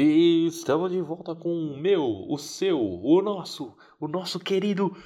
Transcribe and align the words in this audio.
E 0.00 0.46
estamos 0.46 0.92
de 0.92 1.00
volta 1.00 1.34
com 1.34 1.50
o 1.52 1.76
meu, 1.76 2.24
o 2.28 2.38
seu, 2.38 2.80
o 2.80 3.20
nosso, 3.20 3.76
o 3.98 4.06
nosso 4.06 4.38
querido 4.38 4.96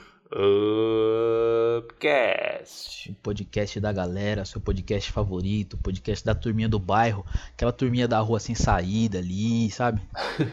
Upcast. 1.78 3.10
O 3.10 3.14
podcast 3.14 3.80
da 3.80 3.90
galera, 3.90 4.44
seu 4.44 4.60
podcast 4.60 5.10
favorito, 5.10 5.78
podcast 5.78 6.22
da 6.22 6.34
turminha 6.34 6.68
do 6.68 6.78
bairro, 6.78 7.24
aquela 7.54 7.72
turminha 7.72 8.06
da 8.06 8.20
rua 8.20 8.38
sem 8.38 8.54
saída 8.54 9.16
ali, 9.16 9.70
sabe? 9.70 10.02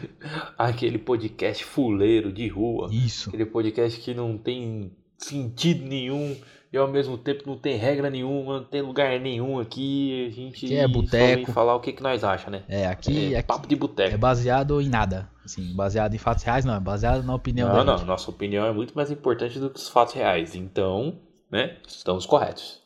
Aquele 0.56 0.96
podcast 0.98 1.62
fuleiro 1.62 2.32
de 2.32 2.48
rua. 2.48 2.88
Isso. 2.90 3.28
Aquele 3.28 3.44
podcast 3.44 4.00
que 4.00 4.14
não 4.14 4.38
tem 4.38 4.90
sentido 5.18 5.84
nenhum 5.84 6.34
e 6.72 6.76
ao 6.78 6.86
mesmo 6.88 7.18
tempo 7.18 7.42
não 7.46 7.56
tem 7.56 7.76
regra 7.76 8.08
nenhuma, 8.10 8.58
não 8.60 8.64
tem 8.64 8.80
lugar 8.82 9.18
nenhum 9.18 9.58
aqui. 9.58 10.26
A 10.28 10.30
gente 10.34 10.66
Que 10.66 10.76
é 10.76 10.86
boteco. 10.86 11.52
falar 11.52 11.74
o 11.74 11.80
que, 11.80 11.92
que 11.92 12.02
nós 12.02 12.22
acha, 12.22 12.50
né? 12.50 12.62
É, 12.68 12.86
aqui, 12.86 13.34
é 13.34 13.38
aqui 13.38 13.48
papo 13.48 13.66
de 13.66 13.76
boteco. 13.76 14.14
é 14.14 14.16
baseado 14.16 14.80
em 14.80 14.88
nada. 14.88 15.28
Assim, 15.44 15.72
baseado 15.74 16.14
em 16.14 16.18
fatos 16.18 16.44
reais, 16.44 16.64
não, 16.64 16.74
é 16.74 16.80
baseado 16.80 17.24
na 17.24 17.34
opinião 17.34 17.68
Não, 17.68 17.84
da 17.84 17.96
não, 17.96 18.04
nossa 18.04 18.30
opinião 18.30 18.64
é 18.66 18.72
muito 18.72 18.94
mais 18.94 19.10
importante 19.10 19.58
do 19.58 19.68
que 19.70 19.80
os 19.80 19.88
fatos 19.88 20.14
reais. 20.14 20.54
Então, 20.54 21.18
né, 21.50 21.76
estamos 21.88 22.24
corretos. 22.26 22.78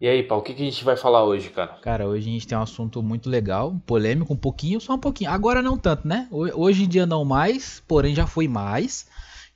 E 0.00 0.08
aí, 0.08 0.22
Paulo, 0.22 0.42
o 0.42 0.44
que, 0.46 0.52
que 0.54 0.62
a 0.62 0.64
gente 0.66 0.84
vai 0.84 0.96
falar 0.96 1.24
hoje, 1.24 1.48
cara? 1.50 1.78
Cara, 1.80 2.06
hoje 2.06 2.28
a 2.28 2.32
gente 2.32 2.46
tem 2.46 2.58
um 2.58 2.62
assunto 2.62 3.02
muito 3.02 3.30
legal, 3.30 3.74
polêmico 3.86 4.32
um 4.34 4.36
pouquinho, 4.36 4.80
só 4.80 4.94
um 4.94 4.98
pouquinho. 4.98 5.30
Agora 5.30 5.62
não 5.62 5.78
tanto, 5.78 6.06
né? 6.06 6.28
Ho- 6.30 6.60
Hoje 6.62 6.84
em 6.84 6.88
dia 6.88 7.06
não 7.06 7.24
mais, 7.24 7.82
porém 7.88 8.14
já 8.14 8.26
foi 8.26 8.46
mais. 8.46 9.06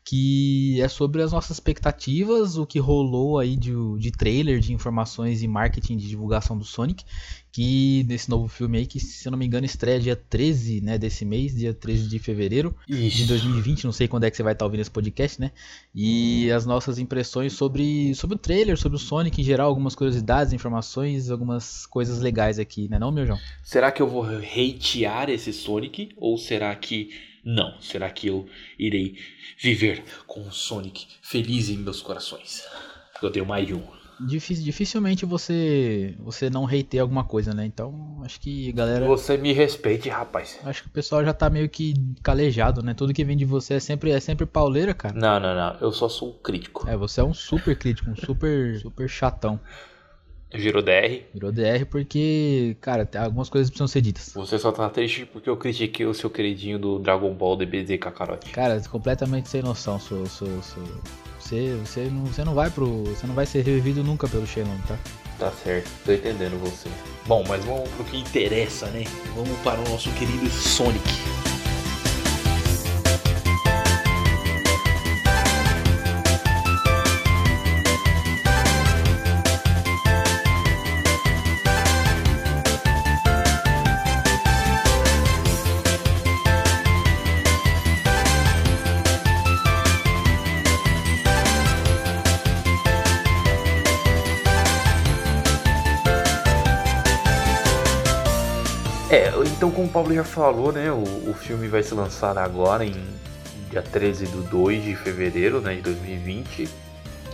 Que 0.09 0.81
é 0.81 0.89
sobre 0.89 1.21
as 1.21 1.33
nossas 1.33 1.59
expectativas, 1.59 2.57
o 2.57 2.65
que 2.65 2.79
rolou 2.79 3.39
aí 3.39 3.55
de, 3.55 3.73
de 3.99 4.11
trailer, 4.11 4.59
de 4.59 4.73
informações 4.73 5.43
e 5.43 5.47
marketing 5.47 5.99
de 5.99 6.09
divulgação 6.09 6.57
do 6.57 6.65
Sonic. 6.65 7.05
Que 7.53 8.07
nesse 8.09 8.31
novo 8.31 8.49
filme 8.49 8.79
aí, 8.79 8.87
que 8.87 8.99
se 8.99 9.29
eu 9.29 9.31
não 9.31 9.39
me 9.39 9.45
engano 9.45 9.67
estreia 9.67 10.01
dia 10.01 10.17
13 10.17 10.81
né, 10.81 10.97
desse 10.97 11.27
mês, 11.27 11.55
dia 11.55 11.75
13 11.75 12.09
de 12.09 12.19
fevereiro 12.19 12.75
de 12.89 13.27
2020, 13.27 13.85
não 13.85 13.93
sei 13.93 14.09
quando 14.09 14.25
é 14.25 14.31
que 14.31 14.37
você 14.39 14.43
vai 14.43 14.55
estar 14.55 14.65
ouvindo 14.65 14.81
esse 14.81 14.91
podcast, 14.91 15.39
né? 15.39 15.53
E 15.95 16.51
as 16.53 16.65
nossas 16.65 16.99
impressões 16.99 17.53
sobre, 17.53 18.15
sobre 18.15 18.37
o 18.37 18.39
trailer, 18.39 18.79
sobre 18.79 18.97
o 18.97 18.99
Sonic 18.99 19.39
em 19.39 19.45
geral, 19.45 19.69
algumas 19.69 19.95
curiosidades, 19.95 20.55
informações, 20.55 21.31
algumas 21.31 21.85
coisas 21.85 22.21
legais 22.21 22.59
aqui, 22.59 22.89
né 22.89 22.99
não, 22.99 23.13
meu 23.13 23.27
João? 23.27 23.39
Será 23.63 23.93
que 23.93 24.01
eu 24.01 24.09
vou 24.09 24.25
hatear 24.25 25.29
esse 25.29 25.53
Sonic? 25.53 26.11
Ou 26.17 26.39
será 26.39 26.75
que 26.75 27.11
não? 27.49 27.81
Será 27.81 28.11
que 28.11 28.27
eu 28.27 28.47
irei 28.79 29.17
viver 29.59 30.05
com 30.27 30.41
o 30.47 30.53
Sonic 30.53 31.07
feliz 31.23 31.69
em 31.71 31.79
meus 31.79 32.03
corações? 32.03 32.63
Eu 33.23 33.31
tenho 33.31 33.47
mais 33.47 33.67
de 33.67 33.75
um. 33.75 33.83
Dific- 34.21 34.63
dificilmente 34.65 35.25
você 35.25 36.15
você 36.19 36.51
não 36.51 36.67
hateia 36.67 37.03
alguma 37.03 37.23
coisa, 37.23 37.55
né? 37.55 37.65
Então, 37.65 38.21
acho 38.25 38.41
que 38.41 38.73
galera, 38.73 39.07
Você 39.07 39.37
me 39.37 39.53
respeite, 39.53 40.09
rapaz. 40.09 40.59
acho 40.65 40.83
que 40.83 40.89
o 40.89 40.93
pessoal 40.93 41.25
já 41.25 41.33
tá 41.33 41.49
meio 41.49 41.69
que 41.69 41.95
calejado, 42.21 42.83
né? 42.83 42.95
Tudo 42.95 43.15
que 43.15 43.25
vem 43.25 43.37
de 43.37 43.45
você 43.45 43.75
é 43.75 43.81
sempre 43.81 44.11
é 44.11 44.19
sempre 44.19 44.45
pauleira, 44.45 44.93
cara. 44.93 45.15
Não, 45.15 45.39
não, 45.39 45.55
não. 45.55 45.77
Eu 45.81 45.93
só 45.93 46.09
sou 46.09 46.31
um 46.31 46.39
crítico. 46.43 46.89
É, 46.89 46.97
você 46.97 47.21
é 47.21 47.25
um 47.25 47.33
super 47.33 47.77
crítico, 47.79 48.11
um 48.11 48.17
super 48.17 48.81
super 48.81 49.09
chatão. 49.09 49.61
Giro 50.55 50.83
DR. 50.83 51.23
Virou 51.35 51.53
DR 51.53 51.85
porque, 51.91 52.77
cara, 52.81 53.09
algumas 53.19 53.49
coisas 53.51 53.69
precisam 53.69 53.87
ser 53.89 54.01
ditas. 54.01 54.33
Você 54.35 54.59
só 54.59 54.73
tá 54.73 54.89
triste 54.89 55.27
porque 55.27 55.49
eu 55.49 55.57
critiquei 55.57 56.07
o 56.07 56.15
seu 56.15 56.31
queridinho 56.31 56.79
do 56.79 56.99
Dragon 56.99 57.33
Ball 57.35 57.57
DBZ 57.57 57.99
Kakarote. 57.99 58.51
Cara, 58.51 58.81
completamente 58.89 59.49
sem 59.49 59.61
noção, 59.63 59.99
sou, 60.01 60.25
sou, 60.27 60.49
sou- 60.63 60.83
Você, 61.39 61.75
você, 61.85 62.01
não, 62.05 62.25
você 62.27 62.45
não 62.45 62.55
vai 62.55 62.71
pro. 62.71 63.05
Você 63.05 63.27
não 63.27 63.35
vai 63.35 63.45
ser 63.47 63.63
revivido 63.63 64.03
nunca 64.03 64.27
pelo 64.29 64.47
Shenlong, 64.47 64.79
tá? 64.89 64.99
Tá 65.39 65.51
certo, 65.53 65.89
tô 66.05 66.13
entendendo 66.13 66.59
você. 66.59 66.89
Bom, 67.27 67.45
mas 67.47 67.65
vamos 67.65 67.89
pro 67.91 68.05
que 68.05 68.17
interessa, 68.17 68.87
né? 68.87 69.05
Vamos 69.37 69.57
para 69.61 69.79
o 69.81 69.89
nosso 69.91 70.11
querido 70.15 70.49
Sonic. 70.51 71.48
Pablo 100.09 100.15
já 100.15 100.25
falou, 100.25 100.73
né? 100.73 100.91
O, 100.91 101.31
o 101.31 101.35
filme 101.35 101.69
vai 101.69 101.83
ser 101.83 101.95
lançado 101.95 102.39
agora 102.39 102.83
em 102.83 102.95
dia 103.71 103.83
13 103.83 104.27
do 104.29 104.43
2 104.43 104.83
de 104.83 104.97
fevereiro 104.97 105.61
né, 105.61 105.75
de 105.75 105.83
2020. 105.83 106.67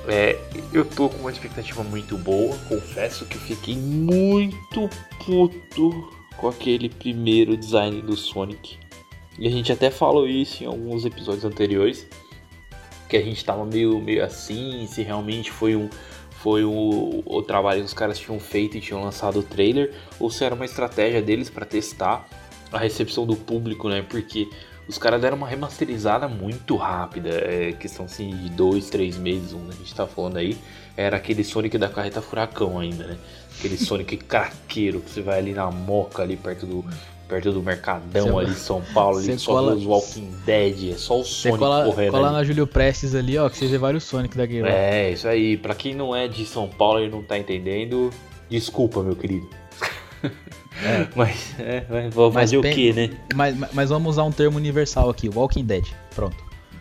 É, 0.09 0.37
eu 0.73 0.85
tô 0.85 1.09
com 1.09 1.19
uma 1.19 1.31
expectativa 1.31 1.85
muito 1.85 2.19
boa, 2.19 2.57
confesso 2.69 3.27
que 3.27 3.39
fiquei 3.39 3.77
muito 3.77 4.91
puto 5.25 6.11
com 6.37 6.49
aquele 6.49 6.89
primeiro 6.89 7.57
design 7.57 8.03
do 8.03 8.17
Sonic. 8.17 8.77
E 9.39 9.47
a 9.47 9.51
gente 9.51 9.71
até 9.71 9.89
falou 9.89 10.27
isso 10.27 10.65
em 10.65 10.67
alguns 10.67 11.05
episódios 11.05 11.45
anteriores. 11.45 12.07
Que 13.09 13.17
a 13.17 13.23
gente 13.23 13.45
tava 13.45 13.65
meio, 13.65 14.01
meio 14.01 14.25
assim, 14.25 14.85
se 14.89 15.03
realmente 15.03 15.53
foi 15.53 15.77
um, 15.77 15.89
foi 16.45 16.65
o, 16.65 17.23
o 17.25 17.43
trabalho 17.43 17.81
que 17.81 17.87
os 17.87 17.95
caras 17.95 18.19
tinham 18.19 18.41
feito 18.41 18.77
e 18.77 18.81
tinham 18.81 19.05
lançado 19.05 19.39
o 19.39 19.43
trailer, 19.45 19.95
ou 20.19 20.29
se 20.29 20.45
era 20.45 20.57
uma 20.57 20.65
estratégia 20.65 21.23
deles 21.23 21.49
para 21.49 21.65
testar 21.65 22.29
a 22.77 22.79
recepção 22.79 23.27
do 23.27 23.37
público, 23.37 23.89
né? 23.89 24.05
Porque 24.09 24.49
os 24.89 24.99
caras 24.99 25.21
deram 25.21 25.37
uma 25.37 25.49
remasterizada 25.49 26.29
muito 26.29 26.77
rápida, 26.77 27.31
é, 27.31 27.73
questão 27.73 28.05
assim 28.05 28.31
de 28.37 28.51
dois, 28.51 28.91
três 28.91 29.17
meses, 29.17 29.53
um, 29.53 29.69
a 29.69 29.73
gente 29.73 29.95
tá 29.95 30.07
falando 30.07 30.37
aí, 30.37 30.57
era 30.97 31.17
aquele 31.17 31.43
Sonic 31.43 31.79
da 31.79 31.89
carreta 31.89 32.21
furacão 32.21 32.79
ainda, 32.79 33.05
né? 33.07 33.17
Aquele 33.59 33.77
Sonic 33.79 34.17
craqueiro 34.19 35.01
que 35.01 35.11
você 35.11 35.23
vai 35.23 35.39
ali 35.39 35.53
na 35.53 35.71
moca 35.71 36.23
ali 36.23 36.37
perto 36.37 36.67
do 36.67 36.85
perto 37.27 37.51
do 37.53 37.63
Mercadão 37.63 38.27
Você- 38.33 38.39
ali 38.45 38.51
em 38.51 38.55
São 38.55 38.83
Paulo, 38.93 39.17
ali 39.19 39.39
só 39.39 39.53
cola- 39.53 39.75
os 39.75 39.87
Walking 39.87 40.31
Dead, 40.45 40.93
é 40.93 40.99
só 40.99 41.19
o 41.19 41.25
Sonic 41.25 41.59
cola, 41.59 41.85
correndo 41.87 42.11
cola 42.11 42.27
ali. 42.29 42.37
na 42.37 42.45
Júlio 42.45 42.67
Prestes 42.67 43.15
ali, 43.15 43.39
ó, 43.39 43.49
que 43.49 43.57
você 43.57 43.67
vê 43.67 43.79
vários 43.79 44.05
Sonic 44.05 44.37
daquele 44.37 44.61
lá. 44.63 44.69
É, 44.69 45.13
isso 45.13 45.27
aí. 45.27 45.57
Pra 45.57 45.75
quem 45.75 45.95
não 45.95 46.15
é 46.15 46.29
de 46.29 46.45
São 46.45 46.69
Paulo 46.69 47.03
e 47.03 47.09
não 47.09 47.23
tá 47.23 47.39
entendendo, 47.39 48.11
desculpa, 48.51 49.03
meu 49.03 49.17
querido. 49.17 49.49
mas, 51.15 51.55
é, 51.59 51.85
mas 51.89 52.15
vou 52.15 52.33
Mas 52.33 52.51
fazer 52.51 52.59
o 52.59 52.63
que, 52.63 52.93
né? 52.93 53.11
Mas, 53.35 53.57
mas 53.73 53.91
vamos 53.91 54.15
usar 54.15 54.25
um 54.25 54.33
termo 54.33 54.57
universal 54.57 55.11
aqui, 55.11 55.29
Walking 55.29 55.65
Dead. 55.65 55.85
Pronto. 56.15 56.37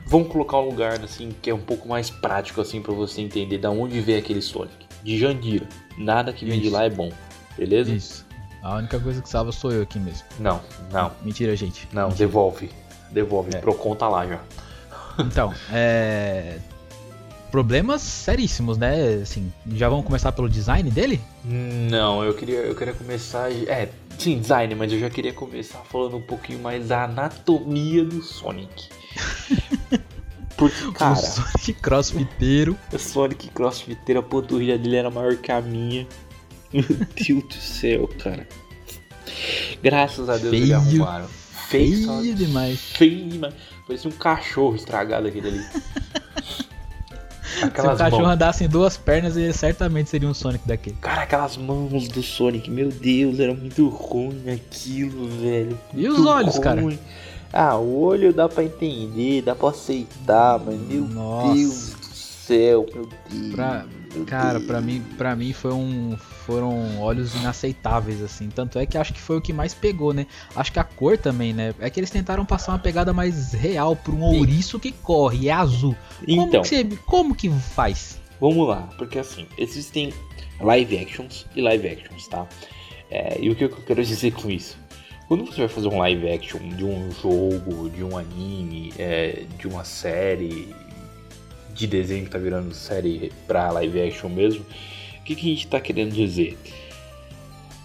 Vamos 0.06 0.28
colocar 0.28 0.58
um 0.60 0.66
lugar 0.66 1.02
assim 1.02 1.34
que 1.42 1.50
é 1.50 1.54
um 1.54 1.62
pouco 1.62 1.88
mais 1.88 2.10
prático 2.10 2.62
assim 2.62 2.82
para 2.82 2.94
você 2.94 3.22
entender 3.22 3.58
da 3.58 3.70
onde 3.70 4.00
veio 4.02 4.20
aquele 4.20 4.42
Sonic. 4.42 4.86
De 5.04 5.18
Jandira. 5.18 5.68
Nada 5.98 6.32
que 6.34 6.46
vem 6.46 6.60
de 6.60 6.70
lá 6.70 6.86
é 6.86 6.90
bom. 6.90 7.12
Beleza? 7.58 7.94
Isso. 7.94 8.26
A 8.62 8.76
única 8.76 9.00
coisa 9.00 9.22
que 9.22 9.28
salva 9.28 9.52
sou 9.52 9.72
eu 9.72 9.84
aqui 9.84 10.00
mesmo. 10.00 10.24
Não, 10.40 10.62
não, 10.92 11.12
Mentira, 11.22 11.56
gente. 11.56 11.88
não, 11.92 12.08
Mentira. 12.10 12.28
devolve. 12.28 12.70
Devolve. 13.12 13.56
É. 13.56 13.60
Procon 13.60 13.96
tá 13.96 14.08
lá 14.08 14.26
já. 14.26 14.40
Então, 15.20 15.54
é. 15.72 16.58
Problemas 17.54 18.02
seríssimos, 18.02 18.80
né? 18.80 19.22
Assim, 19.22 19.54
já 19.74 19.88
vamos 19.88 20.08
começar 20.08 20.32
pelo 20.32 20.50
design 20.50 20.90
dele? 20.90 21.22
Não, 21.46 22.24
eu 22.24 22.34
queria, 22.34 22.62
eu 22.62 22.74
queria 22.74 22.96
começar. 22.96 23.52
É, 23.52 23.90
sim, 24.18 24.40
design, 24.40 24.74
mas 24.74 24.92
eu 24.92 25.00
já 25.00 25.08
queria 25.08 25.32
começar 25.32 25.78
falando 25.82 26.18
um 26.18 26.22
pouquinho 26.24 26.58
mais 26.58 26.88
da 26.88 27.04
anatomia 27.04 28.04
do 28.04 28.24
Sonic. 28.24 28.90
Porque, 30.58 30.84
O 30.84 30.94
cara, 30.94 31.14
Sonic 31.16 31.74
crossfiteiro. 31.74 32.76
o 32.92 32.98
Sonic 32.98 33.50
Crossfiteiro, 33.50 34.22
a 34.22 34.24
panturrilha 34.24 34.76
dele 34.76 34.96
era 34.96 35.12
maior 35.12 35.36
que 35.38 35.52
a 35.52 35.62
minha. 35.62 36.08
Meu 36.74 36.84
Deus 36.84 37.44
do 37.44 37.54
céu, 37.54 38.10
cara. 38.18 38.48
Graças 39.84 40.28
a 40.28 40.38
Deus 40.38 40.50
Feio. 40.50 40.64
eles 40.64 40.72
arrumaram. 40.72 41.28
Feio, 41.70 42.08
Feio 42.20 42.34
demais. 42.34 42.80
feio 42.80 43.30
demais. 43.30 43.54
Parecia 43.86 44.10
um 44.10 44.14
cachorro 44.14 44.76
estragado 44.76 45.28
aquele 45.28 45.50
ali. 45.50 45.64
Se 47.60 47.64
o 47.64 47.68
Aquelas 47.68 47.98
cachorro 47.98 48.22
mãos. 48.24 48.34
andasse 48.34 48.64
em 48.64 48.68
duas 48.68 48.98
pernas, 48.98 49.38
ele 49.38 49.54
certamente 49.54 50.10
seria 50.10 50.28
um 50.28 50.34
Sonic 50.34 50.68
daquele. 50.68 50.96
Cara, 51.02 51.24
aquelas 51.24 51.58
mãos 51.58 52.08
do 52.08 52.24
Sonic, 52.24 52.70
meu 52.70 52.90
Deus, 52.90 53.40
era 53.40 53.54
muito 53.54 53.88
ruim 53.90 54.44
aquilo, 54.52 55.28
velho. 55.42 55.80
E 55.94 56.08
os 56.08 56.26
olhos, 56.26 56.58
cara? 56.60 56.82
ruim. 56.82 56.98
Ah, 57.52 57.78
o 57.78 58.02
olho 58.02 58.34
dá 58.34 58.50
pra 58.50 58.64
entender, 58.64 59.44
dá 59.44 59.54
pra 59.54 59.70
aceitar, 59.70 60.60
mas 60.60 60.76
meu 60.80 61.04
Nossa. 61.04 61.54
Deus 61.54 61.94
céu, 62.48 62.86
meu 62.94 63.10
Deus. 63.30 63.54
Pra- 63.54 63.86
meu 64.14 64.26
Cara, 64.26 64.60
pra 64.60 64.80
mim, 64.80 65.02
pra 65.18 65.36
mim 65.36 65.54
foi 65.54 65.74
um, 65.74 66.16
foram 66.46 67.00
olhos 67.02 67.34
inaceitáveis, 67.34 68.22
assim. 68.22 68.48
Tanto 68.48 68.78
é 68.78 68.86
que 68.86 68.96
acho 68.98 69.12
que 69.12 69.20
foi 69.20 69.38
o 69.38 69.42
que 69.42 69.52
mais 69.52 69.74
pegou, 69.74 70.14
né? 70.14 70.28
Acho 70.56 70.72
que 70.72 70.78
a 70.80 70.84
cor 70.84 71.18
também, 71.18 71.52
né? 71.52 71.74
É 71.80 71.90
que 71.90 72.00
eles 72.00 72.12
tentaram 72.12 72.46
passar 72.46 72.74
uma 72.74 72.80
pegada 72.80 73.12
mais 73.12 73.54
real 73.54 73.96
pra 73.96 74.14
um 74.14 74.22
ouriço 74.22 74.80
que 74.80 74.92
corre 74.92 75.48
é 75.50 75.52
azul. 75.52 75.96
Como, 76.26 76.48
Então, 76.48 76.62
que 76.62 76.68
você, 76.68 76.84
como 77.08 77.34
que 77.36 77.50
faz? 77.50 78.20
vamos 78.40 78.68
lá, 78.68 78.88
porque 78.98 79.18
assim, 79.18 79.48
existem 79.58 80.14
live 80.60 80.98
actions 80.98 81.48
e 81.56 81.62
live 81.62 81.88
actions, 81.88 82.28
tá? 82.28 82.46
É, 83.10 83.38
e 83.42 83.50
o 83.50 83.56
que 83.56 83.64
eu 83.64 83.70
quero 83.70 84.04
dizer 84.04 84.32
com 84.34 84.50
isso? 84.50 84.78
quando 85.28 85.46
você 85.46 85.62
vai 85.62 85.68
fazer 85.70 85.88
um 85.88 85.98
live 85.98 86.30
action 86.30 86.60
de 86.76 86.84
um 86.86 87.10
jogo, 87.12 87.90
de 87.90 88.04
um 88.04 88.16
anime, 88.18 88.94
é, 89.00 89.46
de 89.58 89.68
uma 89.68 89.84
série 89.84 90.76
de 91.74 91.88
desenho 91.88 92.26
que 92.26 92.32
tá 92.32 92.38
virando 92.38 92.74
série 92.74 93.32
pra 93.48 93.72
live 93.72 94.02
action 94.02 94.30
mesmo, 94.30 94.66
o 95.20 95.24
que, 95.24 95.36
que 95.36 95.48
a 95.48 95.56
gente 95.56 95.68
tá 95.68 95.80
querendo 95.80 96.12
dizer? 96.14 96.58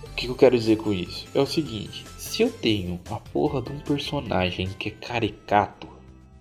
O 0.05 0.15
que, 0.15 0.27
que 0.27 0.29
eu 0.29 0.35
quero 0.35 0.59
dizer 0.59 0.77
com 0.77 0.93
isso? 0.93 1.27
É 1.35 1.41
o 1.41 1.47
seguinte, 1.47 2.05
se 2.17 2.43
eu 2.43 2.51
tenho 2.51 3.01
a 3.11 3.17
porra 3.17 3.63
de 3.63 3.71
um 3.71 3.79
personagem 3.81 4.69
que 4.79 4.89
é 4.89 4.93
caricato, 4.93 5.89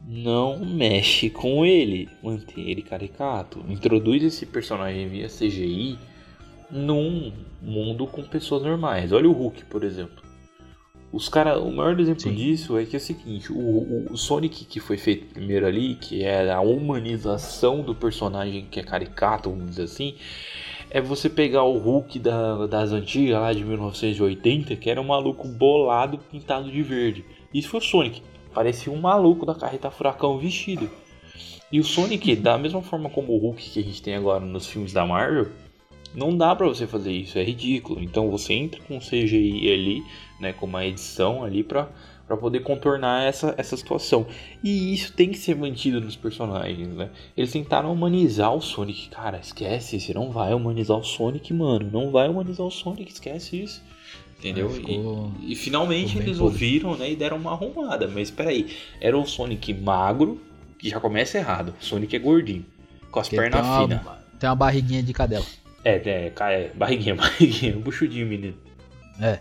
não 0.07 0.59
mexe 0.65 1.29
com 1.29 1.65
ele, 1.65 2.09
mantém 2.23 2.69
ele 2.69 2.81
caricato. 2.81 3.63
Introduz 3.67 4.23
esse 4.23 4.45
personagem 4.45 5.07
via 5.07 5.27
CGI 5.27 5.99
num 6.71 7.31
mundo 7.61 8.07
com 8.07 8.23
pessoas 8.23 8.63
normais. 8.63 9.11
Olha 9.11 9.29
o 9.29 9.33
Hulk, 9.33 9.65
por 9.65 9.83
exemplo. 9.83 10.26
Os 11.11 11.29
cara, 11.29 11.57
o 11.57 11.71
maior 11.71 11.97
exemplo 11.99 12.21
Sim. 12.21 12.35
disso 12.35 12.77
é 12.77 12.85
que 12.85 12.95
é 12.95 12.99
o 12.99 13.01
seguinte, 13.01 13.51
o, 13.51 14.07
o, 14.11 14.17
Sonic 14.17 14.65
que 14.65 14.79
foi 14.79 14.97
feito 14.97 15.33
primeiro 15.33 15.65
ali, 15.65 15.95
que 15.95 16.23
é 16.23 16.51
a 16.51 16.59
humanização 16.59 17.81
do 17.81 17.95
personagem 17.95 18.67
que 18.69 18.79
é 18.79 18.83
caricato, 18.83 19.49
vamos 19.49 19.69
dizer 19.69 19.83
assim, 19.83 20.15
é 20.89 20.99
você 21.01 21.29
pegar 21.29 21.63
o 21.63 21.77
Hulk 21.77 22.19
da, 22.19 22.67
das 22.67 22.91
antigas 22.91 23.39
lá 23.39 23.53
de 23.53 23.63
1980, 23.63 24.75
que 24.75 24.89
era 24.89 24.99
um 24.99 25.05
maluco 25.05 25.47
bolado 25.47 26.17
pintado 26.17 26.69
de 26.69 26.81
verde. 26.81 27.25
Isso 27.53 27.69
foi 27.69 27.79
o 27.79 27.83
Sonic. 27.83 28.21
Parecia 28.53 28.91
um 28.91 28.99
maluco 28.99 29.45
da 29.45 29.55
carreta 29.55 29.89
furacão 29.89 30.37
vestido. 30.37 30.89
E 31.71 31.79
o 31.79 31.83
Sonic, 31.83 32.35
da 32.35 32.57
mesma 32.57 32.81
forma 32.81 33.09
como 33.09 33.33
o 33.33 33.37
Hulk 33.37 33.69
que 33.69 33.79
a 33.79 33.83
gente 33.83 34.01
tem 34.01 34.15
agora 34.15 34.43
nos 34.43 34.67
filmes 34.67 34.93
da 34.93 35.05
Marvel, 35.05 35.47
não 36.17 36.35
dá 36.35 36.55
para 36.55 36.65
você 36.65 36.87
fazer 36.87 37.11
isso, 37.11 37.37
é 37.37 37.43
ridículo. 37.43 38.01
Então 38.01 38.31
você 38.31 38.53
entra 38.53 38.81
com 38.81 38.97
CGI 38.97 39.71
ali, 39.71 40.03
né, 40.39 40.51
com 40.51 40.65
uma 40.65 40.83
edição 40.83 41.43
ali 41.43 41.63
para 41.63 41.87
para 42.27 42.35
poder 42.35 42.59
contornar 42.59 43.23
essa, 43.23 43.55
essa 43.57 43.77
situação. 43.77 44.27
E 44.61 44.93
isso 44.93 45.13
tem 45.13 45.29
que 45.29 45.37
ser 45.37 45.55
mantido 45.55 46.01
nos 46.01 46.17
personagens, 46.17 46.89
né? 46.89 47.09
Eles 47.37 47.53
tentaram 47.53 47.89
humanizar 47.89 48.53
o 48.53 48.59
Sonic. 48.59 49.07
Cara, 49.07 49.37
esquece, 49.37 49.97
você 49.97 50.13
não 50.13 50.29
vai 50.29 50.53
humanizar 50.53 50.97
o 50.97 51.03
Sonic, 51.05 51.53
mano. 51.53 51.89
Não 51.89 52.11
vai 52.11 52.27
humanizar 52.27 52.67
o 52.67 52.69
Sonic, 52.69 53.13
esquece 53.13 53.63
isso. 53.63 53.81
Entendeu? 54.39 54.69
Ficou... 54.69 55.31
E, 55.39 55.53
e, 55.53 55.55
finalmente 55.55 56.17
eles 56.17 56.37
ouviram 56.41 56.97
né, 56.97 57.09
e 57.09 57.15
deram 57.15 57.37
uma 57.37 57.53
arrumada. 57.53 58.09
Mas 58.09 58.27
espera 58.27 58.49
aí, 58.49 58.75
era 58.99 59.17
o 59.17 59.25
Sonic 59.25 59.73
magro, 59.73 60.41
que 60.77 60.89
já 60.89 60.99
começa 60.99 61.37
errado. 61.37 61.73
O 61.81 61.85
Sonic 61.85 62.13
é 62.13 62.19
gordinho, 62.19 62.65
com 63.09 63.21
as 63.21 63.29
pernas 63.29 63.65
finas. 63.65 64.01
Tem 64.37 64.49
uma 64.49 64.55
barriguinha 64.57 65.01
de 65.01 65.13
cadela. 65.13 65.45
É, 65.87 66.01
é, 66.05 66.33
é, 66.37 66.71
barriguinha, 66.75 67.15
barriguinha, 67.15 67.77
buchudinho, 67.77 68.27
menino. 68.27 68.55
É. 69.21 69.39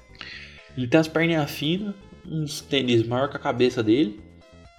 Ele 0.79 0.87
tem 0.87 1.01
as 1.01 1.09
perninhas 1.09 1.51
finas, 1.51 1.93
uns 2.25 2.61
tênis 2.61 3.05
maior 3.05 3.29
que 3.29 3.37
a 3.37 3.41
cabeça 3.41 3.83
dele. 3.83 4.21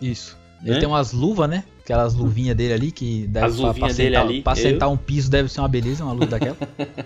Isso. 0.02 0.38
Ele 0.62 0.76
né? 0.76 0.80
tem 0.80 0.88
umas 0.88 1.12
luvas, 1.12 1.50
né? 1.50 1.66
Aquelas 1.82 2.14
luvinhas 2.14 2.56
dele 2.56 2.74
ali 2.74 2.92
que 2.92 3.28
deve 3.28 3.46
As 3.46 3.58
luvinhas 3.58 3.98
dele 3.98 4.10
sentar, 4.16 4.26
ali. 4.26 4.42
Pra 4.42 4.54
eu... 4.54 4.56
sentar 4.56 4.90
um 4.90 4.96
piso 4.96 5.30
deve 5.30 5.50
ser 5.50 5.60
uma 5.60 5.68
beleza, 5.68 6.06
uma 6.06 6.14
luva 6.14 6.28
daquela. 6.28 6.58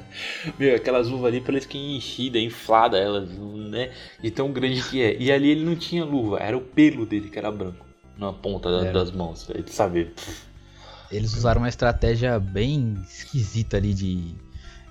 Meu, 0.59 0.75
aquelas 0.75 1.07
luvas 1.07 1.25
ali 1.25 1.41
parece 1.41 1.67
que 1.67 1.77
enchida, 1.77 2.37
inflada 2.37 2.99
elas, 2.99 3.29
né? 3.29 3.91
De 4.21 4.29
tão 4.29 4.51
grande 4.51 4.83
que 4.83 5.01
é. 5.01 5.17
E 5.19 5.31
ali 5.31 5.49
ele 5.49 5.65
não 5.65 5.75
tinha 5.75 6.05
luva, 6.05 6.37
era 6.37 6.55
o 6.55 6.61
pelo 6.61 7.05
dele 7.05 7.29
que 7.29 7.37
era 7.37 7.51
branco. 7.51 7.85
Na 8.15 8.31
ponta 8.31 8.69
é. 8.69 8.91
das 8.91 9.11
mãos. 9.11 9.49
Ele 9.49 9.71
sabe. 9.71 10.11
Eles 11.11 11.33
usaram 11.33 11.61
uma 11.61 11.69
estratégia 11.69 12.39
bem 12.39 12.95
esquisita 13.09 13.77
ali 13.77 13.93
de 13.93 14.35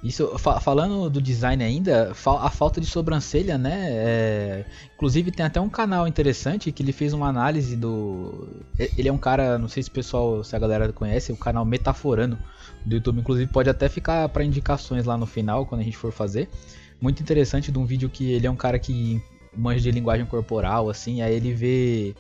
isso, 0.03 0.39
fa 0.39 0.59
falando 0.61 1.11
do 1.11 1.21
design 1.21 1.63
ainda, 1.63 2.15
fa 2.15 2.41
a 2.41 2.51
falta 2.51 2.81
de 2.81 2.87
sobrancelha, 2.87 3.59
né? 3.59 3.89
É... 3.91 4.65
Inclusive 4.95 5.31
tem 5.31 5.45
até 5.45 5.61
um 5.61 5.69
canal 5.69 6.09
interessante 6.09 6.73
que 6.73 6.83
ele 6.83 6.93
fez 6.93 7.13
uma 7.13 7.29
análise 7.29 7.77
do. 7.77 8.49
Ele 8.79 9.09
é 9.09 9.13
um 9.13 9.19
cara, 9.19 9.59
não 9.59 9.69
sei 9.69 9.83
se 9.83 9.91
o 9.91 9.93
pessoal, 9.93 10.43
se 10.43 10.57
a 10.57 10.59
galera 10.59 10.91
conhece, 10.93 11.33
o 11.33 11.37
canal 11.37 11.65
Metaforando 11.67 12.39
do 12.85 12.95
YouTube. 12.95 13.21
Inclusive 13.21 13.51
pode 13.53 13.69
até 13.69 13.89
ficar 13.89 14.29
para 14.31 14.43
indicações 14.43 15.05
lá 15.05 15.19
no 15.19 15.27
final 15.27 15.67
quando 15.67 15.83
a 15.83 15.85
gente 15.85 15.99
for 15.99 16.13
fazer. 16.13 16.49
Muito 17.01 17.23
interessante 17.23 17.71
de 17.71 17.79
um 17.79 17.85
vídeo 17.85 18.09
que 18.09 18.33
ele 18.33 18.47
é 18.47 18.51
um 18.51 18.57
cara 18.57 18.79
que 18.79 19.23
manja 19.55 19.81
de 19.81 19.91
linguagem 19.91 20.25
corporal, 20.27 20.89
assim, 20.89 21.23
aí 21.23 21.35
ele 21.35 21.53
vê 21.53 22.15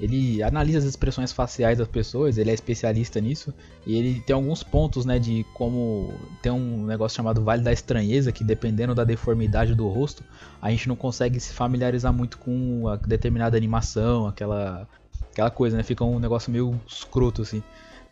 ele 0.00 0.42
analisa 0.42 0.78
as 0.78 0.84
expressões 0.84 1.32
faciais 1.32 1.78
das 1.78 1.88
pessoas, 1.88 2.38
ele 2.38 2.50
é 2.50 2.54
especialista 2.54 3.20
nisso, 3.20 3.52
e 3.86 3.96
ele 3.96 4.20
tem 4.20 4.34
alguns 4.34 4.62
pontos, 4.62 5.04
né, 5.04 5.18
de 5.18 5.44
como 5.54 6.12
tem 6.42 6.52
um 6.52 6.84
negócio 6.84 7.16
chamado 7.16 7.42
Vale 7.42 7.62
da 7.62 7.72
Estranheza, 7.72 8.32
que 8.32 8.44
dependendo 8.44 8.94
da 8.94 9.04
deformidade 9.04 9.74
do 9.74 9.88
rosto, 9.88 10.24
a 10.60 10.70
gente 10.70 10.88
não 10.88 10.96
consegue 10.96 11.38
se 11.40 11.52
familiarizar 11.52 12.12
muito 12.12 12.38
com 12.38 12.88
a 12.88 12.96
determinada 12.96 13.56
animação, 13.56 14.26
aquela 14.26 14.88
aquela 15.32 15.50
coisa, 15.50 15.76
né, 15.76 15.82
fica 15.82 16.04
um 16.04 16.20
negócio 16.20 16.50
meio 16.50 16.80
escroto 16.86 17.42
assim. 17.42 17.62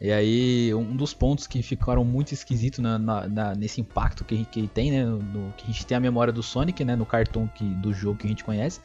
E 0.02 0.10
aí, 0.10 0.74
um 0.74 0.96
dos 0.96 1.14
pontos 1.14 1.46
que 1.46 1.62
ficaram 1.62 2.04
muito 2.04 2.34
esquisitos 2.34 2.80
na, 2.80 2.98
na, 2.98 3.28
na, 3.28 3.54
nesse 3.54 3.80
impacto 3.80 4.24
que, 4.24 4.44
que 4.46 4.66
tem, 4.66 4.90
né? 4.90 5.04
No, 5.04 5.52
que 5.56 5.62
a 5.62 5.66
gente 5.68 5.86
tem 5.86 5.96
a 5.96 6.00
memória 6.00 6.32
do 6.32 6.42
Sonic, 6.42 6.84
né? 6.84 6.96
No 6.96 7.06
cartão 7.06 7.46
que, 7.46 7.62
do 7.64 7.94
jogo 7.94 8.18
que 8.18 8.26
a 8.26 8.28
gente 8.28 8.42
conhece. 8.42 8.80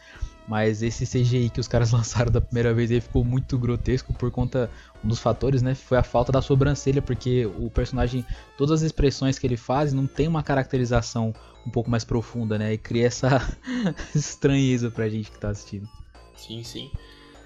Mas 0.47 0.81
esse 0.81 1.05
CGI 1.05 1.49
que 1.49 1.59
os 1.59 1.67
caras 1.67 1.91
lançaram 1.93 2.31
da 2.31 2.39
primeira 2.39 2.73
vez 2.73 2.89
aí 2.89 3.01
ficou 3.01 3.23
muito 3.23 3.57
grotesco 3.57 4.13
por 4.13 4.31
conta 4.31 4.71
um 5.03 5.07
dos 5.07 5.19
fatores, 5.19 5.61
né? 5.61 5.75
Foi 5.75 5.97
a 5.97 6.03
falta 6.03 6.31
da 6.31 6.41
sobrancelha, 6.41 7.01
porque 7.01 7.45
o 7.45 7.69
personagem, 7.69 8.25
todas 8.57 8.81
as 8.81 8.81
expressões 8.81 9.37
que 9.37 9.45
ele 9.45 9.57
faz 9.57 9.93
não 9.93 10.07
tem 10.07 10.27
uma 10.27 10.41
caracterização 10.41 11.33
um 11.65 11.69
pouco 11.69 11.89
mais 11.91 12.05
profunda, 12.05 12.57
né? 12.57 12.73
E 12.73 12.77
cria 12.77 13.07
essa 13.07 13.41
estranheza 14.15 14.89
pra 14.89 15.09
gente 15.09 15.29
que 15.29 15.37
tá 15.37 15.49
assistindo. 15.49 15.87
Sim, 16.35 16.63
sim. 16.63 16.89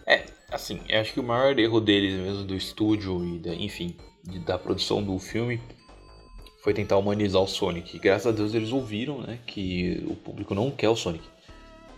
É, 0.06 0.26
assim, 0.52 0.80
eu 0.88 1.02
acho 1.02 1.14
que 1.14 1.20
o 1.20 1.24
maior 1.24 1.58
erro 1.58 1.80
deles 1.82 2.20
mesmo 2.20 2.44
do 2.44 2.56
estúdio 2.56 3.26
e 3.26 3.40
da, 3.40 3.56
enfim, 3.56 3.96
da 4.46 4.60
produção 4.60 5.02
do 5.02 5.18
filme 5.18 5.60
foi 6.64 6.74
tentar 6.74 6.98
humanizar 6.98 7.42
o 7.42 7.48
Sonic. 7.48 7.98
Graças 7.98 8.28
a 8.28 8.32
Deus 8.32 8.54
eles 8.54 8.72
ouviram, 8.72 9.22
né, 9.22 9.40
que 9.48 10.04
o 10.08 10.16
público 10.16 10.54
não 10.54 10.70
quer 10.70 10.90
o 10.90 10.96
Sonic 10.96 11.24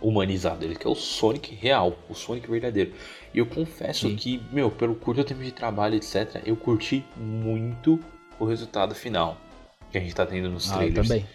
humanizado, 0.08 0.64
ele 0.64 0.76
quer 0.76 0.88
o 0.88 0.94
Sonic 0.94 1.54
real, 1.54 1.98
o 2.08 2.14
Sonic 2.14 2.48
verdadeiro. 2.50 2.92
E 3.32 3.38
eu 3.38 3.46
confesso 3.46 4.08
Sim. 4.08 4.16
que, 4.16 4.42
meu, 4.52 4.70
pelo 4.70 4.94
curto 4.94 5.24
tempo 5.24 5.42
de 5.42 5.52
trabalho, 5.52 5.96
etc., 5.96 6.42
eu 6.44 6.56
curti 6.56 7.04
muito 7.16 7.98
o 8.38 8.44
resultado 8.44 8.94
final 8.94 9.40
que 9.90 9.98
a 9.98 10.00
gente 10.00 10.14
tá 10.14 10.26
tendo 10.26 10.50
nos 10.50 10.70
ah, 10.70 10.76
trailers. 10.76 11.08
Eu, 11.08 11.16
também. 11.16 11.26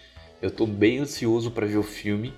eu 0.41 0.51
tô 0.51 0.65
bem 0.65 0.99
ansioso 0.99 1.49
para 1.51 1.65
ver 1.65 1.77
o 1.77 1.83
filme. 1.83 2.33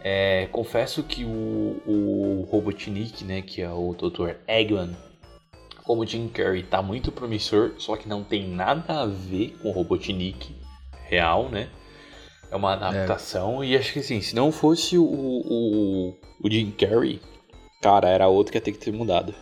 É, 0.00 0.48
confesso 0.50 1.02
que 1.02 1.24
o, 1.24 1.82
o 1.86 2.48
Robotnik, 2.50 3.24
né, 3.24 3.42
que 3.42 3.60
é 3.60 3.70
o 3.70 3.94
Dr. 3.94 4.36
Eggman, 4.46 4.96
como 5.84 6.06
Jim 6.06 6.28
Carrey, 6.28 6.62
tá 6.62 6.80
muito 6.80 7.12
promissor, 7.12 7.74
só 7.78 7.96
que 7.96 8.08
não 8.08 8.24
tem 8.24 8.48
nada 8.48 9.02
a 9.02 9.06
ver 9.06 9.56
com 9.60 9.68
o 9.68 9.72
Robotnik 9.72 10.54
real, 11.08 11.48
né? 11.48 11.68
É 12.50 12.56
uma 12.56 12.74
adaptação 12.74 13.62
é. 13.62 13.66
e 13.66 13.76
acho 13.76 13.92
que 13.92 13.98
assim, 13.98 14.20
se 14.20 14.34
não 14.34 14.52
fosse 14.52 14.96
o, 14.96 15.04
o, 15.04 16.14
o 16.42 16.50
Jim 16.50 16.70
Carrey, 16.70 17.20
cara, 17.82 18.08
era 18.08 18.28
outro 18.28 18.52
que 18.52 18.58
ia 18.58 18.62
ter 18.62 18.72
que 18.72 18.78
ter 18.78 18.92
mudado. 18.92 19.34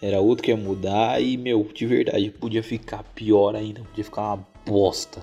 Era 0.00 0.20
outro 0.20 0.44
que 0.44 0.50
ia 0.50 0.56
mudar 0.56 1.20
e, 1.20 1.36
meu, 1.36 1.68
de 1.74 1.86
verdade, 1.86 2.30
podia 2.30 2.62
ficar 2.62 3.02
pior 3.14 3.56
ainda, 3.56 3.82
podia 3.82 4.04
ficar 4.04 4.34
uma 4.34 4.46
bosta. 4.64 5.22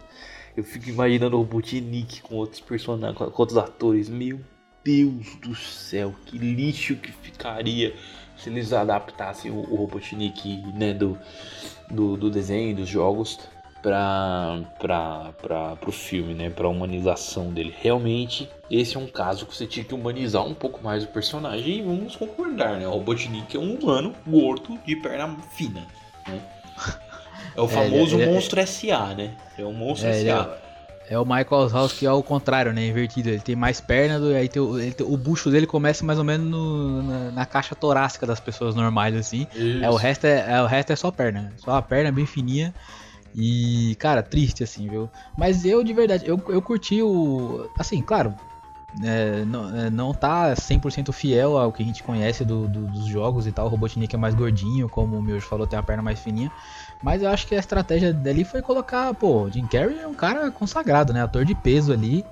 Eu 0.55 0.63
fico 0.63 0.89
imaginando 0.89 1.37
o 1.37 1.39
Robotnik 1.41 2.21
com 2.21 2.35
outros 2.35 2.59
personagens, 2.61 3.17
com 3.17 3.41
outros 3.41 3.57
atores. 3.57 4.09
Meu 4.09 4.39
Deus 4.83 5.35
do 5.41 5.55
céu, 5.55 6.13
que 6.25 6.37
lixo 6.37 6.95
que 6.95 7.11
ficaria 7.11 7.93
se 8.37 8.49
eles 8.49 8.73
adaptassem 8.73 9.51
o, 9.51 9.59
o 9.59 9.75
Robotnik 9.75 10.57
né, 10.73 10.93
do, 10.93 11.17
do, 11.89 12.17
do 12.17 12.29
desenho, 12.29 12.75
dos 12.75 12.89
jogos 12.89 13.39
para 13.85 15.77
o 15.87 15.91
filme, 15.91 16.33
né, 16.33 16.49
para 16.49 16.65
a 16.65 16.69
humanização 16.69 17.51
dele. 17.51 17.73
Realmente, 17.79 18.49
esse 18.69 18.97
é 18.97 18.99
um 18.99 19.07
caso 19.07 19.45
que 19.45 19.55
você 19.55 19.67
tinha 19.67 19.85
que 19.85 19.93
humanizar 19.93 20.43
um 20.43 20.55
pouco 20.55 20.83
mais 20.83 21.03
o 21.03 21.07
personagem 21.07 21.79
e 21.79 21.81
vamos 21.83 22.15
concordar, 22.15 22.79
né? 22.79 22.87
O 22.87 22.91
Robotnik 22.91 23.55
é 23.55 23.59
um 23.59 23.75
humano 23.75 24.15
gordo 24.25 24.79
de 24.85 24.95
perna 24.95 25.37
fina, 25.51 25.85
né? 26.27 26.41
É 27.55 27.61
o 27.61 27.65
é, 27.65 27.67
famoso 27.67 28.19
é, 28.19 28.23
é, 28.23 28.25
monstro 28.25 28.59
é, 28.59 28.65
SA, 28.65 29.13
né? 29.13 29.35
É 29.55 29.63
o 29.63 29.71
monstro 29.71 30.09
é, 30.09 30.13
SA. 30.13 30.59
É, 31.07 31.13
é, 31.13 31.19
o 31.19 31.23
Michael 31.23 31.69
House 31.69 31.93
que 31.93 32.07
é 32.07 32.11
o 32.11 32.23
contrário, 32.23 32.73
né? 32.73 32.87
Invertido. 32.87 33.29
Ele 33.29 33.39
tem 33.39 33.55
mais 33.55 33.79
perna, 33.79 34.19
do, 34.19 34.33
aí 34.33 34.49
tem, 34.49 34.63
ele 34.79 34.93
tem, 34.93 35.05
o 35.05 35.15
bucho 35.15 35.51
dele 35.51 35.67
começa 35.67 36.03
mais 36.03 36.17
ou 36.17 36.25
menos 36.25 36.49
no, 36.49 37.03
na, 37.03 37.31
na, 37.31 37.45
caixa 37.45 37.75
torácica 37.75 38.25
das 38.25 38.39
pessoas 38.39 38.73
normais, 38.73 39.15
assim. 39.15 39.45
É, 39.79 39.87
o, 39.91 39.95
resto 39.95 40.25
é, 40.25 40.53
é, 40.53 40.61
o 40.63 40.65
resto 40.65 40.91
é 40.91 40.95
só 40.95 41.11
perna. 41.11 41.53
Só 41.57 41.75
a 41.75 41.81
perna 41.83 42.11
bem 42.11 42.25
fininha. 42.25 42.73
E, 43.35 43.95
cara, 43.99 44.23
triste 44.23 44.63
assim, 44.63 44.87
viu? 44.87 45.09
Mas 45.37 45.65
eu, 45.65 45.83
de 45.83 45.93
verdade, 45.93 46.25
eu, 46.25 46.41
eu 46.47 46.61
curti 46.61 47.01
o. 47.01 47.69
Assim, 47.77 48.01
claro, 48.01 48.33
é, 49.03 49.43
não, 49.45 49.77
é, 49.77 49.89
não 49.89 50.13
tá 50.13 50.53
100% 50.53 51.11
fiel 51.11 51.57
ao 51.57 51.71
que 51.71 51.83
a 51.83 51.85
gente 51.85 52.01
conhece 52.01 52.45
do, 52.45 52.67
do, 52.67 52.87
dos 52.87 53.05
jogos 53.05 53.45
e 53.45 53.51
tal. 53.51 53.65
O 53.65 53.69
Robotnik 53.69 54.15
é 54.15 54.17
mais 54.17 54.33
gordinho, 54.33 54.87
como 54.87 55.17
o 55.17 55.21
meu 55.21 55.41
falou, 55.41 55.67
tem 55.67 55.77
a 55.77 55.83
perna 55.83 56.01
mais 56.01 56.19
fininha. 56.19 56.51
Mas 57.03 57.21
eu 57.21 57.29
acho 57.29 57.45
que 57.45 57.55
a 57.55 57.59
estratégia 57.59 58.13
dali 58.13 58.45
foi 58.45 58.61
colocar, 58.61 59.13
pô, 59.13 59.49
Jim 59.49 59.65
Carrey 59.67 59.99
é 59.99 60.07
um 60.07 60.13
cara 60.13 60.49
consagrado, 60.49 61.11
né? 61.13 61.21
Ator 61.21 61.43
de 61.45 61.53
peso 61.53 61.91
ali. 61.91 62.25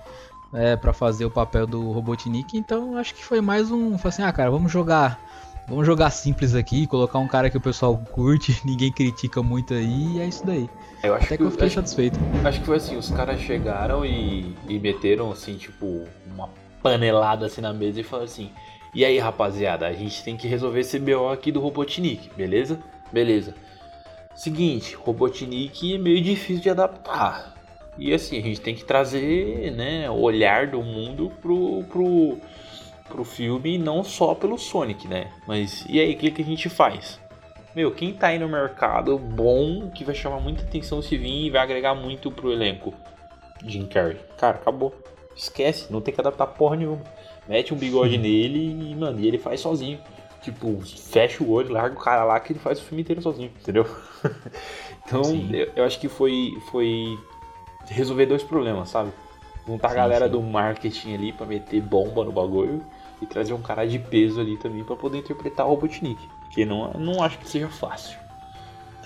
é, 0.54 0.76
para 0.76 0.94
fazer 0.94 1.26
o 1.26 1.32
papel 1.32 1.66
do 1.66 1.92
Robotnik, 1.92 2.58
então 2.58 2.96
acho 2.98 3.14
que 3.16 3.26
foi 3.26 3.42
mais 3.42 3.72
um. 3.72 3.98
Foi 3.98 4.10
assim, 4.10 4.22
ah, 4.22 4.32
cara, 4.32 4.52
vamos 4.52 4.72
jogar. 4.72 5.20
Vamos 5.68 5.86
jogar 5.86 6.10
simples 6.12 6.54
aqui, 6.56 6.86
colocar 6.86 7.20
um 7.20 7.28
cara 7.28 7.50
que 7.50 7.58
o 7.58 7.62
pessoal 7.62 7.98
curte, 8.12 8.60
ninguém 8.66 8.92
critica 8.92 9.42
muito 9.42 9.74
aí, 9.74 10.18
e 10.18 10.20
é 10.22 10.26
isso 10.26 10.46
daí. 10.46 10.70
Eu 11.02 11.16
acho 11.16 11.26
Até 11.26 11.38
que, 11.38 11.38
que 11.38 11.44
eu 11.48 11.52
fiquei 11.52 11.68
acho, 11.68 11.76
satisfeito. 11.76 12.20
acho 12.44 12.60
que 12.60 12.66
foi 12.66 12.78
assim, 12.78 12.98
os 12.98 13.10
caras 13.10 13.40
chegaram 13.40 14.06
e, 14.06 14.56
e 14.68 14.80
meteram 14.80 15.32
assim, 15.32 15.56
tipo, 15.56 16.06
uma 16.34 16.50
panelada 16.82 17.46
assim 17.46 17.62
na 17.62 17.74
mesa 17.74 18.02
e 18.02 18.04
falaram 18.04 18.26
assim, 18.26 18.52
e 18.94 19.04
aí 19.04 19.18
rapaziada, 19.18 19.88
a 19.88 19.94
gente 19.94 20.24
tem 20.24 20.36
que 20.38 20.48
resolver 20.48 20.82
esse 20.82 21.00
BO 21.00 21.30
aqui 21.30 21.52
do 21.52 21.60
Robotnik, 21.60 22.30
beleza? 22.36 22.80
Beleza. 23.12 23.56
Seguinte, 24.36 24.96
Robotnik 24.96 25.96
é 25.96 25.98
meio 25.98 26.22
difícil 26.22 26.62
de 26.62 26.70
adaptar. 26.70 27.54
E 27.98 28.14
assim, 28.14 28.38
a 28.38 28.42
gente 28.42 28.60
tem 28.60 28.76
que 28.76 28.84
trazer, 28.84 29.72
né, 29.72 30.10
o 30.10 30.20
olhar 30.20 30.68
do 30.68 30.82
mundo 30.82 31.32
pro, 31.42 31.84
pro, 31.86 32.38
pro 33.08 33.24
filme, 33.24 33.78
não 33.78 34.04
só 34.04 34.34
pelo 34.34 34.58
Sonic, 34.58 35.08
né? 35.08 35.32
Mas 35.48 35.86
e 35.88 36.00
aí, 36.00 36.14
o 36.14 36.18
que, 36.18 36.32
que 36.32 36.42
a 36.42 36.46
gente 36.46 36.70
faz? 36.70 37.20
Meu, 37.76 37.92
quem 37.92 38.14
tá 38.14 38.28
aí 38.28 38.38
no 38.38 38.48
mercado 38.48 39.18
bom, 39.18 39.90
que 39.90 40.04
vai 40.04 40.14
chamar 40.14 40.40
muita 40.40 40.64
atenção 40.64 41.02
se 41.02 41.18
vir 41.18 41.48
e 41.48 41.50
vai 41.50 41.62
agregar 41.62 41.96
muito 41.96 42.32
pro 42.32 42.52
elenco? 42.52 42.94
Jim 43.66 43.86
Carrey. 43.86 44.18
Cara, 44.38 44.58
acabou. 44.58 44.94
Esquece, 45.36 45.92
não 45.92 46.00
tem 46.00 46.14
que 46.14 46.22
adaptar 46.22 46.46
porra 46.48 46.76
nenhuma. 46.76 47.02
Mete 47.48 47.74
um 47.74 47.78
bigode 47.78 48.18
nele 48.18 48.92
e, 48.92 48.96
mano, 48.96 49.20
e 49.20 49.28
ele 49.28 49.40
faz 49.40 49.60
sozinho. 49.60 50.00
Tipo, 50.42 50.80
fecha 50.82 51.44
o 51.44 51.50
olho, 51.50 51.72
larga 51.72 51.96
o 51.96 52.00
cara 52.00 52.24
lá 52.24 52.40
que 52.40 52.52
ele 52.52 52.60
faz 52.60 52.80
o 52.80 52.84
filme 52.84 53.02
inteiro 53.02 53.22
sozinho, 53.22 53.52
entendeu? 53.60 53.88
então, 55.06 55.22
eu, 55.52 55.72
eu, 55.76 55.84
acho 55.86 56.00
que 56.00 56.10
foi, 56.10 56.52
foi 56.70 57.18
resolver 57.88 58.26
dois 58.26 58.44
problemas, 58.44 58.90
sabe? 58.90 59.12
Juntar 59.66 59.90
sim, 59.90 59.94
a 59.94 59.98
galera 59.98 60.26
sim. 60.26 60.32
do 60.32 60.42
marketing 60.42 61.14
ali 61.14 61.32
pra 61.32 61.46
meter 61.46 61.82
bomba 61.82 62.26
no 62.26 62.32
bagulho 62.32 62.86
e 63.24 63.26
trazer 63.26 63.54
um 63.54 63.62
cara 63.62 63.86
de 63.86 64.00
peso 64.00 64.40
ali 64.40 64.58
também 64.58 64.84
para 64.84 64.96
poder 64.96 65.20
interpretar 65.20 65.66
o 65.66 65.70
Robotnik. 65.70 66.30
Que 66.50 66.66
não, 66.66 66.92
não 66.94 67.24
acho 67.24 67.40
que 67.40 67.50
seja 67.50 67.68
fácil. 67.68 68.24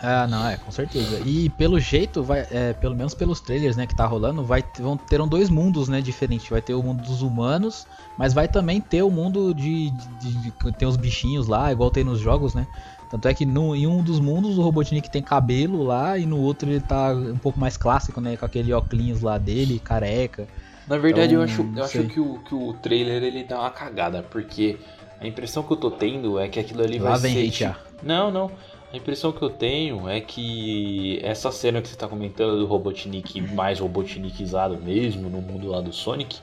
Ah, 0.02 0.28
não, 0.28 0.48
é, 0.48 0.58
com 0.58 0.72
certeza. 0.72 1.20
E 1.26 1.50
pelo 1.50 1.80
jeito, 1.80 2.22
vai, 2.22 2.46
é, 2.52 2.74
pelo 2.74 2.96
menos 2.96 3.16
pelos 3.16 3.42
trailers, 3.42 3.76
né, 3.76 3.88
que 3.88 3.96
tá 3.96 4.06
rolando, 4.06 4.44
vai 4.44 4.64
vão 4.80 4.96
terão 4.96 5.28
dois 5.28 5.50
mundos, 5.50 5.90
né, 5.90 6.02
diferentes. 6.02 6.48
Vai 6.50 6.62
ter 6.62 6.76
o 6.76 6.84
mundo 6.84 7.02
dos 7.02 7.22
humanos, 7.22 7.88
mas 8.16 8.34
vai 8.34 8.48
também 8.48 8.80
ter 8.80 9.02
o 9.02 9.10
mundo 9.10 9.54
de, 9.56 9.90
de, 9.90 10.08
de, 10.20 10.52
de 10.52 10.72
tem 10.74 10.88
os 10.88 10.98
bichinhos 10.98 11.48
lá, 11.48 11.72
igual 11.72 11.90
tem 11.90 12.04
nos 12.04 12.20
jogos, 12.20 12.54
né? 12.54 12.68
Tanto 13.10 13.28
é 13.28 13.34
que 13.34 13.46
no, 13.46 13.76
em 13.76 13.88
um 13.88 14.04
dos 14.04 14.20
mundos 14.20 14.58
o 14.58 14.62
Robotnik 14.62 15.10
tem 15.10 15.24
cabelo 15.24 15.82
lá 15.82 16.18
e 16.18 16.26
no 16.26 16.40
outro 16.40 16.70
ele 16.70 16.82
tá 16.82 17.14
um 17.14 17.38
pouco 17.38 17.60
mais 17.60 17.78
clássico, 17.78 18.20
né, 18.22 18.38
com 18.38 18.46
aquele 18.46 18.74
óculos 18.74 19.22
lá 19.22 19.38
dele, 19.38 19.80
careca. 19.80 20.48
Na 20.88 20.98
verdade, 20.98 21.34
então, 21.34 21.40
eu 21.40 21.44
acho, 21.44 21.74
eu 21.76 21.84
acho 21.84 22.04
que, 22.06 22.20
o, 22.20 22.40
que 22.40 22.56
o 22.56 22.74
trailer 22.74 23.22
ele 23.24 23.44
dá 23.44 23.60
uma 23.60 23.70
cagada, 23.70 24.24
porque 24.24 24.78
a 25.20 25.28
impressão 25.28 25.64
que 25.64 25.74
eu 25.74 25.78
tô 25.78 25.92
tendo 25.92 26.40
é 26.40 26.48
que 26.48 26.60
aquilo 26.60 26.82
ali 26.82 26.98
lá 26.98 27.12
vai 27.12 27.20
vem 27.20 27.52
ser. 27.52 27.66
Hatear. 27.66 27.82
Não, 28.02 28.32
não. 28.32 28.52
A 28.92 28.96
impressão 28.96 29.34
que 29.34 29.42
eu 29.42 29.50
tenho 29.50 30.08
é 30.08 30.22
que 30.22 31.20
essa 31.22 31.52
cena 31.52 31.82
que 31.82 31.90
você 31.90 31.96
está 31.96 32.08
comentando 32.08 32.58
do 32.58 32.66
Robotnik 32.66 33.42
mais 33.42 33.80
Robotnikizado 33.80 34.78
mesmo, 34.78 35.30
no 35.30 35.42
mundo 35.42 35.68
lá 35.68 35.82
do 35.82 35.92
Sonic, 35.92 36.40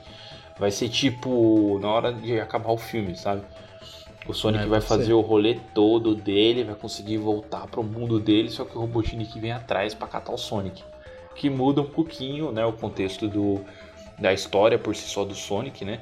vai 0.59 0.69
ser 0.69 0.89
tipo 0.89 1.79
na 1.81 1.89
hora 1.89 2.13
de 2.13 2.39
acabar 2.39 2.71
o 2.71 2.77
filme, 2.77 3.15
sabe? 3.15 3.41
O 4.27 4.33
Sonic 4.33 4.63
é, 4.63 4.67
vai 4.67 4.81
fazer 4.81 5.05
ser. 5.05 5.13
o 5.13 5.21
rolê 5.21 5.57
todo 5.73 6.13
dele, 6.13 6.63
vai 6.63 6.75
conseguir 6.75 7.17
voltar 7.17 7.65
pro 7.67 7.83
mundo 7.83 8.19
dele, 8.19 8.49
só 8.49 8.63
que 8.63 8.77
o 8.77 8.81
Robotnik 8.81 9.39
vem 9.39 9.51
atrás 9.51 9.95
para 9.95 10.07
catar 10.07 10.33
o 10.33 10.37
Sonic. 10.37 10.83
Que 11.35 11.49
muda 11.49 11.81
um 11.81 11.89
pouquinho, 11.89 12.51
né, 12.51 12.65
o 12.65 12.73
contexto 12.73 13.27
do, 13.27 13.65
da 14.19 14.33
história 14.33 14.77
por 14.77 14.95
si 14.95 15.07
só 15.07 15.23
do 15.23 15.35
Sonic, 15.35 15.83
né? 15.83 15.99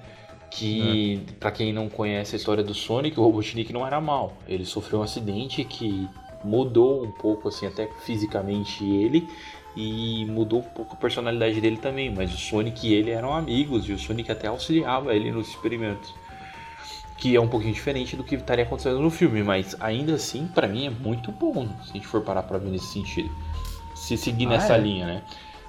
Que, 0.49 1.23
é. 1.27 1.33
para 1.39 1.51
quem 1.51 1.73
não 1.73 1.89
conhece 1.89 2.35
a 2.35 2.37
história 2.37 2.63
do 2.63 2.73
Sonic, 2.73 3.19
o 3.19 3.23
Robotnik 3.23 3.73
não 3.73 3.85
era 3.85 3.99
mal. 3.99 4.33
Ele 4.47 4.65
sofreu 4.65 4.99
um 4.99 5.03
acidente 5.03 5.63
que 5.63 6.07
mudou 6.43 7.03
um 7.03 7.11
pouco, 7.11 7.47
assim, 7.47 7.65
até 7.65 7.89
fisicamente 8.05 8.83
ele. 8.85 9.27
E 9.75 10.25
mudou 10.25 10.59
um 10.59 10.63
pouco 10.63 10.93
a 10.93 10.97
personalidade 10.97 11.59
dele 11.59 11.77
também. 11.77 12.13
Mas 12.13 12.31
o 12.31 12.37
Sonic 12.37 12.87
e 12.87 12.93
ele 12.93 13.09
eram 13.09 13.33
amigos. 13.33 13.89
E 13.89 13.93
o 13.93 13.97
Sonic 13.97 14.31
até 14.31 14.47
auxiliava 14.47 15.15
ele 15.15 15.31
nos 15.31 15.49
experimentos. 15.49 16.13
Que 17.17 17.35
é 17.35 17.41
um 17.41 17.47
pouquinho 17.47 17.73
diferente 17.73 18.15
do 18.15 18.23
que 18.23 18.35
estaria 18.35 18.63
acontecendo 18.63 18.99
no 18.99 19.09
filme. 19.09 19.41
Mas 19.41 19.75
ainda 19.79 20.13
assim, 20.13 20.45
para 20.45 20.67
mim 20.67 20.85
é 20.85 20.89
muito 20.91 21.31
bom. 21.31 21.67
Se 21.83 21.89
a 21.89 21.93
gente 21.93 22.05
for 22.05 22.21
parar 22.21 22.43
pra 22.43 22.59
ver 22.59 22.69
nesse 22.69 22.93
sentido. 22.93 23.31
Se 23.95 24.15
seguir 24.15 24.45
ah, 24.45 24.49
nessa 24.49 24.75
é? 24.75 24.79
linha, 24.79 25.07
né? 25.07 25.23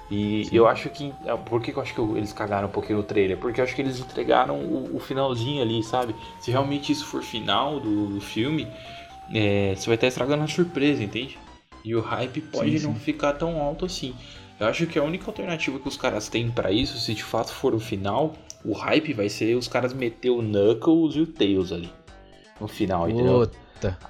E 0.09 0.45
Sim. 0.45 0.55
eu 0.55 0.67
acho 0.67 0.89
que. 0.89 1.13
É, 1.25 1.35
por 1.35 1.61
que 1.61 1.71
eu 1.71 1.81
acho 1.81 1.93
que 1.93 2.01
eles 2.01 2.31
cagaram 2.31 2.67
um 2.67 2.71
pouquinho 2.71 2.99
no 2.99 3.03
trailer? 3.03 3.37
Porque 3.37 3.59
eu 3.59 3.63
acho 3.63 3.75
que 3.75 3.81
eles 3.81 3.99
entregaram 3.99 4.59
o, 4.59 4.95
o 4.95 4.99
finalzinho 4.99 5.61
ali, 5.61 5.83
sabe? 5.83 6.15
Se 6.39 6.51
realmente 6.51 6.91
isso 6.91 7.05
for 7.05 7.23
final 7.23 7.79
do, 7.79 8.07
do 8.07 8.21
filme, 8.21 8.67
é, 9.33 9.73
você 9.75 9.87
vai 9.87 9.95
estar 9.95 10.07
estragando 10.07 10.43
a 10.43 10.47
surpresa, 10.47 11.03
entende? 11.03 11.37
E 11.83 11.95
o 11.95 12.01
hype 12.01 12.41
pode 12.41 12.79
sim, 12.79 12.87
não 12.87 12.95
ficar 12.95 13.33
tão 13.33 13.61
alto 13.61 13.85
assim. 13.85 14.13
Eu 14.59 14.67
acho 14.67 14.87
que 14.87 14.97
a 14.97 15.03
única 15.03 15.27
alternativa 15.27 15.79
que 15.79 15.87
os 15.87 15.97
caras 15.97 16.29
têm 16.29 16.49
para 16.49 16.71
isso, 16.71 16.97
se 16.97 17.13
de 17.13 17.23
fato 17.23 17.51
for 17.51 17.73
o 17.73 17.79
final, 17.79 18.33
o 18.63 18.73
hype 18.73 19.13
vai 19.13 19.27
ser 19.27 19.55
os 19.55 19.67
caras 19.67 19.93
meter 19.93 20.29
o 20.29 20.41
Knuckles 20.41 21.15
e 21.15 21.21
o 21.21 21.27
Tails 21.27 21.71
ali. 21.71 21.91
No 22.59 22.67
final, 22.67 23.09
entendeu? 23.09 23.49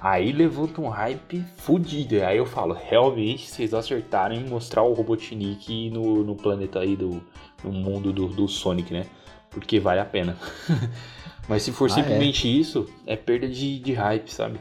Aí 0.00 0.32
levanta 0.32 0.80
um 0.80 0.88
hype 0.88 1.44
fudido. 1.56 2.22
Aí 2.24 2.38
eu 2.38 2.46
falo, 2.46 2.74
realmente, 2.74 3.48
vocês 3.48 3.74
acertaram 3.74 4.34
em 4.34 4.44
mostrar 4.44 4.82
o 4.82 4.92
Robotnik 4.92 5.90
no, 5.90 6.24
no 6.24 6.36
planeta 6.36 6.80
aí 6.80 6.96
do. 6.96 7.22
no 7.62 7.72
mundo 7.72 8.12
do, 8.12 8.28
do 8.28 8.48
Sonic, 8.48 8.92
né? 8.92 9.06
Porque 9.50 9.80
vale 9.80 10.00
a 10.00 10.04
pena. 10.04 10.36
Mas 11.48 11.62
se 11.62 11.72
for 11.72 11.86
ah, 11.86 11.94
simplesmente 11.94 12.48
é. 12.48 12.50
isso, 12.50 12.88
é 13.06 13.16
perda 13.16 13.48
de, 13.48 13.78
de 13.78 13.92
hype, 13.92 14.28
sabe? 14.28 14.58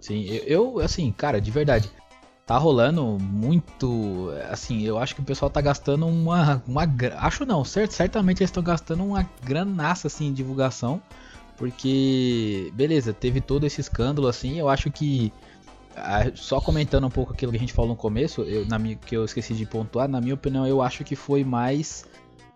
Sim, 0.00 0.24
eu, 0.46 0.80
assim, 0.80 1.12
cara, 1.12 1.40
de 1.40 1.50
verdade, 1.50 1.88
tá 2.44 2.58
rolando 2.58 3.04
muito. 3.20 4.30
Assim, 4.50 4.82
eu 4.82 4.98
acho 4.98 5.14
que 5.14 5.20
o 5.20 5.24
pessoal 5.24 5.50
tá 5.50 5.60
gastando 5.60 6.06
uma. 6.06 6.62
uma 6.66 6.82
acho 7.18 7.46
não, 7.46 7.64
certo, 7.64 7.92
certamente 7.92 8.40
eles 8.40 8.50
estão 8.50 8.62
gastando 8.62 9.04
uma 9.04 9.28
granaça 9.44 10.08
assim 10.08 10.26
em 10.26 10.32
divulgação. 10.32 11.00
Porque, 11.62 12.72
beleza, 12.74 13.12
teve 13.12 13.40
todo 13.40 13.64
esse 13.64 13.80
escândalo 13.80 14.26
assim. 14.26 14.58
Eu 14.58 14.68
acho 14.68 14.90
que. 14.90 15.32
Só 16.34 16.60
comentando 16.60 17.06
um 17.06 17.10
pouco 17.10 17.32
aquilo 17.32 17.52
que 17.52 17.56
a 17.56 17.60
gente 17.60 17.72
falou 17.72 17.90
no 17.90 17.96
começo, 17.96 18.42
eu, 18.42 18.66
na 18.66 18.80
minha, 18.80 18.96
que 18.96 19.16
eu 19.16 19.24
esqueci 19.24 19.54
de 19.54 19.64
pontuar, 19.64 20.08
na 20.08 20.20
minha 20.20 20.34
opinião, 20.34 20.66
eu 20.66 20.82
acho 20.82 21.04
que 21.04 21.14
foi 21.14 21.44
mais. 21.44 22.04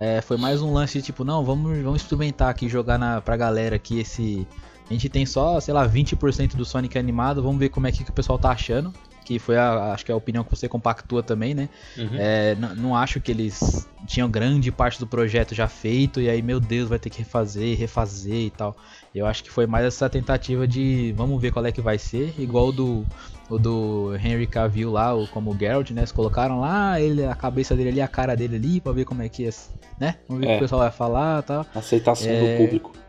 É, 0.01 0.21
foi 0.21 0.37
mais 0.37 0.61
um 0.61 0.73
lance 0.73 0.99
de 0.99 1.05
tipo, 1.05 1.23
não, 1.23 1.45
vamos, 1.45 1.81
vamos 1.83 2.03
experimentar 2.03 2.49
aqui, 2.49 2.69
jogar 2.69 2.99
na, 2.99 3.21
pra 3.21 3.37
galera 3.37 3.77
aqui 3.77 4.01
esse, 4.01 4.45
a 4.91 4.93
gente 4.93 5.09
tem 5.09 5.25
só, 5.25 5.61
sei 5.61 5.73
lá, 5.73 5.89
20% 5.89 6.57
do 6.57 6.65
Sonic 6.65 6.99
animado. 6.99 7.41
Vamos 7.41 7.61
ver 7.61 7.69
como 7.69 7.87
é 7.87 7.93
que, 7.93 8.03
que 8.03 8.11
o 8.11 8.13
pessoal 8.13 8.41
tá 8.41 8.51
achando. 8.51 8.93
Que 9.27 9.41
foi 9.41 9.59
a, 9.59 9.93
acho 9.93 10.05
que 10.05 10.13
é 10.13 10.15
a 10.15 10.17
opinião 10.17 10.45
que 10.45 10.51
você 10.51 10.69
compactua 10.69 11.21
também, 11.21 11.53
né? 11.53 11.69
Uhum. 11.99 12.11
É, 12.13 12.55
não 12.77 12.95
acho 12.95 13.21
que 13.21 13.33
eles 13.33 13.89
tinham 14.07 14.31
grande 14.31 14.71
parte 14.71 15.01
do 15.01 15.07
projeto 15.07 15.53
já 15.53 15.67
feito. 15.67 16.21
E 16.21 16.31
aí, 16.31 16.41
meu 16.41 16.61
Deus, 16.61 16.89
vai 16.89 16.97
ter 16.97 17.11
que 17.11 17.19
refazer, 17.19 17.77
refazer 17.77 18.37
e 18.37 18.51
tal. 18.51 18.77
Eu 19.13 19.27
acho 19.27 19.43
que 19.43 19.51
foi 19.51 19.67
mais 19.67 19.85
essa 19.85 20.09
tentativa 20.09 20.65
de 20.69 21.13
vamos 21.17 21.43
ver 21.43 21.51
qual 21.51 21.67
é 21.67 21.73
que 21.73 21.81
vai 21.81 21.99
ser. 21.99 22.33
Igual 22.39 22.69
o 22.69 22.73
do, 22.73 23.07
o 23.51 23.59
do 23.59 24.15
Henry 24.15 24.47
Cavill 24.47 24.93
lá, 24.93 25.11
como 25.33 25.51
o 25.51 25.59
Geralt, 25.59 25.91
né? 25.91 26.03
Eles 26.03 26.13
colocaram 26.13 26.61
lá 26.61 27.01
ele, 27.01 27.25
a 27.25 27.35
cabeça 27.35 27.75
dele 27.75 27.89
ali, 27.89 28.01
a 28.01 28.07
cara 28.07 28.37
dele 28.37 28.55
ali, 28.55 28.81
pra 28.81 28.93
ver 28.93 29.05
como 29.05 29.23
é 29.23 29.29
que 29.29 29.45
é, 29.45 29.51
né? 29.99 30.15
Vamos 30.29 30.45
ver 30.45 30.47
é. 30.47 30.49
o 30.51 30.53
que 30.53 30.59
o 30.59 30.65
pessoal 30.67 30.83
vai 30.83 30.93
falar 30.93 31.43
e 31.43 31.47
tal. 31.47 31.67
Aceitação 31.75 32.31
é... 32.31 32.41
do 32.41 32.65
público. 32.65 33.06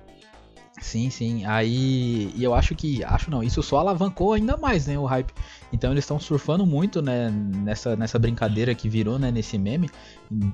Sim, 0.79 1.09
sim. 1.09 1.43
Aí, 1.45 2.31
e 2.35 2.43
eu 2.43 2.53
acho 2.53 2.75
que, 2.75 3.03
acho 3.03 3.31
não, 3.31 3.41
isso 3.41 3.63
só 3.63 3.77
alavancou 3.79 4.33
ainda 4.33 4.55
mais, 4.55 4.85
né, 4.85 4.97
o 4.97 5.05
hype. 5.05 5.33
Então 5.73 5.91
eles 5.91 6.03
estão 6.03 6.19
surfando 6.19 6.67
muito, 6.67 7.01
né, 7.01 7.31
nessa, 7.31 7.95
nessa 7.95 8.19
brincadeira 8.19 8.75
que 8.75 8.87
virou, 8.87 9.17
né, 9.17 9.31
nesse 9.31 9.57
meme. 9.57 9.89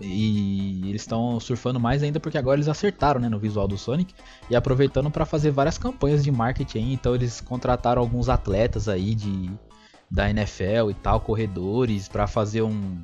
E 0.01 0.81
eles 0.87 1.01
estão 1.01 1.39
surfando 1.41 1.77
mais 1.79 2.01
ainda 2.03 2.21
porque 2.21 2.37
agora 2.37 2.55
eles 2.55 2.69
acertaram, 2.69 3.19
né, 3.19 3.27
no 3.27 3.37
visual 3.37 3.67
do 3.67 3.77
Sonic 3.77 4.13
e 4.49 4.55
aproveitando 4.55 5.11
para 5.11 5.25
fazer 5.25 5.51
várias 5.51 5.77
campanhas 5.77 6.23
de 6.23 6.31
marketing. 6.31 6.93
Então 6.93 7.13
eles 7.13 7.41
contrataram 7.41 8.01
alguns 8.01 8.29
atletas 8.29 8.87
aí 8.87 9.13
de 9.13 9.51
da 10.09 10.29
NFL 10.29 10.91
e 10.91 10.93
tal, 10.93 11.19
corredores 11.19 12.07
para 12.07 12.27
fazer 12.27 12.61
um 12.61 13.03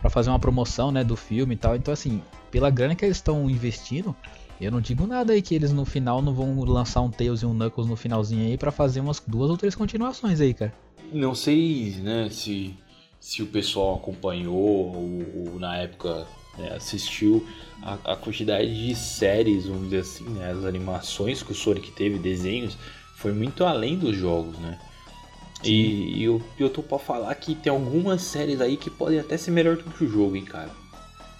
para 0.00 0.10
fazer 0.10 0.30
uma 0.30 0.38
promoção, 0.38 0.92
né, 0.92 1.02
do 1.02 1.16
filme 1.16 1.54
e 1.54 1.56
tal. 1.56 1.74
Então 1.74 1.92
assim, 1.92 2.22
pela 2.52 2.70
grana 2.70 2.94
que 2.94 3.04
eles 3.04 3.16
estão 3.16 3.48
investindo, 3.50 4.14
eu 4.64 4.70
não 4.70 4.80
digo 4.80 5.06
nada 5.06 5.32
aí 5.32 5.42
que 5.42 5.54
eles 5.54 5.72
no 5.72 5.84
final 5.84 6.22
não 6.22 6.32
vão 6.32 6.62
lançar 6.64 7.00
um 7.00 7.10
Tails 7.10 7.42
e 7.42 7.46
um 7.46 7.54
Knuckles 7.54 7.88
no 7.88 7.96
finalzinho 7.96 8.46
aí 8.46 8.56
para 8.56 8.70
fazer 8.70 9.00
umas 9.00 9.20
duas 9.26 9.50
ou 9.50 9.56
três 9.56 9.74
continuações 9.74 10.40
aí, 10.40 10.54
cara. 10.54 10.72
Não 11.12 11.34
sei, 11.34 11.96
né, 12.00 12.28
se, 12.30 12.74
se 13.20 13.42
o 13.42 13.46
pessoal 13.46 13.96
acompanhou 13.96 14.54
ou, 14.54 15.52
ou 15.52 15.58
na 15.58 15.76
época 15.76 16.26
né, 16.56 16.74
assistiu 16.74 17.46
a, 17.82 18.12
a, 18.12 18.16
quantidade 18.16 18.86
de 18.86 18.94
séries, 18.94 19.66
vamos 19.66 19.84
dizer 19.84 20.00
assim, 20.00 20.24
né, 20.24 20.50
as 20.50 20.64
animações 20.64 21.42
que 21.42 21.52
o 21.52 21.54
Sonic 21.54 21.90
teve, 21.92 22.18
desenhos, 22.18 22.76
foi 23.16 23.32
muito 23.32 23.64
além 23.64 23.98
dos 23.98 24.16
jogos, 24.16 24.58
né? 24.58 24.78
E, 25.62 26.18
e, 26.18 26.24
eu, 26.24 26.42
eu 26.58 26.68
tô 26.68 26.82
pra 26.82 26.98
falar 26.98 27.34
que 27.36 27.54
tem 27.54 27.70
algumas 27.70 28.22
séries 28.22 28.60
aí 28.60 28.76
que 28.76 28.90
podem 28.90 29.20
até 29.20 29.36
ser 29.36 29.52
melhor 29.52 29.76
do 29.76 29.84
que 29.84 30.04
o 30.04 30.08
jogo, 30.08 30.34
hein, 30.34 30.44
cara. 30.44 30.70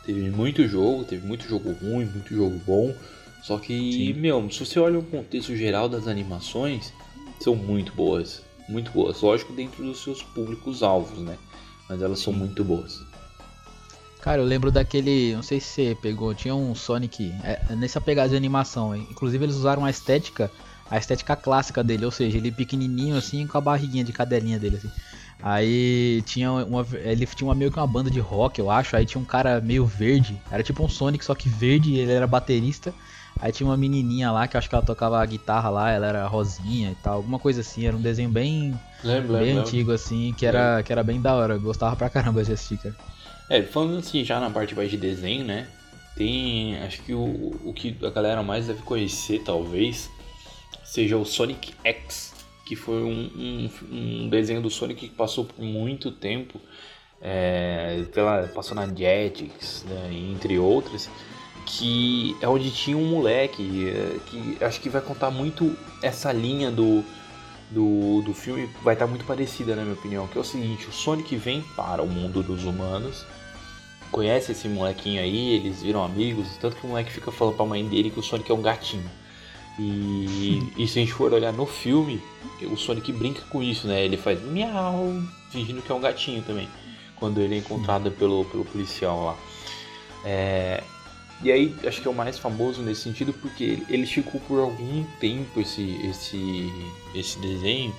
Teve 0.04 0.30
muito 0.30 0.66
jogo, 0.66 1.04
teve 1.04 1.26
muito 1.26 1.46
jogo 1.46 1.72
ruim, 1.72 2.06
muito 2.06 2.34
jogo 2.34 2.60
bom. 2.66 2.94
Só 3.42 3.58
que, 3.58 3.92
Sim. 3.92 4.12
meu, 4.14 4.50
se 4.50 4.64
você 4.64 4.78
olha 4.78 4.98
o 4.98 5.02
contexto 5.02 5.54
geral 5.56 5.88
das 5.88 6.06
animações, 6.06 6.92
são 7.40 7.54
muito 7.56 7.92
boas. 7.92 8.42
Muito 8.68 8.90
boas. 8.92 9.20
Lógico, 9.20 9.52
dentro 9.52 9.84
dos 9.84 10.02
seus 10.02 10.22
públicos-alvos, 10.22 11.18
né? 11.18 11.36
Mas 11.88 12.00
elas 12.00 12.20
são 12.20 12.32
muito 12.32 12.62
boas. 12.62 13.02
Cara, 14.20 14.40
eu 14.40 14.46
lembro 14.46 14.70
daquele. 14.70 15.34
Não 15.34 15.42
sei 15.42 15.58
se 15.58 15.66
você 15.66 15.96
pegou, 16.00 16.32
tinha 16.32 16.54
um 16.54 16.74
Sonic. 16.74 17.34
é, 17.42 17.74
nessa 17.74 18.00
pegada 18.00 18.28
de 18.28 18.36
animação. 18.36 18.94
hein? 18.94 19.06
Inclusive, 19.10 19.44
eles 19.44 19.56
usaram 19.56 19.84
a 19.84 19.90
estética. 19.90 20.50
A 20.88 20.98
estética 20.98 21.34
clássica 21.34 21.82
dele, 21.82 22.04
ou 22.04 22.10
seja, 22.10 22.36
ele 22.36 22.52
pequenininho 22.52 23.16
assim 23.16 23.46
com 23.46 23.56
a 23.56 23.60
barriguinha 23.60 24.04
de 24.04 24.12
cadelinha 24.12 24.58
dele 24.58 24.76
assim. 24.76 24.90
Aí 25.42 26.22
tinha 26.24 26.52
uma. 26.52 26.86
Ele 26.92 27.26
tinha 27.26 27.54
meio 27.54 27.70
que 27.70 27.78
uma 27.78 27.86
banda 27.86 28.10
de 28.10 28.20
rock, 28.20 28.60
eu 28.60 28.70
acho. 28.70 28.96
Aí 28.96 29.04
tinha 29.04 29.20
um 29.20 29.24
cara 29.24 29.60
meio 29.60 29.84
verde. 29.84 30.40
Era 30.50 30.62
tipo 30.62 30.84
um 30.84 30.88
Sonic, 30.88 31.24
só 31.24 31.34
que 31.34 31.48
verde, 31.48 31.96
ele 31.96 32.12
era 32.12 32.26
baterista. 32.26 32.94
Aí 33.40 33.50
tinha 33.50 33.68
uma 33.68 33.76
menininha 33.76 34.30
lá 34.30 34.46
que 34.46 34.56
eu 34.56 34.58
acho 34.58 34.68
que 34.68 34.74
ela 34.74 34.84
tocava 34.84 35.20
a 35.20 35.26
guitarra 35.26 35.68
lá, 35.68 35.90
ela 35.90 36.06
era 36.06 36.26
rosinha 36.28 36.92
e 36.92 36.94
tal, 37.02 37.14
alguma 37.14 37.40
coisa 37.40 37.60
assim. 37.60 37.86
Era 37.86 37.96
um 37.96 38.00
desenho 38.00 38.28
bem, 38.28 38.78
Lembra, 39.02 39.38
bem 39.38 39.58
antigo 39.58 39.90
assim, 39.90 40.32
que 40.38 40.46
era, 40.46 40.80
que 40.82 40.92
era 40.92 41.02
bem 41.02 41.20
da 41.20 41.34
hora. 41.34 41.54
Eu 41.54 41.60
gostava 41.60 41.96
pra 41.96 42.08
caramba 42.08 42.44
de 42.44 42.52
assistir, 42.52 42.78
cara. 42.78 42.94
É, 43.48 43.62
falando 43.62 43.98
assim, 43.98 44.24
já 44.24 44.38
na 44.38 44.48
parte 44.48 44.74
mais 44.74 44.90
de 44.90 44.96
desenho, 44.96 45.44
né? 45.44 45.66
Tem. 46.14 46.78
Acho 46.82 47.02
que 47.02 47.12
o, 47.12 47.58
o 47.64 47.72
que 47.74 47.96
a 48.04 48.10
galera 48.10 48.42
mais 48.42 48.66
deve 48.68 48.82
conhecer, 48.82 49.42
talvez, 49.44 50.08
seja 50.84 51.16
o 51.16 51.24
Sonic 51.24 51.74
X, 51.82 52.31
que 52.72 52.76
foi 52.76 53.02
um, 53.02 53.30
um, 53.36 53.70
um 54.24 54.28
desenho 54.30 54.62
do 54.62 54.70
Sonic 54.70 55.06
que 55.08 55.14
passou 55.14 55.44
por 55.44 55.62
muito 55.62 56.10
tempo. 56.10 56.58
É, 57.20 58.02
pela, 58.14 58.48
passou 58.48 58.74
na 58.74 58.86
Jetix, 58.86 59.84
né, 59.86 60.10
entre 60.32 60.58
outras. 60.58 61.10
Que 61.66 62.34
é 62.40 62.48
onde 62.48 62.70
tinha 62.70 62.96
um 62.96 63.04
moleque 63.04 63.90
é, 63.90 64.18
que 64.26 64.64
acho 64.64 64.80
que 64.80 64.88
vai 64.88 65.02
contar 65.02 65.30
muito 65.30 65.76
essa 66.02 66.32
linha 66.32 66.70
do, 66.70 67.04
do, 67.70 68.22
do 68.22 68.32
filme 68.32 68.68
vai 68.82 68.94
estar 68.94 69.06
muito 69.06 69.26
parecida, 69.26 69.76
na 69.76 69.82
minha 69.82 69.94
opinião. 69.94 70.26
Que 70.26 70.38
é 70.38 70.40
o 70.40 70.44
seguinte: 70.44 70.88
o 70.88 70.92
Sonic 70.92 71.36
vem 71.36 71.60
para 71.76 72.02
o 72.02 72.08
mundo 72.08 72.42
dos 72.42 72.64
humanos, 72.64 73.26
conhece 74.10 74.52
esse 74.52 74.66
molequinho 74.66 75.20
aí, 75.20 75.56
eles 75.56 75.82
viram 75.82 76.02
amigos, 76.02 76.56
tanto 76.58 76.76
que 76.76 76.86
o 76.86 76.88
moleque 76.88 77.12
fica 77.12 77.30
falando 77.30 77.54
pra 77.54 77.66
mãe 77.66 77.86
dele 77.86 78.10
que 78.10 78.18
o 78.18 78.22
Sonic 78.22 78.50
é 78.50 78.54
um 78.54 78.62
gatinho. 78.62 79.21
E, 79.78 80.62
e 80.76 80.86
se 80.86 80.98
a 80.98 81.02
gente 81.02 81.12
for 81.12 81.32
olhar 81.32 81.52
no 81.52 81.66
filme, 81.66 82.20
o 82.62 82.76
Sonic 82.76 83.12
brinca 83.12 83.42
com 83.48 83.62
isso, 83.62 83.86
né? 83.86 84.04
Ele 84.04 84.16
faz 84.16 84.42
miau, 84.42 85.22
fingindo 85.50 85.80
que 85.82 85.90
é 85.90 85.94
um 85.94 86.00
gatinho 86.00 86.42
também, 86.42 86.68
quando 87.16 87.40
ele 87.40 87.54
é 87.54 87.58
encontrado 87.58 88.10
pelo, 88.10 88.44
pelo 88.44 88.64
policial 88.64 89.24
lá. 89.24 89.36
É, 90.24 90.82
e 91.42 91.50
aí, 91.50 91.74
acho 91.84 92.00
que 92.00 92.06
é 92.06 92.10
o 92.10 92.14
mais 92.14 92.38
famoso 92.38 92.82
nesse 92.82 93.02
sentido 93.02 93.32
porque 93.32 93.82
ele, 93.88 94.04
esticou 94.04 94.40
por 94.42 94.60
algum 94.60 95.04
tempo 95.18 95.60
esse, 95.60 96.00
esse, 96.06 96.72
esse 97.14 97.38
desenho 97.40 97.92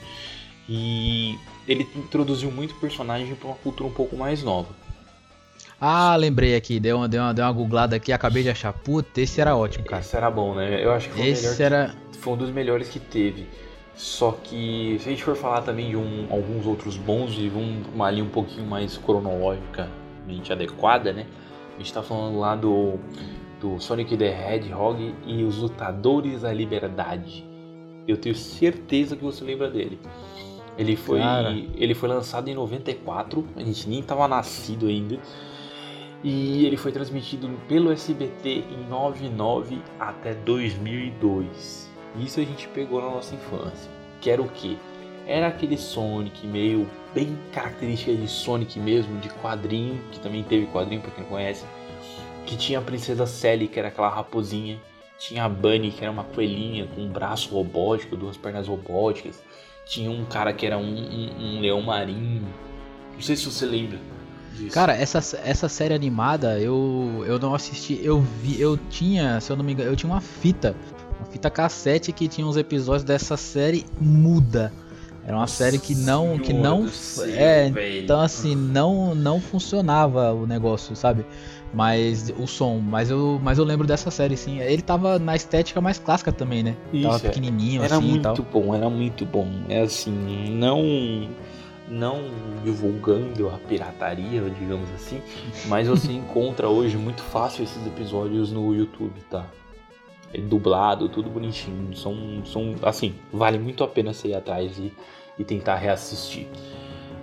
e 0.69 1.37
ele 1.67 1.85
introduziu 1.93 2.49
muito 2.49 2.73
personagem 2.75 3.35
para 3.35 3.47
uma 3.47 3.57
cultura 3.57 3.89
um 3.89 3.93
pouco 3.93 4.15
mais 4.15 4.41
nova. 4.43 4.69
Ah, 5.85 6.15
lembrei 6.15 6.55
aqui, 6.55 6.79
deu 6.79 6.95
uma, 6.95 7.09
deu 7.09 7.21
uma, 7.21 7.33
deu 7.33 7.43
uma 7.43 7.51
googlada 7.51 7.97
aqui, 7.97 8.13
acabei 8.13 8.41
de 8.41 8.49
achar. 8.49 8.71
Puta, 8.71 9.19
esse 9.19 9.41
era 9.41 9.53
ótimo, 9.53 9.83
cara. 9.83 10.01
Esse 10.01 10.15
era 10.15 10.31
bom, 10.31 10.55
né? 10.55 10.81
Eu 10.81 10.93
acho 10.93 11.09
que 11.09 11.15
foi, 11.15 11.21
o 11.21 11.25
melhor 11.25 11.37
Esse 11.37 11.57
que- 11.57 11.63
era. 11.63 11.93
foi 12.21 12.33
um 12.33 12.37
dos 12.37 12.51
melhores 12.51 12.87
que 12.87 12.99
teve. 13.01 13.47
Só 13.93 14.31
que 14.31 14.95
se 15.01 15.09
a 15.09 15.11
gente 15.11 15.21
for 15.25 15.35
falar 15.35 15.61
também 15.61 15.89
de 15.89 15.97
um- 15.97 16.25
alguns 16.29 16.65
outros 16.65 16.95
bons 16.95 17.33
e 17.37 17.49
um- 17.53 17.81
uma 17.93 18.09
linha 18.09 18.23
um 18.23 18.29
pouquinho 18.29 18.65
mais 18.65 18.97
cronologicamente 18.97 20.53
adequada, 20.53 21.11
né? 21.11 21.25
A 21.75 21.79
gente 21.79 21.91
tá 21.91 22.01
falando 22.01 22.39
lá 22.39 22.55
do, 22.55 22.93
do 23.59 23.77
Sonic 23.81 24.15
the 24.15 24.55
Hedgehog 24.55 25.13
e 25.27 25.43
os 25.43 25.57
Lutadores 25.57 26.43
da 26.43 26.53
Liberdade. 26.53 27.45
Eu 28.07 28.15
tenho 28.15 28.35
certeza 28.35 29.17
que 29.17 29.23
você 29.23 29.43
lembra 29.43 29.69
dele. 29.69 29.99
Ele 30.77 30.95
foi, 30.95 31.19
Cara. 31.19 31.51
ele 31.75 31.93
foi 31.93 32.07
lançado 32.07 32.47
em 32.47 32.55
94, 32.55 33.45
a 33.57 33.59
gente 33.59 33.87
nem 33.89 34.01
tava 34.01 34.29
nascido 34.29 34.87
ainda. 34.87 35.19
E 36.23 36.65
ele 36.65 36.77
foi 36.77 36.91
transmitido 36.91 37.49
pelo 37.67 37.91
SBT 37.91 38.63
em 38.71 38.87
99 38.89 39.79
até 39.99 40.33
2002. 40.33 41.89
Isso 42.19 42.39
a 42.39 42.43
gente 42.43 42.67
pegou 42.69 43.01
na 43.01 43.09
nossa 43.09 43.35
infância. 43.35 43.89
Que 44.21 44.29
era 44.29 44.41
o 44.41 44.47
quê? 44.47 44.77
Era 45.27 45.47
aquele 45.47 45.77
Sonic 45.77 46.45
meio 46.47 46.87
bem 47.13 47.37
característica 47.51 48.13
de 48.13 48.27
Sonic 48.27 48.79
mesmo, 48.79 49.19
de 49.19 49.29
quadrinho, 49.29 49.99
que 50.11 50.19
também 50.19 50.43
teve 50.43 50.65
quadrinho 50.67 51.01
pra 51.01 51.11
quem 51.11 51.23
não 51.23 51.29
conhece. 51.29 51.65
Que 52.45 52.55
tinha 52.55 52.79
a 52.79 52.81
Princesa 52.81 53.25
Sally, 53.25 53.67
que 53.67 53.79
era 53.79 53.87
aquela 53.89 54.09
raposinha. 54.09 54.79
Tinha 55.17 55.45
a 55.45 55.49
Bunny, 55.49 55.91
que 55.91 56.01
era 56.03 56.11
uma 56.11 56.23
coelhinha 56.23 56.87
com 56.87 57.01
um 57.01 57.07
braço 57.09 57.53
robótico, 57.53 58.15
duas 58.17 58.35
pernas 58.35 58.67
robóticas. 58.67 59.41
Tinha 59.85 60.09
um 60.11 60.25
cara 60.25 60.51
que 60.53 60.65
era 60.65 60.77
um, 60.77 60.83
um- 60.83 61.57
um 61.57 61.59
leão 61.61 61.81
marinho. 61.81 62.43
Não 63.13 63.21
sei 63.21 63.35
se 63.35 63.45
você 63.45 63.65
lembra 63.65 63.99
disso. 64.53 64.73
Cara, 64.73 64.93
essa, 64.93 65.19
essa 65.43 65.67
série 65.67 65.93
animada 65.93 66.59
eu, 66.59 67.23
eu 67.27 67.39
não 67.39 67.53
assisti, 67.53 67.99
eu 68.03 68.21
vi, 68.21 68.59
eu 68.59 68.77
tinha, 68.89 69.39
se 69.39 69.51
eu 69.51 69.55
não 69.55 69.63
me 69.63 69.73
engano, 69.73 69.89
eu 69.89 69.95
tinha 69.95 70.11
uma 70.11 70.21
fita, 70.21 70.75
uma 71.19 71.25
fita 71.27 71.49
cassete 71.49 72.11
que 72.11 72.27
tinha 72.27 72.45
uns 72.45 72.57
episódios 72.57 73.03
dessa 73.03 73.37
série 73.37 73.85
muda. 73.99 74.71
Era 75.25 75.37
uma 75.37 75.47
série 75.47 75.79
que 75.79 75.95
não, 75.95 76.37
que 76.37 76.51
não, 76.51 76.87
céu, 76.89 77.25
é, 77.25 77.69
velho. 77.69 78.03
então 78.03 78.19
assim 78.19 78.55
não, 78.55 79.15
não 79.15 79.39
funcionava 79.39 80.33
o 80.33 80.45
negócio, 80.45 80.95
sabe? 80.97 81.25
Mas 81.73 82.31
o 82.37 82.45
som, 82.45 82.79
mas 82.79 83.09
eu, 83.09 83.39
mas 83.41 83.57
eu 83.57 83.63
lembro 83.63 83.87
dessa 83.87 84.11
série 84.11 84.37
sim. 84.37 84.59
Ele 84.59 84.81
tava 84.81 85.17
na 85.17 85.35
estética 85.35 85.81
mais 85.81 85.97
clássica 85.97 86.31
também, 86.31 86.61
né? 86.61 86.75
tava 87.01 87.15
Isso, 87.15 87.25
é. 87.25 87.29
pequenininho 87.29 87.83
Era 87.83 87.95
assim 87.95 88.05
e 88.05 88.09
muito 88.09 88.21
tal. 88.21 88.35
bom, 88.35 88.75
era 88.75 88.89
muito 88.89 89.25
bom. 89.25 89.49
É 89.69 89.81
assim, 89.81 90.11
não 90.51 91.27
não 91.87 92.21
divulgando 92.63 93.49
a 93.49 93.57
pirataria, 93.57 94.41
digamos 94.59 94.89
assim, 94.91 95.21
mas 95.67 95.87
você 95.87 96.11
encontra 96.13 96.67
hoje 96.69 96.97
muito 96.97 97.21
fácil 97.21 97.63
esses 97.63 97.85
episódios 97.85 98.51
no 98.51 98.73
YouTube, 98.73 99.13
tá? 99.29 99.45
É 100.33 100.39
dublado, 100.39 101.07
tudo 101.09 101.29
bonitinho. 101.29 101.95
São, 101.95 102.43
são 102.45 102.75
assim, 102.81 103.13
vale 103.31 103.59
muito 103.59 103.83
a 103.83 103.87
pena 103.87 104.13
você 104.13 104.29
ir 104.29 104.33
atrás 104.35 104.77
e, 104.79 104.91
e 105.37 105.43
tentar 105.43 105.75
reassistir. 105.75 106.47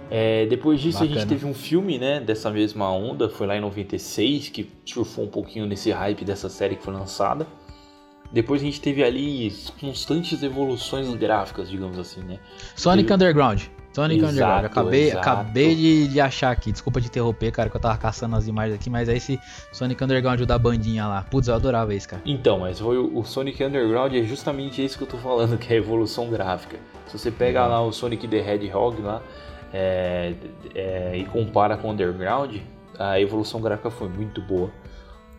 É, 0.08 0.44
depois 0.46 0.80
disso 0.80 0.98
a 0.98 1.00
Bacana. 1.02 1.20
gente 1.20 1.28
teve 1.28 1.46
um 1.46 1.54
filme, 1.54 1.98
né, 1.98 2.20
dessa 2.20 2.50
mesma 2.50 2.90
onda, 2.90 3.28
foi 3.28 3.46
lá 3.46 3.56
em 3.56 3.60
96, 3.60 4.48
que 4.48 4.68
surfou 4.84 5.24
um 5.24 5.28
pouquinho 5.28 5.66
nesse 5.66 5.90
hype 5.90 6.24
dessa 6.24 6.48
série 6.48 6.76
que 6.76 6.82
foi 6.82 6.92
lançada. 6.92 7.46
Depois 8.32 8.60
a 8.62 8.64
gente 8.64 8.80
teve 8.80 9.02
ali 9.02 9.52
constantes 9.80 10.42
evoluções 10.42 11.12
gráficas, 11.14 11.68
digamos 11.68 11.98
assim, 11.98 12.20
né? 12.22 12.38
Sonic 12.76 13.06
Ele- 13.06 13.14
Underground. 13.14 13.62
Sonic 13.92 14.20
Exato, 14.20 14.32
Underground. 14.32 14.64
Acabei, 14.64 15.08
exato. 15.08 15.18
acabei 15.18 15.74
de, 15.74 16.08
de 16.08 16.20
achar 16.20 16.50
aqui. 16.50 16.72
Desculpa 16.72 17.00
de 17.00 17.08
interromper, 17.08 17.50
cara, 17.52 17.68
que 17.68 17.76
eu 17.76 17.80
tava 17.80 17.98
caçando 17.98 18.36
as 18.36 18.46
imagens 18.46 18.74
aqui, 18.74 18.88
mas 18.88 19.08
é 19.08 19.16
esse 19.16 19.38
Sonic 19.72 20.02
Underground 20.02 20.40
da 20.42 20.58
bandinha 20.58 21.06
lá. 21.06 21.22
Putz, 21.22 21.48
eu 21.48 21.54
adorava 21.54 21.94
esse, 21.94 22.08
cara. 22.08 22.22
Então, 22.24 22.60
mas 22.60 22.78
foi 22.78 22.96
o 22.96 23.20
o 23.20 23.24
Sonic 23.24 23.62
Underground 23.62 24.14
é 24.14 24.22
justamente 24.22 24.84
isso 24.84 24.96
que 24.96 25.04
eu 25.04 25.08
tô 25.08 25.18
falando, 25.18 25.56
que 25.58 25.72
é 25.72 25.76
a 25.76 25.78
evolução 25.78 26.30
gráfica. 26.30 26.78
Se 27.06 27.18
você 27.18 27.30
pega 27.30 27.66
lá 27.66 27.82
o 27.82 27.92
Sonic 27.92 28.26
the 28.26 28.38
Hedgehog 28.38 29.00
lá 29.02 29.20
é, 29.72 30.34
é, 30.74 31.16
e 31.16 31.24
compara 31.24 31.76
com 31.76 31.88
o 31.88 31.90
Underground, 31.90 32.56
a 32.98 33.20
evolução 33.20 33.60
gráfica 33.60 33.90
foi 33.90 34.08
muito 34.08 34.40
boa. 34.40 34.70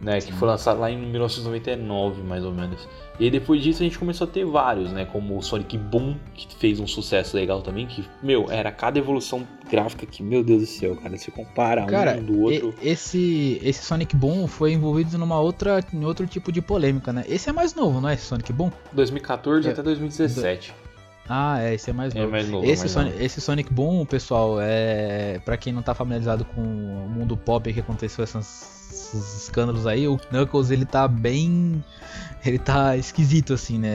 Né, 0.02 0.20
que 0.20 0.34
foi 0.34 0.48
lançado 0.48 0.80
lá 0.80 0.90
em 0.90 0.98
1999, 0.98 2.24
mais 2.24 2.44
ou 2.44 2.52
menos. 2.52 2.88
E 3.20 3.26
aí 3.26 3.30
depois 3.30 3.62
disso 3.62 3.84
a 3.84 3.86
gente 3.86 4.00
começou 4.00 4.26
a 4.26 4.30
ter 4.30 4.44
vários, 4.46 4.92
né? 4.92 5.06
Como 5.06 5.38
o 5.38 5.42
Sonic 5.44 5.78
Boom, 5.78 6.16
que 6.34 6.56
fez 6.56 6.80
um 6.80 6.88
sucesso 6.88 7.36
legal 7.38 7.62
também, 7.62 7.86
que, 7.86 8.04
meu, 8.24 8.48
era 8.50 8.72
cada 8.72 8.98
evolução 8.98 9.48
gráfica 9.70 10.08
que, 10.08 10.24
meu 10.24 10.44
Deus 10.44 10.62
do 10.62 10.66
céu, 10.66 10.96
cara, 10.96 11.16
se 11.18 11.30
compara 11.30 11.86
Cara, 11.86 12.18
um 12.18 12.24
do 12.24 12.42
outro. 12.42 12.74
esse, 12.82 13.60
esse 13.64 13.86
Sonic 13.86 14.16
Boom 14.16 14.48
foi 14.48 14.74
envolvido 14.74 15.20
numa 15.20 15.40
outra, 15.40 15.80
em 15.94 16.04
outro 16.04 16.26
tipo 16.26 16.52
de 16.52 16.64
polêmica, 16.64 17.14
né? 17.14 17.24
Esse 17.28 17.50
é 17.50 17.54
mais 17.54 17.76
novo, 17.76 18.02
não 18.02 18.10
é 18.10 18.16
esse 18.16 18.26
Sonic 18.26 18.52
Boom? 18.52 18.72
2014 18.94 19.68
É. 19.68 19.72
até 19.72 19.84
2017. 19.84 20.74
Ah, 21.30 21.62
é, 21.62 21.76
esse 21.76 21.90
é 21.90 21.94
mais 21.94 22.14
É 22.16 22.20
novo. 22.20 22.32
mais 22.32 22.50
novo. 22.50 22.66
Esse, 22.66 22.82
mais 22.82 22.92
Sonic, 22.92 23.12
novo. 23.14 23.26
esse 23.26 23.42
Sonic 23.42 23.74
Boom, 23.74 24.06
pessoal, 24.06 24.58
é 24.60 25.40
para 25.46 25.56
quem 25.56 25.72
não 25.72 25.82
tá 25.82 25.94
familiarizado 25.94 26.44
com 26.44 26.62
o 26.62 27.10
mundo 27.10 27.38
pop 27.38 27.72
que 27.72 27.80
aconteceu 27.80 28.24
esses, 28.24 28.92
esses 28.92 29.44
escândalos 29.44 29.88
aí, 29.88 30.08
o 30.08 30.18
Knuckles 30.18 30.72
ele 30.72 30.86
tá 30.86 31.08
bem, 31.08 31.82
ele 32.46 32.60
tá 32.60 32.98
esquisito 32.98 33.54
assim, 33.54 33.78
né? 33.80 33.90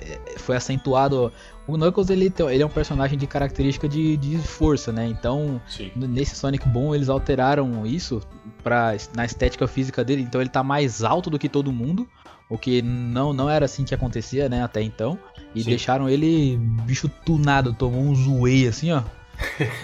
É, 0.00 0.20
Foi 0.36 0.56
acentuado. 0.56 1.32
O 1.66 1.78
Knuckles 1.78 2.10
ele, 2.10 2.30
ele 2.50 2.62
é 2.62 2.66
um 2.66 2.70
personagem 2.70 3.16
de 3.16 3.26
característica 3.26 3.88
de, 3.88 4.18
de 4.18 4.36
força, 4.36 4.92
né? 4.92 5.06
Então 5.06 5.58
Sim. 5.66 5.90
nesse 5.96 6.36
Sonic 6.36 6.68
Boom 6.68 6.94
eles 6.94 7.08
alteraram 7.08 7.86
isso 7.86 8.20
para 8.64 8.96
na 9.14 9.24
estética 9.24 9.68
física 9.68 10.02
dele, 10.02 10.22
então 10.22 10.40
ele 10.40 10.50
tá 10.50 10.62
mais 10.64 11.04
alto 11.04 11.28
do 11.30 11.38
que 11.38 11.48
todo 11.48 11.70
mundo, 11.70 12.08
o 12.50 12.58
que 12.58 12.80
não, 12.82 13.32
não 13.32 13.48
era 13.48 13.66
assim 13.66 13.84
que 13.84 13.94
acontecia, 13.94 14.48
né, 14.48 14.62
até 14.64 14.82
então. 14.82 15.18
E 15.54 15.62
Sim. 15.62 15.68
deixaram 15.70 16.08
ele 16.08 16.56
bicho 16.84 17.08
tunado, 17.24 17.72
tomou 17.74 18.00
um 18.02 18.14
zoei 18.14 18.66
assim, 18.66 18.90
ó. 18.90 19.02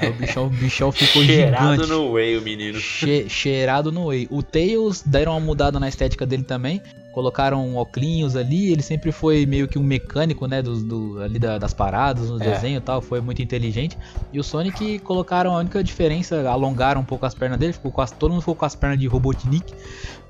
Aí 0.01 0.09
o 0.09 0.15
bichão, 0.15 0.47
o 0.47 0.51
bichão 0.51 0.93
ficou 0.93 1.23
Cheirado 1.25 1.73
gigante. 1.73 1.89
no 1.91 2.13
whey, 2.13 2.37
o 2.39 2.43
menino. 2.43 2.79
Che- 2.79 3.29
cheirado 3.29 3.91
no 3.93 4.07
whey. 4.07 4.27
O 4.31 4.43
Tails 4.43 5.03
deram 5.05 5.33
uma 5.33 5.41
mudada 5.41 5.79
na 5.81 5.89
estética 5.89 6.25
dele 6.25 6.45
também. 6.45 6.81
Colocaram 7.13 7.75
óculos 7.77 8.37
ali. 8.37 8.73
Ele 8.73 8.83
sempre 8.83 9.11
foi 9.13 9.45
meio 9.47 9.67
que 9.67 9.79
um 9.79 9.83
mecânico, 9.83 10.47
né? 10.47 10.63
Do, 10.63 10.77
do- 10.83 11.23
ali 11.23 11.39
da- 11.39 11.59
das 11.59 11.75
paradas, 11.75 12.31
no 12.31 12.41
É. 12.43 12.51
desenho 12.53 12.79
e 12.79 12.81
tal. 12.81 13.01
Foi 13.01 13.21
muito 13.21 13.43
inteligente. 13.43 13.99
E 14.33 14.39
o 14.39 14.45
Sonic 14.45 14.99
colocaram 15.01 15.55
a 15.55 15.59
única 15.59 15.83
diferença, 15.83 16.49
alongaram 16.49 17.01
um 17.01 17.05
pouco 17.05 17.27
as 17.27 17.35
pernas 17.35 17.59
dele. 17.59 17.73
Ficou 17.73 17.93
as- 18.03 18.11
todo 18.13 18.31
mundo 18.31 18.41
ficou 18.43 18.55
com 18.55 18.65
as 18.65 18.75
pernas 18.77 18.99
de 18.99 19.07
Robotnik. 19.07 19.75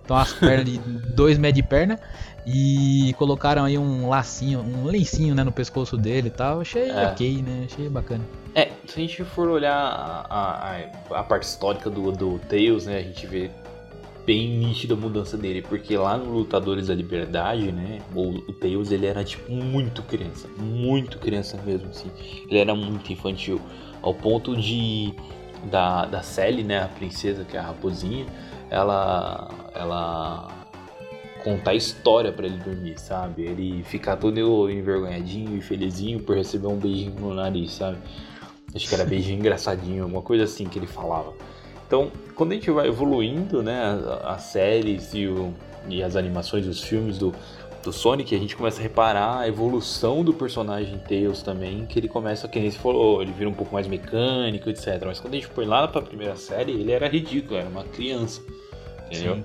Então 0.04 0.16
as 0.16 0.32
pernas 0.32 0.64
de 0.64 0.78
dois 1.14 1.38
metros 1.38 1.62
de 1.62 1.68
perna. 1.68 1.98
E 2.46 3.14
colocaram 3.18 3.64
aí 3.64 3.76
um 3.76 4.08
lacinho, 4.08 4.60
um 4.60 4.84
lencinho 4.86 5.34
né, 5.34 5.44
no 5.44 5.52
pescoço 5.52 5.96
dele 5.96 6.28
e 6.28 6.30
tal. 6.30 6.62
Achei 6.62 6.88
É. 6.90 7.06
ok, 7.08 7.42
né? 7.42 7.66
Achei 7.70 7.88
bacana. 7.88 8.24
É, 8.54 8.70
se 8.86 8.94
a 8.98 9.00
gente 9.02 9.22
for 9.24 9.48
olhar 9.48 9.76
a, 9.76 10.76
a, 11.12 11.18
a 11.20 11.22
parte 11.22 11.44
histórica 11.44 11.88
do, 11.90 12.10
do 12.10 12.38
Tails, 12.48 12.86
né, 12.86 12.96
a 12.98 13.02
gente 13.02 13.24
vê 13.26 13.50
bem 14.30 14.48
nítida 14.48 14.94
a 14.94 14.96
mudança 14.96 15.36
dele, 15.36 15.60
porque 15.60 15.96
lá 15.96 16.16
no 16.16 16.32
Lutadores 16.32 16.86
da 16.86 16.94
Liberdade, 16.94 17.72
né, 17.72 18.00
o, 18.14 18.28
o 18.48 18.52
Tails 18.52 18.92
ele 18.92 19.04
era 19.04 19.24
tipo 19.24 19.50
muito 19.50 20.04
criança, 20.04 20.46
muito 20.56 21.18
criança 21.18 21.60
mesmo, 21.66 21.88
assim, 21.88 22.08
ele 22.48 22.60
era 22.60 22.72
muito 22.72 23.12
infantil, 23.12 23.60
ao 24.00 24.14
ponto 24.14 24.56
de 24.56 25.12
da, 25.68 26.06
da 26.06 26.22
Sally, 26.22 26.62
né, 26.62 26.80
a 26.80 26.86
princesa 26.86 27.44
que 27.44 27.56
é 27.56 27.58
a 27.58 27.64
raposinha, 27.64 28.24
ela 28.70 29.50
ela 29.74 30.48
contar 31.42 31.74
história 31.74 32.30
pra 32.30 32.46
ele 32.46 32.58
dormir, 32.58 33.00
sabe? 33.00 33.42
Ele 33.42 33.82
ficar 33.82 34.16
todo 34.16 34.70
envergonhadinho 34.70 35.56
e 35.56 35.60
felizinho 35.60 36.20
por 36.20 36.36
receber 36.36 36.68
um 36.68 36.76
beijinho 36.76 37.16
no 37.18 37.34
nariz, 37.34 37.72
sabe? 37.72 37.98
Acho 38.72 38.88
que 38.88 38.94
era 38.94 39.04
beijinho 39.04 39.40
engraçadinho, 39.40 40.04
alguma 40.04 40.22
coisa 40.22 40.44
assim 40.44 40.68
que 40.68 40.78
ele 40.78 40.86
falava. 40.86 41.32
Então, 41.90 42.08
quando 42.36 42.52
a 42.52 42.54
gente 42.54 42.70
vai 42.70 42.86
evoluindo, 42.86 43.64
né, 43.64 43.98
as, 44.22 44.42
séries 44.42 45.12
e, 45.12 45.26
o- 45.26 45.52
e 45.88 46.04
as 46.04 46.14
animações, 46.14 46.64
os 46.68 46.80
filmes 46.84 47.18
do, 47.18 47.34
do 47.82 47.92
Sonic, 47.92 48.32
a 48.32 48.38
gente 48.38 48.54
começa 48.54 48.78
a 48.78 48.82
reparar 48.84 49.40
a 49.40 49.48
evolução 49.48 50.22
do 50.22 50.32
personagem 50.32 50.98
Tails 50.98 51.42
também, 51.42 51.84
que 51.86 51.98
ele 51.98 52.06
começa, 52.06 52.46
que 52.46 52.60
nem 52.60 52.70
você 52.70 52.78
falou, 52.78 53.20
ele 53.20 53.32
vira 53.32 53.50
um 53.50 53.52
pouco 53.52 53.74
mais 53.74 53.88
mecânico, 53.88 54.70
etc. 54.70 55.02
Mas 55.04 55.18
quando 55.18 55.34
a 55.34 55.36
gente 55.38 55.48
põe 55.48 55.66
lá 55.66 55.88
pra 55.88 56.00
primeira 56.00 56.36
série, 56.36 56.70
ele 56.70 56.92
era 56.92 57.08
ridículo, 57.08 57.58
era 57.58 57.68
uma 57.68 57.82
criança, 57.82 58.40
entendeu? 59.10 59.34
Sim. 59.34 59.44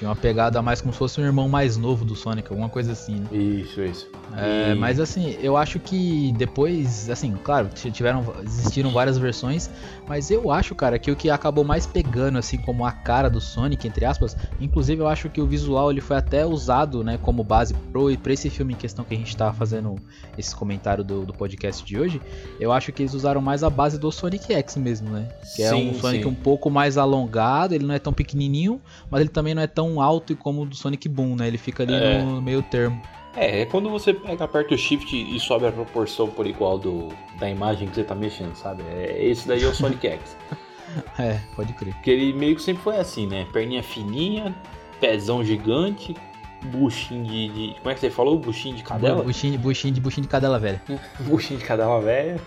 Tinha 0.00 0.08
uma 0.08 0.16
pegada 0.16 0.62
mais 0.62 0.80
como 0.80 0.94
se 0.94 0.98
fosse 0.98 1.20
um 1.20 1.24
irmão 1.24 1.46
mais 1.46 1.76
novo 1.76 2.06
do 2.06 2.16
Sonic, 2.16 2.48
alguma 2.50 2.70
coisa 2.70 2.92
assim, 2.92 3.16
né? 3.16 3.26
Isso, 3.36 3.82
isso. 3.82 4.08
É, 4.34 4.72
E- 4.72 4.74
mas 4.74 4.98
assim, 4.98 5.36
eu 5.42 5.58
acho 5.58 5.78
que 5.78 6.32
depois, 6.38 7.10
assim, 7.10 7.34
claro, 7.44 7.68
tiveram, 7.92 8.24
existiram 8.42 8.90
várias 8.92 9.18
versões, 9.18 9.68
mas 10.08 10.30
eu 10.30 10.50
acho, 10.50 10.74
cara, 10.74 10.98
que 10.98 11.10
o 11.10 11.16
que 11.16 11.28
acabou 11.28 11.64
mais 11.64 11.84
pegando, 11.86 12.38
assim, 12.38 12.56
como 12.56 12.86
a 12.86 12.92
cara 12.92 13.28
do 13.28 13.42
Sonic, 13.42 13.86
entre 13.86 14.06
aspas, 14.06 14.34
inclusive 14.58 15.02
eu 15.02 15.06
acho 15.06 15.28
que 15.28 15.38
o 15.38 15.46
visual 15.46 15.90
ele 15.90 16.00
foi 16.00 16.16
até 16.16 16.46
usado, 16.46 17.04
né, 17.04 17.18
como 17.20 17.44
base 17.44 17.74
pro, 17.92 18.16
pra 18.16 18.32
esse 18.32 18.48
filme 18.48 18.72
em 18.72 18.76
questão 18.76 19.04
que 19.04 19.12
a 19.12 19.18
gente 19.18 19.36
tá 19.36 19.52
fazendo 19.52 19.96
esse 20.38 20.56
comentário 20.56 21.04
do, 21.04 21.26
do 21.26 21.34
podcast 21.34 21.84
de 21.84 21.98
hoje, 21.98 22.22
eu 22.58 22.72
acho 22.72 22.90
que 22.90 23.02
eles 23.02 23.12
usaram 23.12 23.42
mais 23.42 23.62
a 23.62 23.68
base 23.68 23.98
do 23.98 24.10
Sonic 24.10 24.50
X 24.54 24.76
mesmo, 24.76 25.10
né? 25.10 25.28
Que 25.54 25.62
é 25.62 25.68
Sim, 25.70 25.90
um 25.90 25.94
Sonic 25.94 26.24
sim. 26.24 26.30
um 26.30 26.34
pouco 26.34 26.70
mais 26.70 26.96
alongado, 26.96 27.74
ele 27.74 27.84
não 27.84 27.94
é 27.94 27.98
tão 27.98 28.14
pequenininho, 28.14 28.80
mas 29.10 29.20
ele 29.20 29.28
também 29.28 29.54
não 29.54 29.60
é 29.60 29.66
tão 29.66 29.89
alto 29.98 30.36
como 30.36 30.60
o 30.62 30.66
do 30.66 30.76
Sonic 30.76 31.08
Boom, 31.08 31.36
né? 31.36 31.48
Ele 31.48 31.56
fica 31.56 31.82
ali 31.84 31.94
É. 31.94 32.22
no 32.22 32.42
meio 32.42 32.62
termo. 32.62 33.00
É, 33.34 33.62
é 33.62 33.64
quando 33.64 33.88
você 33.88 34.12
pega, 34.12 34.44
aperta 34.44 34.74
o 34.74 34.76
shift 34.76 35.16
e 35.16 35.40
sobe 35.40 35.64
a 35.66 35.72
proporção 35.72 36.28
por 36.28 36.46
igual 36.46 36.76
do, 36.78 37.08
da 37.38 37.48
imagem 37.48 37.88
que 37.88 37.94
você 37.94 38.04
tá 38.04 38.14
mexendo, 38.14 38.54
sabe? 38.56 38.82
É, 38.90 39.24
esse 39.24 39.48
daí 39.48 39.62
é 39.62 39.66
o 39.66 39.74
Sonic 39.74 40.06
X. 40.06 40.36
É, 41.20 41.38
pode 41.54 41.72
crer. 41.74 41.94
Porque 41.94 42.10
ele 42.10 42.32
meio 42.32 42.56
que 42.56 42.62
sempre 42.62 42.82
foi 42.82 42.96
assim, 42.96 43.24
né? 43.24 43.46
Perninha 43.52 43.80
fininha, 43.80 44.52
pezão 45.00 45.44
gigante, 45.44 46.16
buchinho 46.64 47.24
de, 47.24 47.48
de- 47.48 47.74
Como 47.78 47.90
é 47.90 47.94
que 47.94 48.00
você 48.00 48.10
falou? 48.10 48.36
Buchinho 48.36 48.74
de 48.74 48.82
cadela? 48.82 49.22
Buchinho, 49.22 49.56
buchinho, 49.56 49.94
de, 49.94 50.00
buchinho 50.00 50.22
de 50.22 50.28
cadela 50.28 50.58
velha. 50.58 50.82
buchinho 51.20 51.60
de 51.60 51.64
cadela 51.64 52.00
velha. 52.00 52.40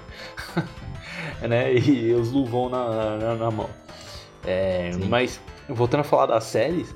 né? 1.48 1.74
E 1.74 2.12
os 2.14 2.32
luvão 2.34 2.68
na, 2.68 3.16
na, 3.18 3.36
na 3.36 3.50
mão. 3.50 3.70
É, 4.46 4.92
mas, 5.08 5.40
voltando 5.70 6.02
a 6.02 6.04
falar 6.04 6.26
das 6.26 6.44
séries, 6.44 6.94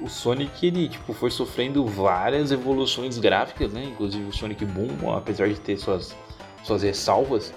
o 0.00 0.08
Sonic 0.08 0.66
ele 0.66 0.88
tipo, 0.88 1.12
foi 1.12 1.30
sofrendo 1.30 1.84
várias 1.86 2.52
evoluções 2.52 3.18
gráficas, 3.18 3.72
né? 3.72 3.84
Inclusive 3.84 4.28
o 4.28 4.32
Sonic 4.32 4.64
Boom, 4.64 5.12
apesar 5.14 5.48
de 5.48 5.58
ter 5.58 5.76
suas, 5.76 6.16
suas 6.62 6.82
ressalvas, 6.82 7.52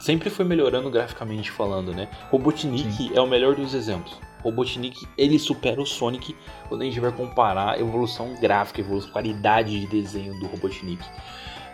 sempre 0.00 0.30
foi 0.30 0.44
melhorando 0.44 0.90
graficamente 0.90 1.50
falando, 1.50 1.92
né? 1.92 2.08
Robotnik 2.30 3.16
é 3.16 3.20
o 3.20 3.26
melhor 3.26 3.54
dos 3.54 3.74
exemplos. 3.74 4.18
Robotnik 4.42 5.08
ele 5.16 5.38
supera 5.38 5.80
o 5.80 5.86
Sonic 5.86 6.36
quando 6.68 6.82
a 6.82 6.84
gente 6.84 7.00
vai 7.00 7.10
comparar 7.10 7.74
a 7.74 7.80
evolução 7.80 8.34
gráfica, 8.40 8.82
a 8.82 8.84
evolução, 8.84 9.10
qualidade 9.10 9.80
de 9.80 9.86
desenho 9.86 10.38
do 10.38 10.46
Robotnik. 10.46 11.02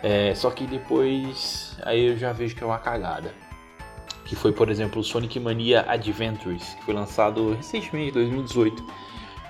É, 0.01 0.33
só 0.33 0.49
que 0.49 0.65
depois 0.65 1.77
aí 1.83 2.07
eu 2.07 2.17
já 2.17 2.31
vejo 2.31 2.55
que 2.55 2.63
é 2.63 2.65
uma 2.65 2.79
cagada. 2.79 3.33
Que 4.25 4.35
foi, 4.35 4.53
por 4.53 4.69
exemplo, 4.69 5.01
o 5.01 5.03
Sonic 5.03 5.37
Mania 5.39 5.83
Adventures, 5.89 6.73
que 6.75 6.85
foi 6.85 6.93
lançado 6.93 7.53
recentemente, 7.53 8.11
em 8.11 8.13
2018. 8.13 8.85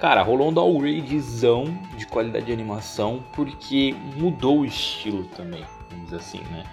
Cara, 0.01 0.23
rolou 0.23 0.49
um 0.49 0.53
downgradezão 0.53 1.65
de 1.95 2.07
qualidade 2.07 2.47
de 2.47 2.51
animação, 2.51 3.23
porque 3.33 3.95
mudou 4.17 4.61
o 4.61 4.65
estilo 4.65 5.25
também, 5.25 5.63
vamos 5.91 6.05
dizer 6.05 6.15
assim, 6.15 6.39
né? 6.49 6.63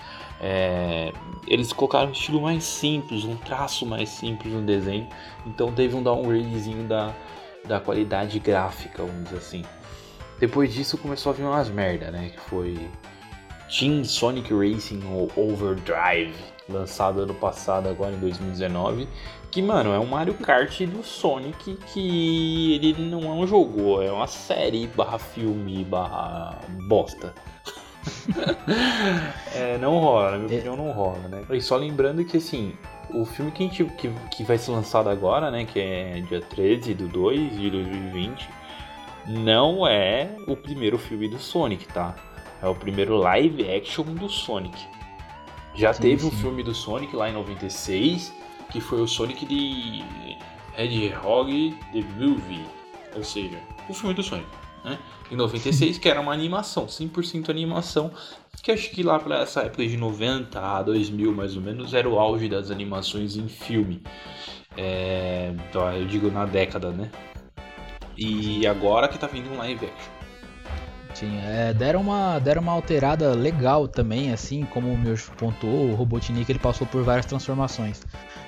É, 0.41 1.13
eles 1.47 1.71
colocaram 1.71 2.09
um 2.09 2.13
estilo 2.13 2.41
mais 2.41 2.65
simples, 2.65 3.25
um 3.25 3.37
traço 3.37 3.85
mais 3.85 4.09
simples 4.09 4.55
no 4.55 4.63
desenho, 4.63 5.07
então 5.47 5.71
teve 5.71 5.95
um 5.95 6.03
downgradezinho 6.03 6.85
da, 6.85 7.15
da 7.67 7.79
qualidade 7.79 8.39
gráfica, 8.39 9.03
vamos 9.03 9.25
dizer 9.25 9.37
assim. 9.37 9.63
Depois 10.41 10.73
disso 10.73 10.97
começou 10.97 11.29
a 11.29 11.35
vir 11.35 11.43
umas 11.43 11.69
merda, 11.69 12.11
né? 12.11 12.31
Que 12.31 12.41
foi 12.41 12.89
Team 13.69 14.03
Sonic 14.05 14.53
Racing 14.53 15.03
Overdrive, 15.37 16.35
lançado 16.69 17.21
ano 17.21 17.35
passado, 17.35 17.89
agora 17.89 18.15
em 18.15 18.19
2019. 18.19 19.09
Que, 19.51 19.63
mano, 19.63 19.93
é 19.93 19.99
um 19.99 20.07
Mario 20.07 20.35
Kart 20.35 20.81
do 20.83 21.03
Sonic 21.03 21.79
que 21.93 22.75
ele 22.75 23.03
não 23.03 23.23
é 23.25 23.33
um 23.33 23.47
jogo, 23.47 24.03
é 24.03 24.13
uma 24.13 24.27
série 24.27 24.87
barra 24.87 25.19
filme 25.19 25.85
barra 25.85 26.59
bosta. 26.87 27.35
é, 29.55 29.79
não 29.79 29.99
rola, 29.99 30.33
na 30.33 30.39
minha 30.39 30.47
opinião 30.47 30.77
não 30.77 30.91
rola, 30.91 31.29
né? 31.29 31.45
E 31.51 31.61
só 31.61 31.77
lembrando 31.77 32.25
que, 32.25 32.37
assim, 32.37 32.75
o 33.11 33.25
filme 33.25 33.51
que, 33.51 33.65
a 33.65 33.67
gente, 33.67 33.85
que, 33.85 34.11
que 34.31 34.45
vai 34.45 34.59
ser 34.59 34.71
lançado 34.71 35.09
agora, 35.09 35.51
né, 35.51 35.65
que 35.65 35.79
é 35.81 36.21
dia 36.29 36.41
13 36.41 36.95
do 36.95 37.09
2 37.09 37.59
de 37.59 37.71
2020, 37.71 38.49
não 39.27 39.87
é 39.87 40.31
o 40.47 40.57
primeiro 40.57 40.99
filme 40.99 41.29
do 41.29 41.39
Sonic, 41.39 41.87
tá? 41.89 42.15
É 42.63 42.67
o 42.67 42.75
primeiro 42.75 43.17
live 43.17 43.69
action 43.71 44.05
do 44.05 44.29
Sonic. 44.29 44.77
Já 45.75 45.93
Sim, 45.93 46.03
teve 46.03 46.27
um 46.27 46.31
sim. 46.31 46.37
filme 46.37 46.63
do 46.63 46.75
Sonic 46.75 47.15
lá 47.15 47.31
em 47.31 47.33
96, 47.33 48.35
que 48.71 48.81
foi 48.81 49.01
o 49.01 49.07
Sonic 49.07 49.47
de 49.47 50.05
Hedgehog 50.77 51.77
The 51.93 52.01
Movie, 52.19 52.65
ou 53.15 53.23
seja, 53.23 53.61
o 53.89 53.95
filme 53.95 54.15
do 54.15 54.23
Sonic, 54.23 54.49
né? 54.85 54.99
Em 55.31 55.37
96, 55.37 55.99
que 55.99 56.09
era 56.09 56.21
uma 56.21 56.33
animação, 56.33 56.87
100% 56.87 57.49
animação, 57.49 58.11
que 58.63 58.73
acho 58.73 58.91
que 58.91 59.03
lá 59.03 59.19
para 59.19 59.43
essa 59.43 59.63
época 59.63 59.87
de 59.87 59.97
90 59.97 60.61
a 60.61 60.83
2000 60.83 61.33
mais 61.33 61.57
ou 61.57 61.63
menos 61.63 61.95
era 61.95 62.09
o 62.09 62.19
auge 62.19 62.49
das 62.49 62.71
animações 62.71 63.37
em 63.37 63.49
filme. 63.49 64.03
É, 64.77 65.55
então, 65.69 65.91
eu 65.93 66.07
digo 66.07 66.31
na 66.31 66.45
década, 66.45 66.91
né? 66.91 67.11
E 68.17 68.67
agora 68.67 69.09
que 69.09 69.19
tá 69.19 69.29
vindo 69.29 69.51
um 69.51 69.59
live 69.59 69.87
action. 69.87 70.18
Sim, 71.15 71.41
é, 71.43 71.75
deram, 71.75 72.01
uma, 72.03 72.39
deram 72.39 72.63
uma 72.63 72.73
alterada 72.73 73.35
legal 73.35 73.89
também, 73.89 74.33
assim 74.33 74.65
como 74.67 74.93
o 74.93 74.97
meu 74.97 75.17
pontuou, 75.37 75.91
o 75.91 75.95
Robotnik 75.95 76.51
ele 76.51 76.59
passou 76.59 76.87
por 76.87 77.03
várias 77.03 77.27
transformações. 77.27 78.03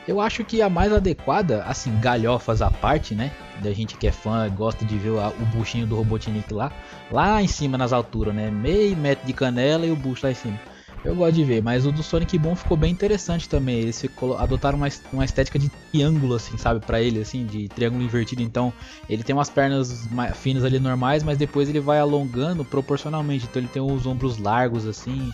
Eu 0.06 0.20
acho 0.20 0.44
que 0.44 0.62
a 0.62 0.68
mais 0.68 0.92
adequada, 0.92 1.64
assim, 1.64 1.98
galhofas 2.00 2.62
à 2.62 2.70
parte, 2.70 3.14
né? 3.14 3.30
Da 3.60 3.72
gente 3.72 3.96
que 3.96 4.06
é 4.06 4.12
fã, 4.12 4.48
gosta 4.48 4.84
de 4.84 4.96
ver 4.96 5.10
o 5.10 5.46
buchinho 5.52 5.86
do 5.86 5.96
Robotnik 5.96 6.52
lá, 6.54 6.70
lá 7.10 7.42
em 7.42 7.48
cima 7.48 7.76
nas 7.76 7.92
alturas, 7.92 8.34
né? 8.34 8.50
Meio 8.50 8.96
metro 8.96 9.26
de 9.26 9.32
canela 9.32 9.84
e 9.84 9.90
o 9.90 9.96
bucho 9.96 10.24
lá 10.26 10.30
em 10.30 10.34
cima. 10.34 10.58
Eu 11.02 11.14
gosto 11.16 11.34
de 11.34 11.44
ver, 11.44 11.62
mas 11.62 11.86
o 11.86 11.92
do 11.92 12.02
Sonic 12.02 12.36
Boom 12.38 12.54
ficou 12.54 12.76
bem 12.76 12.92
interessante 12.92 13.48
também. 13.48 13.78
Eles 13.80 13.98
ficou- 14.00 14.36
adotaram 14.36 14.76
uma, 14.76 14.88
uma 15.10 15.24
estética 15.24 15.58
de 15.58 15.70
triângulo, 15.90 16.34
assim, 16.34 16.58
sabe, 16.58 16.80
Pra 16.84 17.00
ele, 17.00 17.20
assim, 17.20 17.46
de 17.46 17.68
triângulo 17.68 18.02
invertido. 18.02 18.42
Então, 18.42 18.70
ele 19.08 19.22
tem 19.22 19.34
umas 19.34 19.48
pernas 19.48 20.06
mais 20.10 20.36
finas 20.36 20.62
ali 20.62 20.78
normais, 20.78 21.22
mas 21.22 21.38
depois 21.38 21.70
ele 21.70 21.80
vai 21.80 21.98
alongando 21.98 22.64
proporcionalmente. 22.66 23.46
Então, 23.48 23.60
ele 23.62 23.68
tem 23.68 23.80
os 23.80 24.04
ombros 24.06 24.36
largos, 24.38 24.86
assim. 24.86 25.30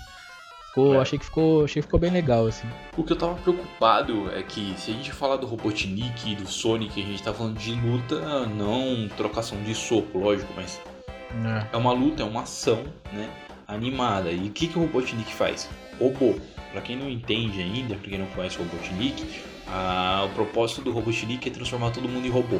Ficou, 0.68 0.94
É. 0.94 1.00
achei 1.00 1.18
que 1.18 1.24
ficou, 1.24 1.64
achei 1.64 1.80
que 1.82 1.86
ficou 1.86 1.98
bem 1.98 2.10
legal, 2.10 2.46
assim. 2.46 2.68
O 2.96 3.02
que 3.02 3.12
eu 3.12 3.16
tava 3.16 3.34
preocupado 3.34 4.30
é 4.32 4.42
que 4.44 4.72
se 4.78 4.90
a 4.92 4.94
gente 4.94 5.10
falar 5.10 5.36
do 5.36 5.46
Robotnik 5.46 6.30
e 6.30 6.36
do 6.36 6.46
Sonic, 6.46 7.02
a 7.02 7.04
gente 7.06 7.22
tá 7.22 7.32
falando 7.34 7.58
de 7.58 7.72
luta, 7.72 8.46
não 8.46 9.08
trocação 9.16 9.60
de 9.62 9.74
soco, 9.74 10.18
lógico, 10.18 10.52
mas 10.54 10.80
é 11.72 11.76
uma 11.76 11.92
luta, 11.92 12.22
é 12.22 12.26
uma 12.26 12.42
ação, 12.42 12.84
né? 13.12 13.28
Animada. 13.66 14.30
E 14.30 14.48
o 14.48 14.50
que, 14.50 14.68
que 14.68 14.78
o 14.78 14.82
Robotnik 14.82 15.32
faz? 15.32 15.68
Robô. 15.98 16.34
Para 16.72 16.80
quem 16.80 16.96
não 16.96 17.08
entende 17.08 17.60
ainda, 17.60 17.94
para 17.94 18.10
quem 18.10 18.18
não 18.18 18.26
conhece 18.26 18.58
o 18.58 18.62
Robotnik, 18.62 19.24
a, 19.66 20.26
o 20.30 20.34
propósito 20.34 20.82
do 20.82 20.92
Robotnik 20.92 21.48
é 21.48 21.50
transformar 21.50 21.90
todo 21.90 22.08
mundo 22.08 22.26
em 22.26 22.30
robô. 22.30 22.58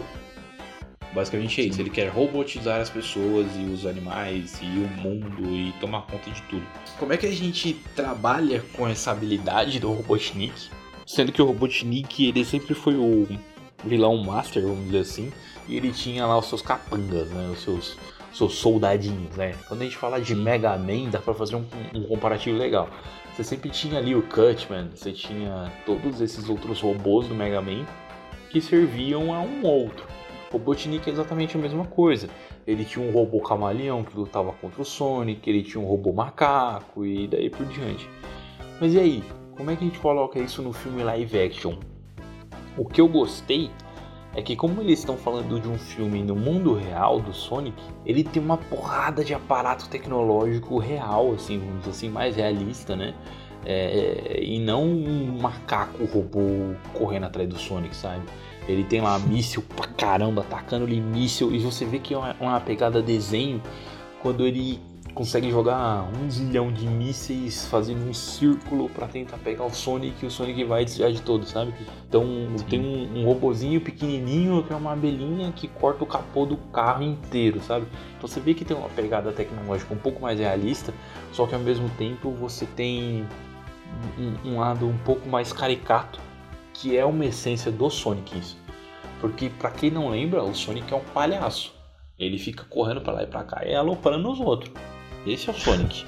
Basicamente 1.13 1.63
é 1.63 1.65
isso, 1.65 1.81
ele 1.81 1.89
quer 1.89 2.09
robotizar 2.09 2.81
as 2.81 2.91
pessoas 2.91 3.47
e 3.57 3.61
os 3.61 3.87
animais 3.87 4.61
e 4.61 4.67
o 4.67 4.89
mundo 5.01 5.51
e 5.51 5.73
tomar 5.81 6.03
conta 6.03 6.31
de 6.31 6.43
tudo. 6.43 6.67
Como 6.99 7.13
é 7.13 7.17
que 7.17 7.27
a 7.27 7.33
gente 7.33 7.75
trabalha 7.95 8.63
com 8.75 8.87
essa 8.87 9.13
habilidade 9.13 9.81
do 9.81 9.91
Robotnik? 9.91 10.69
Sendo 11.07 11.33
que 11.33 11.41
o 11.41 11.47
Robotnik 11.47 12.27
ele 12.27 12.45
sempre 12.45 12.75
foi 12.75 12.97
o 12.97 13.27
vilão 13.83 14.17
master, 14.19 14.63
vamos 14.63 14.85
dizer 14.87 14.99
assim, 14.99 15.33
e 15.69 15.77
ele 15.77 15.91
tinha 15.91 16.27
lá 16.27 16.37
os 16.39 16.47
seus 16.47 16.61
capangas, 16.61 17.31
né, 17.31 17.49
os 17.51 17.63
seus, 17.63 17.97
seus 18.33 18.55
soldadinhos, 18.57 19.37
né. 19.37 19.55
Quando 19.69 19.83
a 19.83 19.85
gente 19.85 19.97
fala 19.97 20.21
de. 20.21 20.35
Mega 20.35 20.77
Man, 20.77 21.11
dá 21.11 21.19
pra 21.19 21.35
fazer 21.35 21.57
um, 21.57 21.65
um 21.95 22.05
comparativo 22.05 22.57
legal. 22.57 22.89
Você 23.35 23.45
sempre 23.45 23.71
tinha 23.71 23.99
ali 23.99 24.15
o 24.15 24.23
Cutman, 24.23 24.91
você 24.95 25.13
tinha 25.13 25.71
todos 25.85 26.21
esses 26.21 26.49
outros 26.49 26.81
robôs 26.81 27.27
do 27.29 27.35
Mega 27.35 27.61
Man 27.61 27.85
que 28.51 28.61
serviam 28.61 29.35
a 29.35 29.41
um 29.41 29.65
outro. 29.67 30.07
Robotnik 30.51 31.09
é 31.09 31.13
exatamente 31.13 31.57
a 31.57 31.61
mesma 31.61 31.85
coisa. 31.85 32.29
Ele 32.67 32.85
tinha 32.85 33.05
um 33.07 33.13
robô 33.13 33.41
camaleão 33.41 34.03
que 34.03 34.17
lutava 34.17 34.53
contra 34.53 34.81
o 34.81 34.85
Sonic, 34.85 35.49
ele 35.49 35.63
tinha 35.63 35.83
um 35.83 35.87
robô 35.87 36.13
macaco 36.13 37.05
e 37.05 37.29
daí 37.29 37.51
por 37.51 37.67
diante. 37.67 38.09
Mas 38.81 38.95
e 38.95 38.99
aí? 38.99 39.25
Como 39.57 39.71
é 39.71 39.77
que 39.77 39.85
a 39.85 39.87
gente 39.87 39.99
coloca 39.99 40.39
isso 40.39 40.63
no 40.63 40.73
filme 40.73 41.03
live 41.03 41.39
action? 41.39 41.79
O 42.77 42.85
que 42.85 43.01
eu 43.01 43.09
gostei 43.09 43.71
é 44.37 44.43
que 44.43 44.55
como 44.55 44.83
eles 44.83 44.99
estão 44.99 45.17
falando 45.17 45.59
de 45.59 45.67
um 45.67 45.79
filme 45.79 46.23
no 46.23 46.37
mundo 46.37 46.75
real 46.75 47.19
do 47.19 47.33
Sonic, 47.33 47.83
ele 48.05 48.23
tem 48.23 48.43
uma 48.43 48.59
porrada 48.59 49.25
de 49.25 49.33
aparato 49.33 49.89
tecnológico 49.89 50.79
real, 50.79 51.33
assim, 51.33 51.59
vamos 51.59 51.79
dizer 51.79 51.91
assim, 51.91 52.09
mais 52.11 52.37
realista, 52.37 52.95
né? 52.95 53.15
É, 53.65 54.39
e 54.43 54.61
não 54.61 54.85
um 54.85 55.39
macaco 55.41 56.05
robô 56.05 56.75
correndo 56.93 57.25
atrás 57.25 57.49
do 57.49 57.57
Sonic, 57.57 57.97
sabe? 57.97 58.23
Ele 58.69 58.85
tem 58.85 59.01
lá 59.01 59.19
míssil 59.19 59.65
pra 59.75 59.87
caramba, 59.87 60.43
atacando-lhe 60.43 61.01
míssil. 61.01 61.55
E 61.55 61.59
você 61.59 61.87
vê 61.87 61.99
que 61.99 62.13
é 62.13 62.19
uma, 62.19 62.37
uma 62.39 62.61
pegada 62.61 63.01
desenho 63.01 63.63
quando 64.21 64.47
ele 64.47 64.79
consegue 65.17 65.51
jogar 65.51 66.07
um 66.15 66.31
zilhão 66.31 66.71
de 66.71 66.87
mísseis 66.87 67.67
fazendo 67.69 68.07
um 68.07 68.13
círculo 68.13 68.91
para 68.91 69.09
tentar 69.09 69.39
pegar 69.39 69.65
o 69.65 69.73
Sonic 69.73 70.23
e 70.23 70.27
o 70.27 70.31
Sonic 70.31 70.63
vai 70.65 70.85
desviar 70.85 71.11
de 71.11 71.23
todos, 71.23 71.49
sabe? 71.49 71.73
Então 72.07 72.23
Sim. 72.55 72.65
tem 72.69 72.81
um, 72.81 73.21
um 73.21 73.25
robozinho 73.25 73.81
pequenininho 73.81 74.63
que 74.63 74.75
é 74.75 74.77
uma 74.77 74.93
abelhinha 74.93 75.51
que 75.53 75.69
corta 75.69 76.05
o 76.05 76.07
capô 76.07 76.45
do 76.45 76.59
carro 76.59 77.03
inteiro, 77.03 77.63
sabe? 77.63 77.87
Então 78.15 78.29
você 78.29 78.39
vê 78.41 78.53
que 78.53 78.63
tem 78.63 78.77
uma 78.77 78.91
pegada 78.91 79.33
tecnológica 79.33 79.95
um 79.95 79.97
pouco 79.97 80.21
mais 80.21 80.39
realista, 80.39 80.93
só 81.33 81.47
que 81.47 81.55
ao 81.55 81.63
mesmo 81.63 81.89
tempo 81.97 82.31
você 82.33 82.67
tem 82.67 83.27
um, 84.19 84.51
um 84.51 84.59
lado 84.59 84.87
um 84.87 84.99
pouco 84.99 85.27
mais 85.27 85.51
caricato 85.51 86.21
que 86.75 86.95
é 86.95 87.07
uma 87.07 87.25
essência 87.25 87.73
do 87.73 87.89
Sonic 87.89 88.39
isso. 88.39 88.59
Porque 89.19 89.49
para 89.49 89.71
quem 89.71 89.91
não 89.91 90.11
lembra, 90.11 90.45
o 90.45 90.55
Sonic 90.55 90.93
é 90.93 90.97
um 90.97 91.05
palhaço. 91.15 91.75
Ele 92.19 92.37
fica 92.37 92.65
correndo 92.65 93.01
para 93.01 93.15
lá 93.15 93.23
e 93.23 93.27
para 93.27 93.45
cá 93.45 93.65
e 93.65 93.75
aloprando 93.75 94.31
os 94.31 94.39
outros. 94.39 94.71
Esse 95.27 95.51
é 95.51 95.53
o 95.53 95.57
Sonic. 95.57 96.07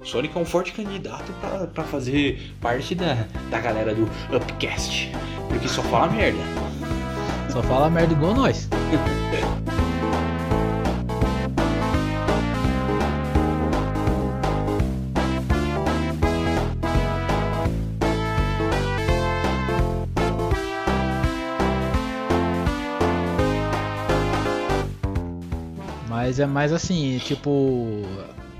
O 0.00 0.06
Sonic 0.06 0.36
é 0.36 0.40
um 0.40 0.44
forte 0.44 0.72
candidato 0.72 1.30
para 1.74 1.84
fazer 1.84 2.54
parte 2.62 2.94
da, 2.94 3.26
da 3.50 3.60
galera 3.60 3.94
do 3.94 4.08
Upcast. 4.34 5.12
Porque 5.48 5.68
só 5.68 5.82
fala 5.82 6.10
merda. 6.10 6.38
Só 7.50 7.62
fala 7.62 7.90
merda 7.90 8.14
igual 8.14 8.34
nós. 8.34 8.68
Mas 26.38 26.40
é 26.40 26.46
mais 26.46 26.72
assim, 26.72 27.18
tipo. 27.18 28.02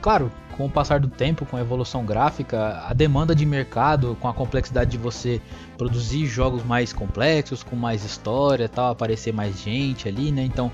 Claro, 0.01 0.33
com 0.57 0.67
o 0.67 0.71
passar 0.71 1.01
do 1.01 1.09
tempo, 1.09 1.45
com 1.47 1.57
a 1.57 1.61
evolução 1.61 2.05
gráfica, 2.05 2.85
a 2.89 2.93
demanda 2.93 3.35
de 3.35 3.45
mercado, 3.45 4.17
com 4.21 4.29
a 4.29 4.35
complexidade 4.35 4.93
de 4.93 4.99
você 4.99 5.41
produzir 5.77 6.27
jogos 6.27 6.65
mais 6.65 6.93
complexos, 6.93 7.63
com 7.63 7.75
mais 7.75 8.05
história 8.05 8.69
tal, 8.69 8.91
aparecer 8.91 9.33
mais 9.33 9.61
gente 9.61 10.09
ali, 10.09 10.31
né? 10.31 10.43
Então, 10.43 10.71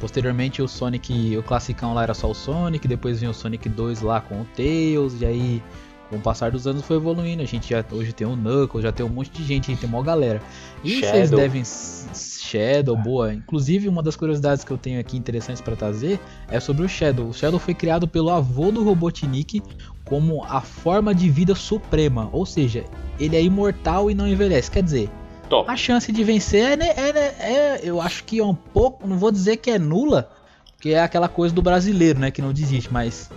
posteriormente 0.00 0.62
o 0.62 0.68
Sonic, 0.68 1.36
o 1.36 1.42
classicão 1.42 1.92
lá 1.92 2.04
era 2.04 2.14
só 2.14 2.30
o 2.30 2.34
Sonic, 2.34 2.86
depois 2.86 3.18
vinha 3.18 3.30
o 3.30 3.34
Sonic 3.34 3.68
2 3.68 4.00
lá 4.00 4.20
com 4.20 4.42
o 4.42 4.46
Tails, 4.56 5.20
e 5.20 5.26
aí 5.26 5.62
com 6.08 6.16
o 6.16 6.20
passar 6.20 6.50
dos 6.50 6.66
anos 6.66 6.82
foi 6.82 6.96
evoluindo. 6.96 7.42
A 7.42 7.46
gente 7.46 7.70
já 7.70 7.84
hoje 7.90 8.12
tem 8.12 8.26
o 8.26 8.36
Knuckles, 8.36 8.82
já 8.82 8.92
tem 8.92 9.04
um 9.04 9.08
monte 9.08 9.30
de 9.30 9.44
gente, 9.44 9.70
a 9.70 9.74
gente 9.74 9.80
tem 9.80 9.88
uma 9.88 10.02
galera. 10.02 10.40
E 10.82 11.00
Shadow. 11.00 11.10
vocês 11.10 11.30
devem 11.30 11.62
Shadow, 11.64 12.96
boa. 12.96 13.34
Inclusive, 13.34 13.88
uma 13.88 14.02
das 14.02 14.16
curiosidades 14.16 14.64
que 14.64 14.70
eu 14.70 14.78
tenho 14.78 14.98
aqui 14.98 15.16
interessantes 15.16 15.60
para 15.60 15.76
trazer 15.76 16.18
é 16.50 16.58
sobre 16.58 16.84
o 16.84 16.88
Shadow. 16.88 17.28
O 17.28 17.34
Shadow 17.34 17.58
foi 17.60 17.74
criado 17.74 18.08
pelo 18.08 18.30
avô 18.30 18.70
do 18.70 18.82
Robotnik 18.82 19.62
como 20.04 20.42
a 20.44 20.62
forma 20.62 21.14
de 21.14 21.28
vida 21.28 21.54
suprema, 21.54 22.30
ou 22.32 22.46
seja, 22.46 22.84
ele 23.20 23.36
é 23.36 23.42
imortal 23.42 24.10
e 24.10 24.14
não 24.14 24.26
envelhece. 24.26 24.70
Quer 24.70 24.82
dizer, 24.82 25.10
Top. 25.50 25.70
a 25.70 25.76
chance 25.76 26.10
de 26.10 26.24
vencer 26.24 26.80
é, 26.80 26.86
é, 26.86 27.18
é, 27.38 27.80
eu 27.82 28.00
acho 28.00 28.24
que 28.24 28.38
é 28.38 28.44
um 28.44 28.54
pouco, 28.54 29.06
não 29.06 29.18
vou 29.18 29.30
dizer 29.30 29.58
que 29.58 29.70
é 29.70 29.78
nula, 29.78 30.30
porque 30.72 30.90
é 30.90 31.02
aquela 31.02 31.28
coisa 31.28 31.54
do 31.54 31.60
brasileiro, 31.60 32.18
né, 32.18 32.30
que 32.30 32.40
não 32.40 32.54
desiste, 32.54 32.90
mas, 32.90 33.30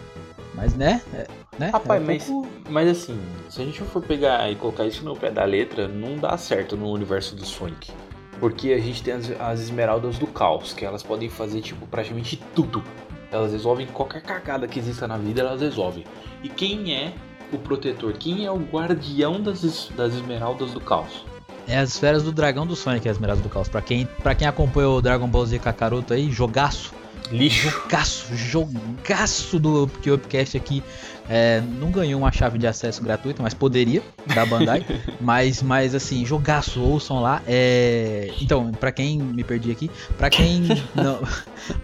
mas 0.56 0.74
né, 0.74 1.02
é, 1.14 1.28
né? 1.58 1.70
Rapaz, 1.70 2.02
é 2.02 2.04
um 2.04 2.08
mas, 2.08 2.24
pouco... 2.26 2.50
mas 2.70 2.90
assim, 2.90 3.20
se 3.50 3.62
a 3.62 3.66
gente 3.66 3.82
for 3.82 4.02
pegar 4.02 4.50
e 4.52 4.56
colocar 4.56 4.86
isso 4.86 5.04
no 5.04 5.16
pé 5.16 5.30
da 5.30 5.44
letra, 5.44 5.88
não 5.88 6.18
dá 6.18 6.38
certo 6.38 6.78
no 6.78 6.90
universo 6.92 7.36
do 7.36 7.46
Sonic. 7.46 7.92
Porque 8.40 8.72
a 8.74 8.80
gente 8.80 9.04
tem 9.04 9.14
as, 9.14 9.32
as 9.40 9.60
esmeraldas 9.60 10.18
do 10.18 10.26
caos, 10.28 10.74
que 10.74 10.84
elas 10.84 11.04
podem 11.04 11.30
fazer 11.30 11.62
tipo 11.62 11.86
praticamente 11.86 12.42
tudo. 12.56 12.84
Elas 13.32 13.52
resolvem 13.52 13.88
qualquer 13.88 14.22
cagada 14.22 14.68
que 14.68 14.80
exista 14.80 15.08
na 15.08 15.18
vida, 15.18 15.42
elas 15.42 15.62
resolvem. 15.62 16.06
E 16.44 16.50
quem 16.50 16.94
é 16.94 17.14
o 17.54 17.58
protetor? 17.58 18.14
Quem 18.14 18.46
é 18.46 18.52
o 18.52 18.58
guardião 18.58 19.40
das, 19.40 19.90
das 19.96 20.14
esmeraldas 20.14 20.72
do 20.72 20.80
caos? 20.80 21.26
É 21.68 21.78
as 21.78 21.90
esferas 21.90 22.24
do 22.24 22.32
dragão 22.32 22.66
do 22.66 22.76
Sonic, 22.76 23.08
as 23.08 23.16
esmeraldas 23.16 23.44
do 23.44 23.50
caos. 23.50 23.70
Pra 23.70 23.82
quem, 23.82 24.06
pra 24.24 24.34
quem 24.34 24.48
acompanhou 24.48 24.98
o 24.98 25.02
Dragon 25.02 25.28
Ball 25.28 25.46
Z 25.46 25.60
Kakaroto 25.60 26.14
aí, 26.14 26.32
jogaço. 26.32 26.94
Lixo. 27.32 27.70
Jogaço, 27.70 28.36
jogaço 28.36 29.60
do 29.60 29.84
Upcast 29.84 30.58
aqui. 30.58 30.84
É, 31.30 31.62
não 31.80 31.92
ganhou 31.92 32.20
uma 32.20 32.32
chave 32.32 32.58
de 32.58 32.68
acesso 32.68 33.02
gratuita, 33.02 33.42
mas 33.42 33.54
poderia, 33.54 34.04
da 34.36 34.46
Bandai. 34.46 34.86
mas, 35.22 35.62
mas 35.62 35.96
assim, 35.96 36.26
jogaço, 36.26 36.82
ouçam 36.82 37.22
lá. 37.22 37.42
É... 37.48 38.30
Então, 38.42 38.72
para 38.72 38.92
quem 38.92 39.18
me 39.18 39.44
perdi 39.44 39.72
aqui, 39.72 39.90
para 40.18 40.30
quem 40.30 40.64
não, 40.94 41.22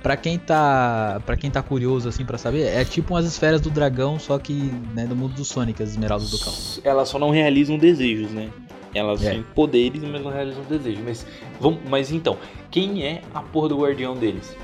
para 0.04 0.18
quem 0.18 0.38
tá, 0.38 1.22
para 1.26 1.38
quem 1.38 1.50
tá 1.50 1.62
curioso 1.62 2.10
assim 2.10 2.26
para 2.26 2.38
saber, 2.38 2.64
é 2.64 2.84
tipo 2.84 3.14
umas 3.14 3.26
esferas 3.26 3.62
do 3.62 3.70
dragão, 3.70 4.20
só 4.20 4.38
que 4.38 4.54
né, 4.94 5.06
do 5.06 5.16
mundo 5.16 5.34
do 5.34 5.46
Sonic, 5.46 5.82
as 5.82 5.92
esmeraldas 5.92 6.30
do 6.30 6.40
caos. 6.40 6.82
Elas 6.84 7.08
só 7.08 7.18
não 7.18 7.30
realizam 7.30 7.78
desejos, 7.78 8.32
né? 8.32 8.50
Elas 8.94 9.24
é. 9.24 9.32
têm 9.32 9.44
poderes, 9.56 10.02
mas 10.04 10.22
não 10.22 10.32
realizam 10.32 10.64
desejos. 10.64 11.02
Mas, 11.06 11.26
vamos, 11.60 11.80
mas 11.88 12.12
então, 12.12 12.38
quem 12.70 13.04
é 13.04 13.22
a 13.34 13.42
porra 13.42 13.70
do 13.70 13.78
guardião 13.78 14.16
deles? 14.16 14.56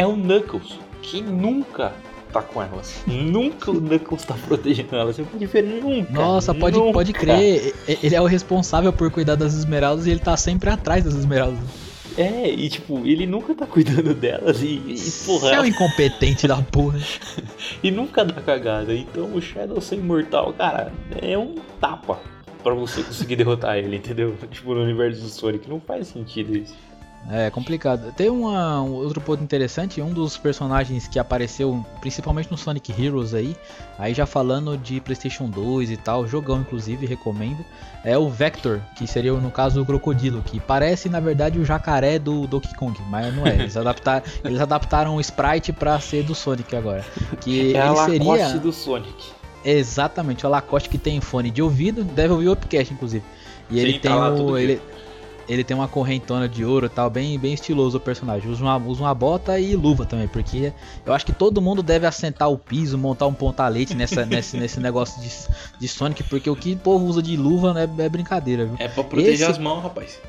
É 0.00 0.06
o 0.06 0.16
Knuckles, 0.16 0.78
que 1.02 1.20
nunca 1.20 1.92
tá 2.32 2.40
com 2.40 2.62
elas. 2.62 3.02
nunca 3.06 3.70
o 3.70 3.78
Knuckles 3.78 4.24
tá 4.24 4.34
protegendo 4.48 4.96
elas. 4.96 5.14
Você 5.14 5.22
pode 5.24 5.44
ver 5.44 5.62
nunca. 5.62 6.10
Nossa, 6.10 6.54
pode, 6.54 6.78
nunca. 6.78 6.92
pode 6.94 7.12
crer. 7.12 7.74
Ele 7.86 8.14
é 8.14 8.18
o 8.18 8.24
responsável 8.24 8.94
por 8.94 9.10
cuidar 9.10 9.34
das 9.34 9.52
esmeraldas 9.52 10.06
e 10.06 10.10
ele 10.10 10.20
tá 10.20 10.38
sempre 10.38 10.70
atrás 10.70 11.04
das 11.04 11.12
esmeraldas. 11.12 11.60
É, 12.16 12.48
e 12.48 12.70
tipo, 12.70 13.06
ele 13.06 13.26
nunca 13.26 13.54
tá 13.54 13.66
cuidando 13.66 14.14
delas 14.14 14.62
e, 14.62 14.80
e 14.88 15.26
porra. 15.26 15.50
É 15.50 15.60
um 15.60 15.66
incompetente 15.66 16.48
da 16.48 16.62
porra. 16.62 16.98
e 17.84 17.90
nunca 17.90 18.24
dá 18.24 18.40
cagada. 18.40 18.94
Então 18.94 19.30
o 19.34 19.42
Shadow 19.42 19.82
ser 19.82 19.96
imortal, 19.96 20.54
cara, 20.54 20.94
é 21.20 21.36
um 21.36 21.56
tapa 21.78 22.18
para 22.62 22.72
você 22.72 23.02
conseguir 23.02 23.36
derrotar 23.36 23.76
ele, 23.76 23.96
entendeu? 23.96 24.34
Tipo, 24.50 24.74
no 24.74 24.82
universo 24.82 25.20
do 25.20 25.28
Sonic 25.28 25.68
não 25.68 25.78
faz 25.78 26.06
sentido 26.08 26.56
isso. 26.56 26.74
É 27.28 27.50
complicado. 27.50 28.12
Tem 28.16 28.30
uma, 28.30 28.82
um 28.82 28.92
outro 28.92 29.20
ponto 29.20 29.42
interessante, 29.42 30.00
um 30.00 30.12
dos 30.12 30.36
personagens 30.36 31.06
que 31.06 31.18
apareceu 31.18 31.84
principalmente 32.00 32.50
no 32.50 32.56
Sonic 32.56 32.90
Heroes 32.90 33.34
aí, 33.34 33.56
aí 33.98 34.14
já 34.14 34.24
falando 34.26 34.76
de 34.76 35.00
PlayStation 35.00 35.48
2 35.48 35.90
e 35.90 35.96
tal, 35.96 36.26
jogão 36.26 36.60
inclusive, 36.60 37.06
recomendo, 37.06 37.64
é 38.02 38.16
o 38.16 38.28
Vector, 38.28 38.80
que 38.96 39.06
seria 39.06 39.32
no 39.34 39.50
caso 39.50 39.82
o 39.82 39.86
crocodilo, 39.86 40.42
que 40.42 40.58
parece 40.58 41.08
na 41.08 41.20
verdade 41.20 41.58
o 41.58 41.64
jacaré 41.64 42.18
do 42.18 42.46
Donkey 42.46 42.74
Kong, 42.74 42.98
mas 43.08 43.34
não 43.34 43.46
é. 43.46 43.54
Eles, 43.54 43.76
adaptar, 43.76 44.22
eles 44.42 44.60
adaptaram 44.60 45.16
o 45.16 45.20
sprite 45.20 45.72
para 45.72 46.00
ser 46.00 46.22
do 46.24 46.34
Sonic 46.34 46.74
agora. 46.74 47.04
Que 47.40 47.76
é 47.76 47.86
ele 47.86 47.98
a 47.98 48.04
seria 48.06 48.58
do 48.58 48.72
Sonic. 48.72 49.40
Exatamente, 49.62 50.46
o 50.46 50.48
Lacoste 50.48 50.88
que 50.88 50.96
tem 50.96 51.20
fone 51.20 51.50
de 51.50 51.60
ouvido, 51.60 52.02
deve 52.02 52.32
ouvir 52.32 52.48
o 52.48 52.52
Upcast 52.52 52.94
inclusive. 52.94 53.24
E 53.70 53.74
Sim, 53.74 53.80
ele 53.80 53.98
tem 53.98 54.10
tá 54.10 54.30
o 54.30 54.56
ele, 54.56 54.80
ele 55.52 55.64
tem 55.64 55.76
uma 55.76 55.88
correntona 55.88 56.48
de 56.48 56.64
ouro 56.64 56.86
e 56.86 56.88
tal, 56.88 57.10
bem, 57.10 57.36
bem 57.36 57.52
estiloso 57.52 57.96
o 57.98 58.00
personagem. 58.00 58.48
Usa 58.48 58.62
uma, 58.62 58.76
usa 58.76 59.02
uma 59.02 59.14
bota 59.14 59.58
e 59.58 59.74
luva 59.74 60.06
também, 60.06 60.28
porque 60.28 60.72
eu 61.04 61.12
acho 61.12 61.26
que 61.26 61.32
todo 61.32 61.60
mundo 61.60 61.82
deve 61.82 62.06
assentar 62.06 62.48
o 62.48 62.56
piso, 62.56 62.96
montar 62.96 63.26
um 63.26 63.34
pontalete 63.34 63.94
nessa, 63.94 64.24
nesse, 64.26 64.56
nesse 64.56 64.78
negócio 64.78 65.20
de, 65.20 65.28
de 65.78 65.88
Sonic, 65.88 66.22
porque 66.22 66.48
o 66.48 66.54
que 66.54 66.74
o 66.74 66.76
povo 66.76 67.04
usa 67.04 67.20
de 67.20 67.36
luva 67.36 67.74
né, 67.74 67.88
é 67.98 68.08
brincadeira, 68.08 68.64
viu? 68.64 68.76
É 68.78 68.86
pra 68.86 69.02
proteger 69.02 69.34
Esse... 69.34 69.44
as 69.44 69.58
mãos, 69.58 69.82
rapaz. 69.82 70.20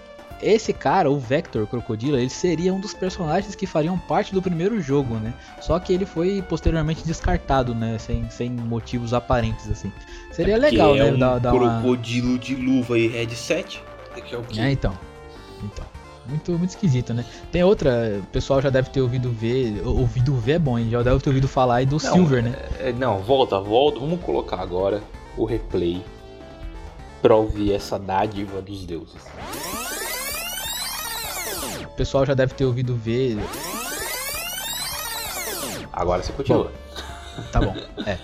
Esse 0.42 0.74
cara, 0.74 1.08
o 1.08 1.20
Vector 1.20 1.68
Crocodilo, 1.68 2.18
ele 2.18 2.28
seria 2.28 2.74
um 2.74 2.80
dos 2.80 2.96
personagens 2.96 3.54
que 3.54 3.68
fariam 3.68 3.96
parte 4.00 4.34
do 4.34 4.42
primeiro 4.42 4.82
jogo, 4.82 5.14
né? 5.18 5.36
Só 5.62 5.80
que 5.80 5.94
ele 5.94 6.04
foi 6.04 6.42
posteriormente 6.42 7.06
descartado, 7.06 7.76
né? 7.76 8.00
Sem, 8.00 8.28
sem 8.32 8.50
motivos 8.50 9.14
aparentes, 9.14 9.70
assim. 9.70 9.94
Seria 10.32 10.56
é 10.56 10.58
legal, 10.58 10.96
né? 10.96 11.10
É 11.10 11.12
um 11.12 11.20
dar, 11.20 11.40
dar 11.40 11.52
crocodilo 11.52 12.32
uma... 12.32 12.40
de 12.40 12.56
luva 12.56 12.98
e 12.98 13.08
headset. 13.10 13.84
É, 14.16 14.36
o 14.36 14.42
quê? 14.42 14.60
é 14.60 14.72
então. 14.72 15.11
Então. 15.64 15.86
Muito, 16.28 16.52
muito 16.52 16.70
esquisito, 16.70 17.14
né? 17.14 17.26
Tem 17.52 17.64
outra, 17.64 18.20
o 18.22 18.28
pessoal 18.28 18.62
já 18.62 18.70
deve 18.70 18.90
ter 18.90 19.02
ouvido 19.02 19.32
ver, 19.32 19.82
ouvido 19.84 20.36
ver 20.36 20.54
é 20.54 20.60
bom, 20.60 20.78
hein? 20.78 20.90
Já 20.90 21.02
deve 21.02 21.20
ter 21.20 21.30
ouvido 21.30 21.48
falar 21.48 21.78
aí 21.78 21.86
do 21.86 21.94
não, 21.94 22.00
Silver, 22.00 22.44
né? 22.44 22.56
É, 22.80 22.94
não, 22.94 23.20
volta, 23.20 23.60
volta, 23.60 24.00
vamos 24.00 24.22
colocar 24.22 24.60
agora 24.60 25.02
o 25.36 25.46
replay 25.46 26.04
pra 27.22 27.36
ouvir 27.36 27.74
essa 27.74 27.98
dádiva 27.98 28.62
dos 28.62 28.86
deuses. 28.86 29.22
O 31.84 31.96
pessoal 31.96 32.26
já 32.26 32.34
deve 32.34 32.54
ter 32.54 32.66
ouvido 32.66 32.96
ver. 32.96 33.38
Agora 35.92 36.22
você 36.24 36.32
continua. 36.32 36.72
Bom, 37.36 37.44
tá 37.52 37.60
bom. 37.62 37.76
É. 38.06 38.18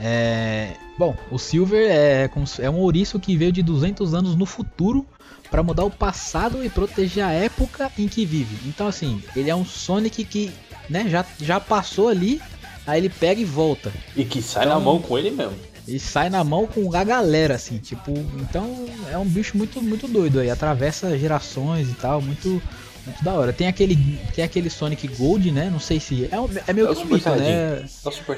é. 0.00 0.76
Bom, 0.98 1.16
o 1.30 1.38
Silver 1.38 1.90
é, 1.90 2.30
é 2.60 2.70
um 2.70 2.78
ouriço 2.78 3.18
que 3.20 3.36
veio 3.36 3.52
de 3.52 3.62
200 3.62 4.14
anos 4.14 4.36
no 4.36 4.44
futuro 4.46 5.06
para 5.52 5.62
mudar 5.62 5.84
o 5.84 5.90
passado 5.90 6.64
e 6.64 6.70
proteger 6.70 7.22
a 7.22 7.30
época 7.30 7.92
em 7.98 8.08
que 8.08 8.24
vive. 8.24 8.56
Então, 8.66 8.88
assim, 8.88 9.22
ele 9.36 9.50
é 9.50 9.54
um 9.54 9.66
Sonic 9.66 10.24
que 10.24 10.50
né, 10.88 11.04
já, 11.10 11.26
já 11.38 11.60
passou 11.60 12.08
ali, 12.08 12.40
aí 12.86 12.98
ele 12.98 13.10
pega 13.10 13.38
e 13.38 13.44
volta. 13.44 13.92
E 14.16 14.24
que 14.24 14.40
sai 14.40 14.64
então, 14.64 14.78
na 14.78 14.84
mão 14.84 14.98
com 14.98 15.18
ele 15.18 15.30
mesmo. 15.30 15.54
E 15.86 15.98
sai 15.98 16.30
na 16.30 16.42
mão 16.42 16.66
com 16.66 16.94
a 16.96 17.04
galera, 17.04 17.56
assim, 17.56 17.76
tipo. 17.76 18.12
Então 18.40 18.86
é 19.10 19.18
um 19.18 19.26
bicho 19.26 19.58
muito, 19.58 19.82
muito 19.82 20.08
doido 20.08 20.40
aí. 20.40 20.48
Atravessa 20.48 21.18
gerações 21.18 21.90
e 21.90 21.94
tal, 21.94 22.22
muito, 22.22 22.62
muito 23.04 23.22
da 23.24 23.32
hora. 23.34 23.52
Tem 23.52 23.66
aquele, 23.66 24.18
tem 24.34 24.44
aquele 24.44 24.70
Sonic 24.70 25.08
Gold, 25.08 25.50
né? 25.50 25.68
Não 25.70 25.80
sei 25.80 25.98
se. 26.00 26.24
É, 26.26 26.36
é 26.66 26.72
meio 26.72 26.90
é 26.90 26.94
que 26.94 27.00
um 27.00 27.04
mito, 27.06 27.30
né? 27.30 27.84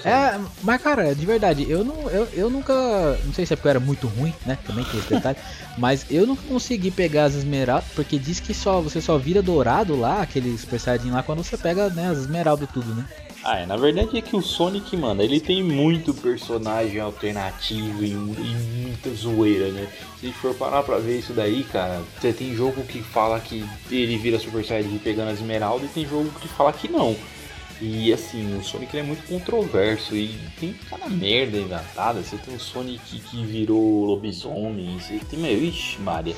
É 0.05 0.09
é, 0.09 0.41
mas, 0.63 0.83
cara, 0.83 1.15
de 1.15 1.27
verdade, 1.27 1.67
eu, 1.69 1.85
não, 1.85 2.09
eu, 2.11 2.29
eu 2.33 2.51
nunca. 2.51 2.73
Não 3.25 3.33
sei 3.33 3.47
se 3.47 3.53
é 3.53 3.57
porque 3.57 3.69
eu 3.69 3.71
era 3.71 3.81
muito 3.81 4.07
ruim, 4.07 4.35
né? 4.47 4.59
Também 4.67 4.85
tem 4.85 5.01
esse 5.01 5.11
detalhe. 5.11 5.39
mas 5.79 6.07
eu 6.11 6.27
nunca 6.27 6.43
consegui 6.49 6.91
pegar 6.91 7.25
as 7.25 7.35
esmeraldas, 7.35 7.89
porque 7.95 8.19
diz 8.19 8.41
que 8.41 8.55
só 8.55 8.81
você 8.81 9.01
só 9.01 9.19
vira 9.19 9.43
dourado 9.43 9.97
lá, 9.97 10.23
aquele 10.23 10.57
Super 10.57 10.81
Saiyajin 10.81 11.11
lá, 11.11 11.23
quando 11.23 11.43
você 11.43 11.57
pega 11.57 11.89
né, 11.91 12.09
as 12.09 12.19
esmeraldas 12.19 12.69
tudo, 12.73 12.95
né? 12.95 13.05
Ah, 13.47 13.59
é, 13.59 13.67
na 13.67 13.77
verdade 13.77 14.17
é 14.17 14.23
que 14.23 14.35
o 14.35 14.41
Sonic, 14.41 14.97
mano, 14.97 15.23
ele 15.23 15.39
tem 15.39 15.63
muito 15.63 16.15
personagem 16.15 16.99
alternativo 16.99 18.03
e, 18.03 18.13
e, 18.13 18.15
muita 18.15 19.11
zoeira, 19.11 19.71
né? 19.71 19.87
Se 20.19 20.33
for 20.33 20.55
parar 20.55 20.83
pra 20.83 20.97
ver 20.97 21.19
isso 21.19 21.35
daí, 21.35 21.63
cara, 21.65 22.03
você 22.19 22.33
tem 22.33 22.55
jogo 22.55 22.83
que 22.85 23.03
fala 23.03 23.39
que 23.39 23.63
ele 23.91 24.17
vira 24.17 24.39
Super 24.39 24.65
Saiyajin 24.65 24.97
pegando 24.97 25.31
as 25.31 25.41
esmeraldas 25.41 25.91
e 25.91 25.93
tem 25.93 26.07
jogo 26.07 26.31
que 26.41 26.49
fala 26.49 26.73
que 26.73 26.89
não. 26.91 27.15
E 27.83 28.11
assim, 28.15 28.57
o 28.57 28.65
Sonic 28.65 28.97
é 28.97 29.03
muito 29.03 29.27
controverso 29.29 30.17
e 30.17 30.39
tem 30.59 30.73
cada 30.89 31.07
merda 31.11 31.59
inventada. 31.59 32.23
Você 32.23 32.39
tem 32.39 32.55
o 32.55 32.61
Sonic 32.61 33.19
que 33.19 33.45
virou 33.45 34.07
lobisomem, 34.07 34.99
você 34.99 35.21
tem 35.29 35.39
meio. 35.39 35.63
Ixi, 35.65 36.01
Maria, 36.01 36.35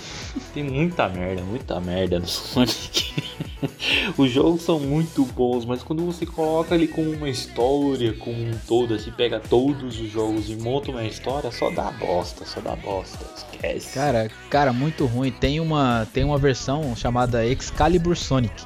tem 0.53 0.65
muita 0.65 1.09
merda, 1.09 1.43
muita 1.43 1.81
merda 1.81 2.19
no 2.19 2.27
Sonic. 2.27 3.15
Os 4.17 4.31
jogos 4.31 4.63
são 4.63 4.79
muito 4.79 5.25
bons, 5.25 5.65
mas 5.65 5.83
quando 5.83 6.05
você 6.05 6.27
coloca 6.27 6.75
ele 6.75 6.87
como 6.87 7.11
uma 7.13 7.29
história, 7.29 8.13
como 8.15 8.37
um 8.37 8.59
todo, 8.67 8.95
assim, 8.95 9.11
pega 9.11 9.41
todos 9.41 9.99
os 10.01 10.11
jogos 10.11 10.51
e 10.51 10.57
monta 10.57 10.91
uma 10.91 11.05
história, 11.05 11.51
só 11.51 11.71
dá 11.71 11.91
bosta, 11.91 12.45
só 12.45 12.61
dá 12.61 12.77
bosta. 12.77 13.25
Esquece. 13.37 13.95
Cara, 13.95 14.31
cara, 14.51 14.73
muito 14.73 15.07
ruim. 15.07 15.31
Tem 15.31 15.61
uma, 15.61 16.07
tem 16.13 16.25
uma 16.25 16.39
versão 16.39 16.95
chamada 16.97 17.47
Excalibur 17.47 18.17
Sonic 18.17 18.65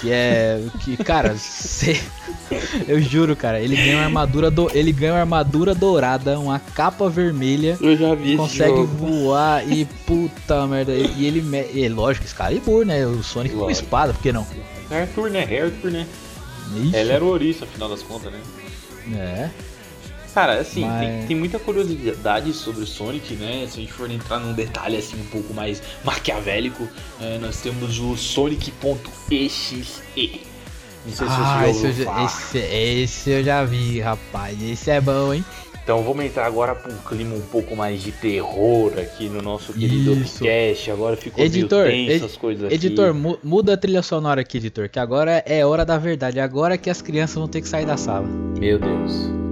que 0.00 0.10
é. 0.10 0.62
Que, 0.80 0.96
cara, 0.96 1.36
cê, 1.36 2.00
eu 2.86 3.00
juro, 3.00 3.34
cara, 3.36 3.60
ele 3.60 3.76
ganha 3.76 3.96
uma 3.98 4.04
armadura 4.04 4.50
do, 4.50 4.70
ele 4.76 4.92
ganha 4.92 5.12
uma 5.14 5.20
armadura 5.20 5.74
dourada, 5.74 6.38
uma 6.38 6.58
capa 6.58 7.08
vermelha. 7.08 7.76
Eu 7.80 7.96
já 7.96 8.14
vi 8.14 8.36
Consegue 8.36 8.68
jogo. 8.70 8.86
voar 8.86 9.66
e 9.68 9.84
puta 10.06 10.66
merda. 10.66 10.92
E 10.92 11.26
ele. 11.26 11.44
E, 11.74 11.88
lógico, 11.88 12.26
Excalibur, 12.26 12.84
né? 12.84 13.06
O 13.06 13.22
Sonic 13.22 13.54
lógico. 13.54 13.66
com 13.66 13.70
espada, 13.70 14.12
por 14.12 14.22
que 14.22 14.32
não? 14.32 14.46
É 14.90 15.02
Arthur, 15.02 15.30
né? 15.30 15.46
É 15.50 15.62
Arthur, 15.62 15.90
né? 15.90 16.06
Ixi. 16.76 16.96
Ele 16.96 17.12
era 17.12 17.24
o 17.24 17.28
ouriço, 17.28 17.64
afinal 17.64 17.88
das 17.88 18.02
contas, 18.02 18.32
né? 18.32 18.38
É. 19.14 19.50
Cara, 20.38 20.60
assim, 20.60 20.84
Mas... 20.84 21.00
tem, 21.00 21.26
tem, 21.26 21.36
muita 21.36 21.58
curiosidade 21.58 22.52
sobre 22.52 22.84
o 22.84 22.86
Sonic, 22.86 23.34
né? 23.34 23.66
Se 23.68 23.78
a 23.78 23.80
gente 23.80 23.92
for 23.92 24.08
entrar 24.08 24.38
num 24.38 24.52
detalhe 24.52 24.96
assim 24.96 25.20
um 25.20 25.24
pouco 25.24 25.52
mais 25.52 25.82
maquiavélico, 26.04 26.86
é, 27.20 27.38
nós 27.38 27.60
temos 27.60 27.98
o 27.98 28.16
Sonic.exe. 28.16 29.84
Não 31.04 31.12
sei 31.12 31.26
ah, 31.28 31.64
se 31.66 31.72
você 31.72 31.88
esse, 31.88 32.02
eu, 32.02 32.24
esse, 32.24 32.58
esse 32.58 33.30
eu 33.30 33.42
já 33.42 33.64
vi, 33.64 33.98
rapaz. 33.98 34.62
Esse 34.62 34.92
é 34.92 35.00
bom, 35.00 35.34
hein? 35.34 35.44
Então 35.82 36.04
vamos 36.04 36.24
entrar 36.24 36.46
agora 36.46 36.72
para 36.72 36.92
um 36.92 36.98
clima 36.98 37.34
um 37.34 37.40
pouco 37.40 37.74
mais 37.74 38.00
de 38.00 38.12
terror 38.12 38.92
aqui 38.96 39.28
no 39.28 39.42
nosso 39.42 39.72
querido 39.72 40.14
podcast. 40.14 40.88
Agora 40.88 41.16
ficou 41.16 41.44
editor, 41.44 41.86
meio 41.86 42.10
tenso 42.10 42.24
ed, 42.24 42.30
as 42.30 42.36
coisas. 42.36 42.72
Editor, 42.72 43.12
muda 43.42 43.72
a 43.72 43.76
trilha 43.76 44.02
sonora 44.02 44.42
aqui, 44.42 44.58
editor, 44.58 44.88
que 44.88 45.00
agora 45.00 45.42
é 45.44 45.66
hora 45.66 45.84
da 45.84 45.98
verdade. 45.98 46.38
Agora 46.38 46.78
que 46.78 46.88
as 46.88 47.02
crianças 47.02 47.34
vão 47.34 47.48
ter 47.48 47.60
que 47.60 47.68
sair 47.68 47.86
da 47.86 47.96
sala. 47.96 48.28
Meu 48.60 48.78
Deus. 48.78 49.47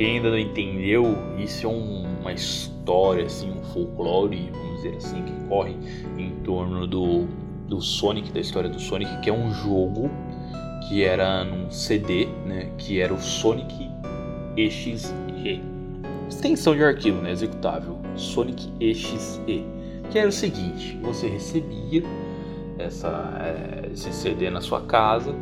Quem 0.00 0.16
ainda 0.16 0.30
não 0.30 0.38
entendeu, 0.38 1.14
isso 1.36 1.66
é 1.66 1.68
um, 1.68 2.06
uma 2.22 2.32
história, 2.32 3.26
assim, 3.26 3.50
um 3.50 3.62
folclore, 3.64 4.50
vamos 4.50 4.76
dizer 4.76 4.96
assim, 4.96 5.22
que 5.22 5.32
corre 5.46 5.76
em 6.16 6.30
torno 6.42 6.86
do, 6.86 7.26
do 7.68 7.82
Sonic, 7.82 8.32
da 8.32 8.40
história 8.40 8.70
do 8.70 8.80
Sonic, 8.80 9.14
que 9.20 9.28
é 9.28 9.32
um 9.32 9.52
jogo 9.52 10.10
que 10.88 11.04
era 11.04 11.44
num 11.44 11.70
CD, 11.70 12.28
né, 12.46 12.70
que 12.78 12.98
era 12.98 13.12
o 13.12 13.20
Sonic 13.20 13.90
EXE. 14.56 15.12
Extensão 16.30 16.74
de 16.74 16.82
arquivo, 16.82 17.20
né, 17.20 17.32
executável, 17.32 17.98
Sonic 18.16 18.72
EXE. 18.80 19.66
Que 20.10 20.18
era 20.18 20.30
o 20.30 20.32
seguinte, 20.32 20.98
você 21.02 21.28
recebia 21.28 22.02
essa, 22.80 23.08
é, 23.40 23.90
esse 23.92 24.12
CD 24.12 24.50
na 24.50 24.60
sua 24.60 24.82
casa 24.82 25.34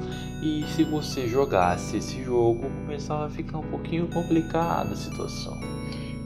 e 0.42 0.64
se 0.74 0.84
você 0.84 1.26
jogasse 1.26 1.96
esse 1.96 2.22
jogo, 2.22 2.62
começava 2.84 3.26
a 3.26 3.30
ficar 3.30 3.58
um 3.58 3.66
pouquinho 3.66 4.06
complicada 4.08 4.92
a 4.92 4.96
situação. 4.96 5.58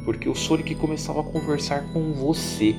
Porque 0.05 0.29
o 0.29 0.35
Sonic 0.35 0.75
começava 0.75 1.21
a 1.21 1.25
conversar 1.25 1.93
com 1.93 2.13
você. 2.13 2.75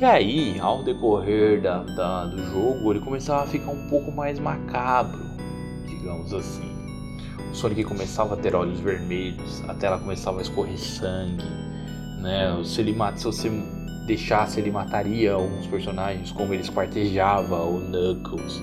E 0.00 0.04
aí, 0.04 0.58
ao 0.58 0.82
decorrer 0.82 1.62
da, 1.62 1.82
da, 1.82 2.26
do 2.26 2.42
jogo, 2.50 2.90
ele 2.92 3.00
começava 3.00 3.44
a 3.44 3.46
ficar 3.46 3.70
um 3.70 3.88
pouco 3.88 4.10
mais 4.10 4.38
macabro, 4.38 5.22
digamos 5.86 6.32
assim. 6.34 6.74
O 7.52 7.54
Sonic 7.54 7.84
começava 7.84 8.34
a 8.34 8.36
ter 8.36 8.54
olhos 8.56 8.80
vermelhos, 8.80 9.62
a 9.68 9.74
tela 9.74 9.98
começava 9.98 10.40
a 10.40 10.42
escorrer 10.42 10.76
sangue, 10.76 11.44
né? 12.20 12.60
Se, 12.64 12.80
ele, 12.80 12.96
se 13.14 13.24
você 13.24 13.48
deixasse, 14.06 14.60
ele 14.60 14.70
mataria 14.70 15.32
alguns 15.32 15.66
personagens, 15.66 16.30
como 16.32 16.52
ele 16.52 16.62
esquartejava 16.62 17.62
o 17.64 17.80
Knuckles 17.80 18.62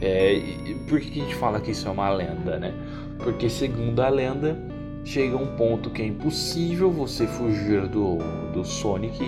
é, 0.00 0.42
por 0.88 1.00
que 1.00 1.20
a 1.20 1.24
gente 1.24 1.34
fala 1.36 1.60
que 1.60 1.70
isso 1.70 1.88
é 1.88 1.90
uma 1.90 2.10
lenda, 2.10 2.58
né? 2.58 2.74
Porque 3.18 3.48
segundo 3.48 4.00
a 4.00 4.08
lenda, 4.08 4.56
chega 5.04 5.36
um 5.36 5.56
ponto 5.56 5.90
que 5.90 6.02
é 6.02 6.06
impossível 6.06 6.90
você 6.90 7.26
fugir 7.26 7.86
do, 7.88 8.18
do 8.52 8.64
Sonic 8.64 9.18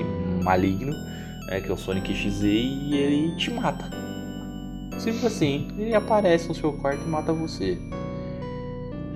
maligno, 0.42 0.92
né, 1.48 1.60
que 1.60 1.70
é 1.70 1.72
o 1.72 1.76
Sonic 1.76 2.14
XZ, 2.14 2.42
e 2.42 2.94
ele 2.94 3.36
te 3.36 3.50
mata. 3.50 3.88
Simples 4.98 5.24
assim, 5.24 5.68
ele 5.78 5.94
aparece 5.94 6.48
no 6.48 6.54
seu 6.54 6.72
quarto 6.72 7.02
e 7.02 7.08
mata 7.08 7.32
você. 7.32 7.78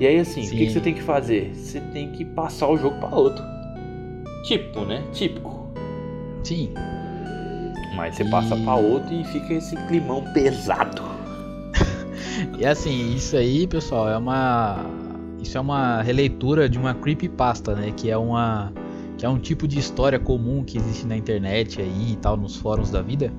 E 0.00 0.06
aí 0.06 0.18
assim, 0.18 0.42
Sim. 0.42 0.54
o 0.54 0.58
que, 0.58 0.66
que, 0.66 0.72
você 0.72 0.80
tem 0.80 0.94
que 0.94 1.02
fazer? 1.02 1.54
Você 1.54 1.80
tem 1.92 2.12
que 2.12 2.24
passar 2.24 2.68
o 2.68 2.78
jogo 2.78 2.98
para 2.98 3.14
outro. 3.14 3.44
Tipo, 4.44 4.84
né? 4.84 5.04
Típico. 5.12 5.61
Sim. 6.52 6.68
Mas 7.96 8.16
você 8.16 8.24
e... 8.24 8.30
passa 8.30 8.54
pra 8.54 8.74
outro 8.74 9.14
e 9.14 9.24
fica 9.24 9.54
esse 9.54 9.74
climão 9.86 10.22
pesado. 10.34 11.02
e 12.58 12.66
assim, 12.66 13.14
isso 13.14 13.36
aí, 13.36 13.66
pessoal, 13.66 14.08
é 14.08 14.18
uma. 14.18 14.84
Isso 15.40 15.56
é 15.56 15.60
uma 15.60 16.02
releitura 16.02 16.68
de 16.68 16.78
uma 16.78 16.94
creepypasta, 16.94 17.74
né? 17.74 17.92
Que 17.96 18.10
é 18.10 18.16
uma. 18.18 18.70
Que 19.16 19.24
é 19.24 19.28
um 19.28 19.38
tipo 19.38 19.66
de 19.66 19.78
história 19.78 20.18
comum 20.18 20.62
que 20.62 20.76
existe 20.76 21.06
na 21.06 21.16
internet 21.16 21.80
aí 21.80 22.12
e 22.12 22.16
tal, 22.16 22.36
nos 22.36 22.56
fóruns 22.56 22.90
da 22.90 23.00
vida. 23.00 23.32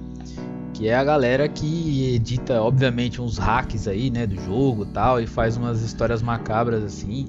Que 0.74 0.88
é 0.88 0.96
a 0.96 1.04
galera 1.04 1.48
que 1.48 2.16
edita, 2.16 2.60
obviamente, 2.60 3.22
uns 3.22 3.38
hacks 3.38 3.88
aí, 3.88 4.10
né, 4.10 4.26
do 4.26 4.36
jogo 4.42 4.86
e 4.86 4.88
tal, 4.88 5.22
e 5.22 5.28
faz 5.28 5.56
umas 5.56 5.84
histórias 5.84 6.24
macabras 6.24 6.84
assim. 6.84 7.28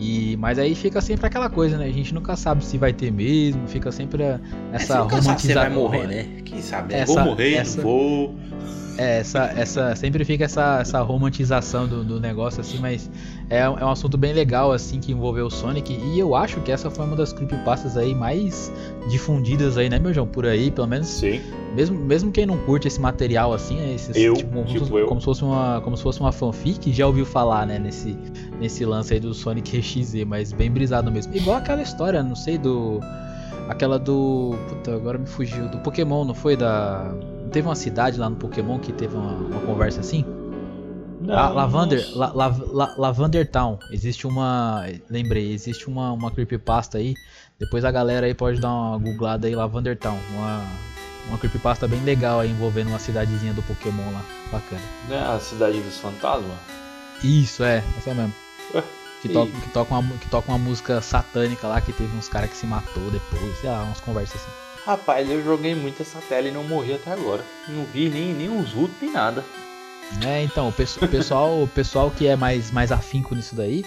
E, 0.00 0.36
mas 0.36 0.58
aí 0.58 0.74
fica 0.74 1.00
sempre 1.00 1.26
aquela 1.26 1.50
coisa, 1.50 1.76
né? 1.76 1.86
A 1.86 1.92
gente 1.92 2.14
nunca 2.14 2.36
sabe 2.36 2.64
se 2.64 2.78
vai 2.78 2.92
ter 2.92 3.10
mesmo, 3.10 3.66
fica 3.66 3.90
sempre 3.90 4.22
essa 4.72 4.94
é, 4.94 4.98
romantização. 4.98 5.38
Você 5.38 5.54
vai 5.54 5.70
morrer, 5.70 6.06
né? 6.06 6.42
Quem 6.44 6.62
sabe? 6.62 6.94
Essa, 6.94 7.14
vou 7.14 7.24
morrer, 7.24 7.54
essa, 7.54 7.82
vou. 7.82 8.36
É, 8.98 9.20
essa, 9.20 9.44
essa, 9.56 9.94
sempre 9.94 10.24
fica 10.24 10.44
essa, 10.44 10.80
essa 10.80 11.00
romantização 11.02 11.86
do, 11.86 12.02
do 12.02 12.18
negócio, 12.18 12.60
assim, 12.60 12.78
mas 12.78 13.08
é, 13.48 13.60
é 13.60 13.68
um 13.68 13.90
assunto 13.90 14.18
bem 14.18 14.32
legal, 14.32 14.72
assim, 14.72 14.98
que 14.98 15.12
envolveu 15.12 15.46
o 15.46 15.50
Sonic. 15.50 15.92
E 15.92 16.18
eu 16.18 16.34
acho 16.34 16.60
que 16.62 16.72
essa 16.72 16.90
foi 16.90 17.04
uma 17.04 17.14
das 17.14 17.32
creepypastas 17.32 17.96
aí 17.96 18.12
mais 18.12 18.72
difundidas 19.08 19.78
aí, 19.78 19.88
né, 19.88 20.00
meu 20.00 20.12
João? 20.12 20.26
Por 20.26 20.44
aí, 20.44 20.72
pelo 20.72 20.88
menos. 20.88 21.06
Sim. 21.06 21.40
Mesmo, 21.76 21.96
mesmo 21.96 22.32
quem 22.32 22.44
não 22.44 22.58
curte 22.58 22.88
esse 22.88 23.00
material, 23.00 23.52
assim, 23.52 23.94
esses, 23.94 24.16
eu, 24.16 24.34
tipo, 24.34 24.52
como, 24.52 24.64
tipo 24.64 24.88
como, 24.88 25.06
como, 25.06 25.20
se 25.20 25.24
fosse 25.24 25.44
uma, 25.44 25.80
como 25.80 25.96
se 25.96 26.02
fosse 26.02 26.18
uma 26.18 26.32
fanfic, 26.32 26.92
já 26.92 27.06
ouviu 27.06 27.24
falar, 27.24 27.66
né, 27.68 27.78
nesse, 27.78 28.18
nesse 28.58 28.84
lance 28.84 29.14
aí 29.14 29.20
do 29.20 29.32
Sonic 29.32 29.78
RXZ, 29.78 30.24
mas 30.26 30.52
bem 30.52 30.72
brisado 30.72 31.08
mesmo. 31.12 31.32
Igual 31.36 31.58
aquela 31.58 31.82
história, 31.82 32.20
não 32.20 32.34
sei, 32.34 32.58
do. 32.58 32.98
Aquela 33.68 33.96
do. 33.96 34.56
Puta, 34.68 34.92
agora 34.92 35.18
me 35.18 35.26
fugiu. 35.26 35.68
Do 35.68 35.78
Pokémon, 35.78 36.24
não 36.24 36.34
foi? 36.34 36.56
Da 36.56 37.14
teve 37.48 37.66
uma 37.66 37.74
cidade 37.74 38.18
lá 38.18 38.28
no 38.28 38.36
Pokémon 38.36 38.78
que 38.78 38.92
teve 38.92 39.16
uma, 39.16 39.32
uma 39.32 39.60
conversa 39.60 40.00
assim? 40.00 40.24
Não, 41.20 41.36
ah, 41.36 41.48
Lavander, 41.48 42.06
la, 42.16 42.32
la, 42.32 42.56
la, 42.72 42.94
Lavander 42.96 43.50
Town. 43.50 43.78
Existe 43.90 44.26
uma. 44.26 44.84
Lembrei, 45.10 45.52
existe 45.52 45.88
uma, 45.88 46.12
uma 46.12 46.30
creepypasta 46.30 46.98
aí. 46.98 47.14
Depois 47.58 47.84
a 47.84 47.90
galera 47.90 48.26
aí 48.26 48.34
pode 48.34 48.60
dar 48.60 48.72
uma 48.72 48.98
googlada 48.98 49.46
aí, 49.46 49.54
Lavander 49.54 49.98
Town. 49.98 50.18
Uma, 50.32 50.64
uma 51.28 51.38
creepypasta 51.38 51.88
bem 51.88 52.02
legal 52.04 52.40
aí 52.40 52.50
envolvendo 52.50 52.88
uma 52.88 52.98
cidadezinha 52.98 53.52
do 53.52 53.62
Pokémon 53.62 54.12
lá. 54.12 54.24
Bacana. 54.52 54.80
É 55.10 55.18
a 55.18 55.40
cidade 55.40 55.80
dos 55.80 55.98
fantasmas? 55.98 56.56
Isso, 57.22 57.64
é, 57.64 57.82
essa 57.98 58.14
mesmo. 58.14 58.32
Ué, 58.74 58.82
que, 59.20 59.28
to, 59.28 59.46
que, 59.46 59.70
toca 59.70 59.94
uma, 59.94 60.16
que 60.18 60.28
toca 60.28 60.50
uma 60.50 60.58
música 60.58 61.00
satânica 61.00 61.66
lá 61.66 61.80
que 61.80 61.92
teve 61.92 62.16
uns 62.16 62.28
caras 62.28 62.50
que 62.50 62.56
se 62.56 62.66
matou 62.66 63.10
depois, 63.10 63.58
sei 63.60 63.68
lá, 63.68 63.82
umas 63.82 64.00
conversas 64.00 64.40
assim. 64.40 64.67
Rapaz, 64.88 65.28
eu 65.28 65.44
joguei 65.44 65.74
muito 65.74 66.00
essa 66.00 66.18
tela 66.30 66.48
e 66.48 66.50
não 66.50 66.64
morri 66.64 66.94
até 66.94 67.12
agora. 67.12 67.44
Não 67.68 67.84
vi 67.84 68.08
nem, 68.08 68.32
nem 68.32 68.48
os 68.48 68.72
RUT 68.72 68.90
nem 69.02 69.12
nada. 69.12 69.44
É, 70.26 70.42
então, 70.42 70.70
o 70.70 70.72
pessoal, 70.72 71.62
o 71.62 71.68
pessoal 71.68 72.10
que 72.10 72.26
é 72.26 72.34
mais, 72.34 72.70
mais 72.70 72.90
afinco 72.90 73.34
nisso 73.34 73.54
daí 73.54 73.84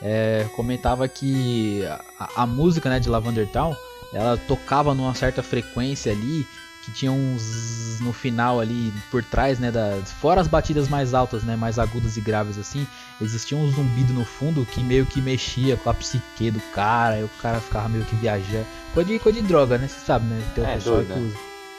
é, 0.00 0.46
comentava 0.56 1.06
que 1.06 1.84
a, 2.18 2.30
a, 2.44 2.46
música 2.46 2.88
né, 2.88 2.98
de 2.98 3.10
Lavender 3.10 3.46
Town 3.48 3.76
ela 4.10 4.38
tocava 4.38 4.94
numa 4.94 5.14
certa 5.14 5.42
frequência 5.42 6.12
ali 6.12 6.46
que 6.88 6.92
tinha 6.92 7.12
uns 7.12 8.00
no 8.00 8.12
final 8.12 8.60
ali 8.60 8.92
por 9.10 9.22
trás, 9.22 9.58
né, 9.58 9.70
da, 9.70 9.98
fora 10.20 10.40
as 10.40 10.48
batidas 10.48 10.88
mais 10.88 11.12
altas, 11.12 11.42
né, 11.42 11.56
mais 11.56 11.78
agudas 11.78 12.16
e 12.16 12.20
graves 12.20 12.58
assim, 12.58 12.86
existia 13.20 13.56
um 13.56 13.70
zumbido 13.70 14.12
no 14.12 14.24
fundo 14.24 14.64
que 14.64 14.80
meio 14.82 15.04
que 15.04 15.20
mexia 15.20 15.76
com 15.76 15.90
a 15.90 15.94
psique 15.94 16.50
do 16.50 16.60
cara, 16.72 17.18
e 17.18 17.24
o 17.24 17.30
cara 17.42 17.60
ficava 17.60 17.88
meio 17.88 18.04
que 18.04 18.16
viajando. 18.16 18.66
Coisa 18.94 19.10
de, 19.10 19.18
coisa 19.18 19.40
de 19.40 19.46
droga, 19.46 19.78
né, 19.78 19.88
você 19.88 20.00
sabe, 20.00 20.24
né, 20.26 20.42
tem 20.54 20.64
é, 20.64 20.78
doido, 20.78 21.06
que 21.06 21.12
né? 21.12 21.26
usa. 21.26 21.38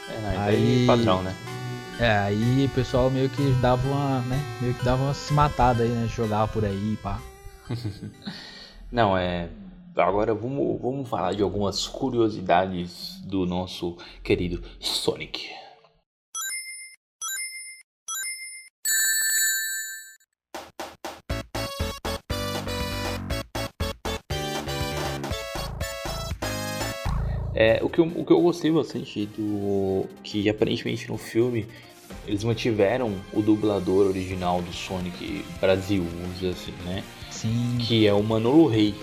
É, 0.09 0.21
não, 0.21 0.43
aí, 0.43 0.83
padrão, 0.87 1.23
né? 1.23 1.35
É, 1.99 2.17
aí 2.17 2.65
o 2.65 2.69
pessoal 2.69 3.09
meio 3.09 3.29
que 3.29 3.51
dava 3.61 3.87
uma, 3.87 4.19
né, 4.21 4.43
meio 4.61 4.73
que 4.73 4.83
dava 4.83 5.03
uma 5.03 5.13
se 5.13 5.33
matada 5.33 5.83
aí, 5.83 5.89
né, 5.89 6.07
jogava 6.07 6.47
por 6.47 6.63
aí, 6.65 6.97
pá. 7.01 7.19
não, 8.91 9.17
é 9.17 9.49
agora 9.99 10.33
vamos, 10.33 10.81
vamos 10.81 11.09
falar 11.09 11.33
de 11.33 11.43
algumas 11.43 11.87
curiosidades 11.87 13.19
do 13.21 13.45
nosso 13.45 13.97
querido 14.23 14.63
Sonic. 14.79 15.49
É, 27.53 27.83
o, 27.83 27.89
que 27.89 27.99
eu, 27.99 28.05
o 28.05 28.25
que 28.25 28.31
eu 28.31 28.41
gostei 28.41 28.71
bastante 28.71 29.25
do. 29.25 30.05
que 30.23 30.47
aparentemente 30.49 31.09
no 31.09 31.17
filme 31.17 31.67
eles 32.25 32.43
mantiveram 32.43 33.13
o 33.33 33.41
dublador 33.41 34.07
original 34.07 34.61
do 34.61 34.71
Sonic 34.71 35.43
Brasil, 35.59 36.03
vamos 36.03 36.39
dizer 36.39 36.51
assim, 36.51 36.73
né? 36.85 37.03
Sim. 37.29 37.77
Que 37.79 38.07
é 38.07 38.13
o 38.13 38.23
Manolo 38.23 38.67
Rey. 38.67 38.95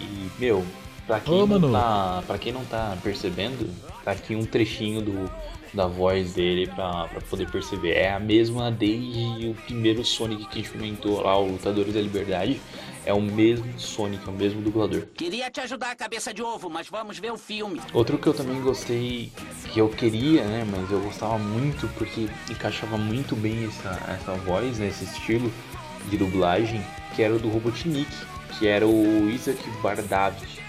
E, 0.00 0.30
meu, 0.38 0.64
pra 1.06 1.20
quem, 1.20 1.34
Ô, 1.34 1.46
não, 1.46 1.72
tá, 1.72 2.22
pra 2.26 2.38
quem 2.38 2.52
não 2.52 2.64
tá 2.64 2.96
percebendo, 3.02 3.70
tá 4.04 4.12
aqui 4.12 4.34
um 4.34 4.44
trechinho 4.44 5.00
do, 5.00 5.30
da 5.72 5.86
voz 5.86 6.34
dele 6.34 6.66
pra, 6.68 7.08
pra 7.08 7.20
poder 7.22 7.50
perceber. 7.50 7.92
É 7.92 8.12
a 8.12 8.20
mesma 8.20 8.70
desde 8.70 9.48
o 9.48 9.54
primeiro 9.54 10.04
Sonic 10.04 10.46
que 10.46 10.60
experimentou 10.60 11.22
lá, 11.22 11.36
o 11.38 11.52
Lutadores 11.52 11.92
da 11.92 12.00
Liberdade. 12.00 12.60
É 13.06 13.12
o 13.12 13.20
mesmo 13.20 13.78
Sonic, 13.78 14.26
é 14.26 14.30
o 14.30 14.34
mesmo 14.34 14.62
dublador. 14.62 15.02
Queria 15.14 15.50
te 15.50 15.60
ajudar, 15.60 15.94
cabeça 15.94 16.32
de 16.32 16.42
ovo, 16.42 16.70
mas 16.70 16.88
vamos 16.88 17.18
ver 17.18 17.32
o 17.32 17.36
filme. 17.36 17.78
Outro 17.92 18.16
que 18.16 18.26
eu 18.26 18.32
também 18.32 18.58
gostei, 18.62 19.30
que 19.70 19.78
eu 19.78 19.90
queria, 19.90 20.42
né, 20.44 20.66
mas 20.66 20.90
eu 20.90 21.00
gostava 21.00 21.36
muito 21.36 21.86
porque 21.98 22.28
encaixava 22.50 22.96
muito 22.96 23.36
bem 23.36 23.66
essa, 23.66 23.90
essa 24.10 24.32
voz, 24.32 24.78
né, 24.78 24.86
esse 24.86 25.04
estilo 25.04 25.52
de 26.08 26.16
dublagem, 26.16 26.82
que 27.14 27.22
era 27.22 27.34
o 27.34 27.38
do 27.38 27.48
Robotnik 27.50 28.08
que 28.58 28.66
era 28.66 28.86
o 28.86 29.28
Isaac 29.30 29.58
Bardavich, 29.82 30.60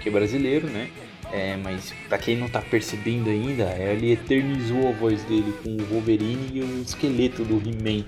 que 0.00 0.08
é 0.08 0.12
brasileiro, 0.12 0.68
né? 0.68 0.90
É, 1.32 1.56
mas 1.56 1.92
para 2.08 2.18
quem 2.18 2.36
não 2.36 2.48
tá 2.48 2.60
percebendo 2.60 3.30
ainda, 3.30 3.64
ele 3.76 4.12
eternizou 4.12 4.88
a 4.88 4.92
voz 4.92 5.22
dele 5.24 5.54
com 5.62 5.76
o 5.76 5.86
Wolverine 5.86 6.50
e 6.52 6.60
o 6.60 6.82
esqueleto 6.82 7.44
do 7.44 7.56
He-Man. 7.56 8.04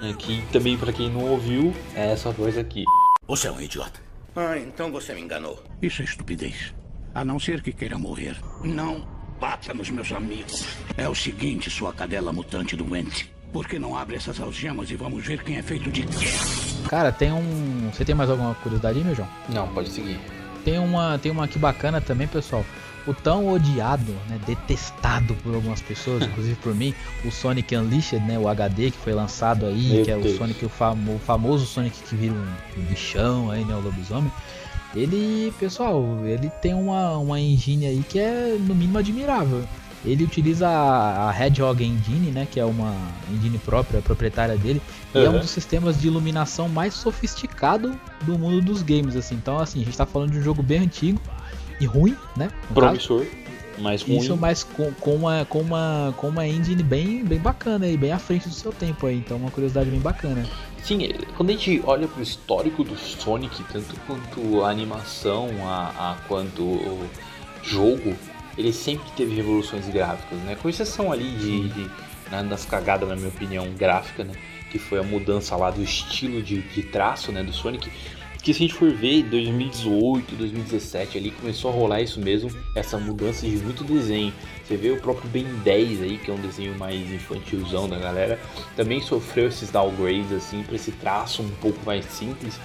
Né? 0.00 0.14
Que 0.16 0.42
também, 0.52 0.78
para 0.78 0.92
quem 0.92 1.10
não 1.10 1.24
ouviu, 1.24 1.74
é 1.94 2.12
essa 2.12 2.30
voz 2.30 2.56
aqui. 2.56 2.84
Você 3.26 3.48
é 3.48 3.52
um 3.52 3.60
idiota. 3.60 4.00
Ah, 4.36 4.56
então 4.56 4.92
você 4.92 5.12
me 5.14 5.20
enganou. 5.20 5.62
Isso 5.82 6.02
é 6.02 6.04
estupidez. 6.04 6.72
A 7.12 7.24
não 7.24 7.40
ser 7.40 7.60
que 7.60 7.72
queira 7.72 7.98
morrer. 7.98 8.36
Não 8.62 9.06
bata 9.40 9.74
nos 9.74 9.90
meus 9.90 10.12
amigos. 10.12 10.64
É 10.96 11.08
o 11.08 11.14
seguinte, 11.14 11.68
sua 11.70 11.92
cadela 11.92 12.32
mutante 12.32 12.76
doente. 12.76 13.32
Por 13.52 13.66
que 13.66 13.78
não 13.78 13.96
abre 13.96 14.16
essas 14.16 14.40
algemas 14.40 14.90
e 14.90 14.96
vamos 14.96 15.26
ver 15.26 15.42
quem 15.42 15.56
é 15.56 15.62
feito 15.62 15.90
de 15.90 16.02
quê? 16.02 16.26
Cara, 16.88 17.10
tem 17.10 17.32
um. 17.32 17.90
Você 17.92 18.04
tem 18.04 18.14
mais 18.14 18.30
alguma 18.30 18.54
curiosidade 18.54 18.98
aí, 18.98 19.04
meu 19.04 19.14
João? 19.14 19.28
Não, 19.48 19.66
pode 19.68 19.88
seguir. 19.90 20.20
Tem 20.64 20.78
uma, 20.78 21.18
tem 21.18 21.32
uma 21.32 21.44
aqui 21.44 21.58
bacana 21.58 22.00
também, 22.00 22.28
pessoal. 22.28 22.64
O 23.06 23.14
tão 23.14 23.48
odiado, 23.48 24.12
né, 24.28 24.38
detestado 24.46 25.34
por 25.36 25.54
algumas 25.54 25.80
pessoas, 25.80 26.22
inclusive 26.22 26.54
por 26.56 26.74
mim, 26.74 26.94
o 27.24 27.30
Sonic 27.30 27.74
Unleashed, 27.74 28.22
né, 28.22 28.38
o 28.38 28.46
HD 28.46 28.90
que 28.90 28.98
foi 28.98 29.14
lançado 29.14 29.64
aí, 29.66 29.94
Meu 29.94 30.04
que 30.04 30.10
é 30.10 30.16
o 30.16 30.36
Sonic, 30.36 30.64
o, 30.66 30.68
famo, 30.68 31.14
o, 31.14 31.18
famoso 31.18 31.64
Sonic 31.64 31.96
que 32.02 32.14
vira 32.14 32.34
um, 32.34 32.46
um 32.76 32.82
bichão 32.84 33.50
aí, 33.50 33.64
né, 33.64 33.74
o 33.74 33.80
lobisomem. 33.80 34.30
Ele, 34.94 35.52
pessoal, 35.58 36.04
ele 36.26 36.50
tem 36.60 36.74
uma, 36.74 37.16
uma 37.16 37.40
engine 37.40 37.86
aí 37.86 38.04
que 38.06 38.18
é 38.18 38.56
no 38.60 38.74
mínimo 38.74 38.98
admirável. 38.98 39.64
Ele 40.04 40.24
utiliza 40.24 40.68
a, 40.68 41.34
Hedgehog 41.38 41.84
Engine, 41.84 42.30
né, 42.30 42.46
que 42.50 42.58
é 42.58 42.64
uma 42.64 42.94
engine 43.30 43.58
própria, 43.58 44.00
proprietária 44.00 44.56
dele, 44.56 44.80
uhum. 45.14 45.20
e 45.20 45.24
é 45.24 45.30
um 45.30 45.38
dos 45.38 45.50
sistemas 45.50 46.00
de 46.00 46.06
iluminação 46.06 46.68
mais 46.68 46.94
sofisticado 46.94 47.98
do 48.22 48.38
mundo 48.38 48.62
dos 48.62 48.82
games, 48.82 49.14
assim. 49.14 49.34
Então, 49.34 49.58
assim, 49.58 49.82
a 49.82 49.84
gente 49.84 49.96
tá 49.96 50.06
falando 50.06 50.30
de 50.30 50.38
um 50.38 50.42
jogo 50.42 50.62
bem 50.62 50.80
antigo 50.80 51.20
e 51.80 51.86
ruim, 51.86 52.16
né? 52.36 52.50
Promissor. 52.72 53.26
Mais 53.78 54.02
ruim. 54.02 54.18
Isso, 54.18 54.36
mas 54.36 54.64
com, 54.64 54.92
com, 54.92 55.14
uma, 55.14 55.44
com, 55.46 55.60
uma, 55.60 56.14
com 56.16 56.28
uma 56.28 56.46
engine 56.46 56.82
bem, 56.82 57.24
bem 57.24 57.38
bacana 57.38 57.86
e 57.86 57.96
bem 57.96 58.12
à 58.12 58.18
frente 58.18 58.48
do 58.48 58.54
seu 58.54 58.72
tempo 58.72 59.06
aí. 59.06 59.16
Então, 59.16 59.36
uma 59.36 59.50
curiosidade 59.50 59.90
bem 59.90 60.00
bacana. 60.00 60.44
Sim, 60.82 61.10
quando 61.36 61.50
a 61.50 61.52
gente 61.52 61.82
olha 61.84 62.08
pro 62.08 62.22
histórico 62.22 62.82
do 62.82 62.96
Sonic, 62.96 63.62
tanto 63.64 63.94
quanto 64.06 64.64
a 64.64 64.70
animação, 64.70 65.48
a, 65.62 66.12
a 66.12 66.16
quanto 66.26 66.62
o 66.62 67.06
jogo, 67.62 68.14
ele 68.60 68.72
sempre 68.72 69.10
teve 69.16 69.34
revoluções 69.34 69.88
gráficas, 69.88 70.38
né? 70.40 70.56
Com 70.60 70.68
exceção 70.68 71.10
ali 71.10 71.30
de, 71.32 71.68
de 71.68 71.90
né, 72.30 72.42
das 72.44 72.64
cagadas, 72.64 73.08
na 73.08 73.16
minha 73.16 73.28
opinião, 73.28 73.68
gráfica, 73.72 74.22
né? 74.22 74.34
Que 74.70 74.78
foi 74.78 74.98
a 74.98 75.02
mudança 75.02 75.56
lá 75.56 75.70
do 75.70 75.82
estilo 75.82 76.42
de, 76.42 76.60
de 76.60 76.82
traço, 76.82 77.32
né? 77.32 77.42
Do 77.42 77.52
Sonic. 77.52 77.90
Que 78.42 78.54
se 78.54 78.64
a 78.64 78.66
gente 78.66 78.74
for 78.74 78.90
ver, 78.90 79.24
2018, 79.24 80.34
2017 80.34 81.18
ali 81.18 81.30
começou 81.30 81.70
a 81.70 81.74
rolar 81.74 82.00
isso 82.00 82.18
mesmo, 82.18 82.50
essa 82.74 82.96
mudança 82.96 83.46
de 83.46 83.56
muito 83.58 83.84
desenho. 83.84 84.32
Você 84.64 84.76
vê 84.76 84.90
o 84.90 84.96
próprio 84.98 85.28
Ben 85.28 85.44
10 85.44 86.02
aí, 86.02 86.16
que 86.16 86.30
é 86.30 86.34
um 86.34 86.40
desenho 86.40 86.78
mais 86.78 86.98
infantilzão 87.12 87.86
da 87.86 87.98
galera, 87.98 88.38
também 88.76 89.02
sofreu 89.02 89.48
esses 89.48 89.70
downgrades 89.70 90.32
assim 90.32 90.62
para 90.62 90.76
esse 90.76 90.90
traço 90.92 91.42
um 91.42 91.50
pouco 91.60 91.84
mais 91.84 92.06
simples 92.06 92.58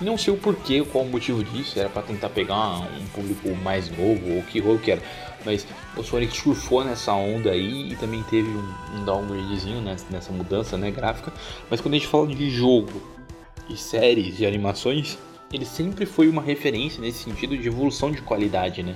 Não 0.00 0.16
sei 0.16 0.32
o 0.32 0.36
porquê, 0.38 0.82
qual 0.82 1.04
o 1.04 1.08
motivo 1.08 1.44
disso, 1.44 1.78
era 1.78 1.88
para 1.90 2.02
tentar 2.02 2.30
pegar 2.30 2.78
um 2.78 3.06
público 3.12 3.54
mais 3.56 3.90
novo, 3.90 4.36
ou 4.36 4.42
que 4.44 4.60
rolo 4.60 4.78
que 4.78 4.92
era. 4.92 5.02
Mas 5.44 5.66
o 5.96 6.02
Sonic 6.02 6.36
surfou 6.36 6.84
nessa 6.84 7.12
onda 7.12 7.50
aí 7.50 7.92
e 7.92 7.96
também 7.96 8.22
teve 8.24 8.48
um, 8.48 8.74
um 8.96 9.04
downgradezinho 9.04 9.80
nessa, 9.80 10.06
nessa 10.10 10.32
mudança 10.32 10.76
né, 10.76 10.90
gráfica. 10.90 11.32
Mas 11.70 11.80
quando 11.80 11.94
a 11.94 11.98
gente 11.98 12.08
fala 12.08 12.26
de 12.26 12.50
jogo 12.50 13.00
e 13.68 13.76
séries 13.76 14.40
e 14.40 14.46
animações, 14.46 15.18
ele 15.52 15.64
sempre 15.64 16.04
foi 16.06 16.28
uma 16.28 16.42
referência 16.42 17.00
nesse 17.00 17.24
sentido 17.24 17.56
de 17.56 17.68
evolução 17.68 18.10
de 18.10 18.20
qualidade, 18.20 18.82
né? 18.82 18.94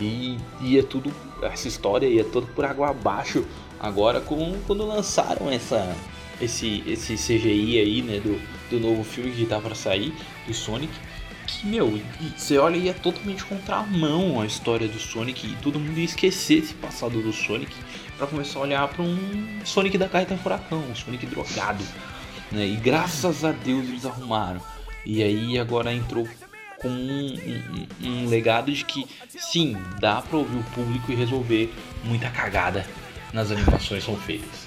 E 0.00 0.36
ia 0.60 0.82
tudo, 0.82 1.12
essa 1.42 1.68
história 1.68 2.06
ia 2.06 2.24
tudo 2.24 2.46
por 2.48 2.64
água 2.64 2.90
abaixo 2.90 3.44
agora 3.78 4.20
com, 4.20 4.56
quando 4.66 4.84
lançaram 4.84 5.50
essa, 5.50 5.94
esse, 6.40 6.82
esse 6.86 7.14
CGI 7.14 7.78
aí, 7.78 8.02
né, 8.02 8.18
do, 8.18 8.40
do 8.70 8.80
novo 8.80 9.04
filme 9.04 9.30
que 9.30 9.46
tá 9.46 9.60
para 9.60 9.74
sair, 9.74 10.12
do 10.46 10.54
Sonic. 10.54 10.92
Que, 11.46 11.66
meu, 11.66 12.00
você 12.36 12.58
olha 12.58 12.76
e 12.76 12.88
é 12.88 12.92
totalmente 12.92 13.44
contramão 13.44 14.40
a 14.40 14.46
história 14.46 14.88
do 14.88 14.98
Sonic 14.98 15.46
e 15.46 15.56
todo 15.56 15.78
mundo 15.78 15.98
ia 15.98 16.04
esquecer 16.04 16.58
esse 16.58 16.74
passado 16.74 17.20
do 17.20 17.32
Sonic 17.32 17.74
para 18.16 18.26
começar 18.26 18.58
a 18.58 18.62
olhar 18.62 18.88
para 18.88 19.02
um 19.02 19.60
Sonic 19.64 19.98
da 19.98 20.08
Carta 20.08 20.36
Furacão, 20.36 20.82
um 20.90 20.94
Sonic 20.94 21.26
drogado, 21.26 21.84
né? 22.50 22.66
E 22.66 22.76
graças 22.76 23.44
a 23.44 23.52
Deus 23.52 23.88
eles 23.88 24.06
arrumaram. 24.06 24.60
E 25.04 25.22
aí 25.22 25.58
agora 25.58 25.92
entrou 25.92 26.26
com 26.78 26.88
um, 26.88 27.86
um, 28.02 28.08
um 28.08 28.28
legado 28.28 28.72
de 28.72 28.84
que 28.84 29.06
sim, 29.28 29.76
dá 30.00 30.22
para 30.22 30.38
ouvir 30.38 30.58
o 30.58 30.64
público 30.74 31.12
e 31.12 31.14
resolver 31.14 31.72
muita 32.04 32.30
cagada 32.30 32.86
nas 33.32 33.50
animações 33.50 34.04
são 34.04 34.16
feitas. 34.16 34.63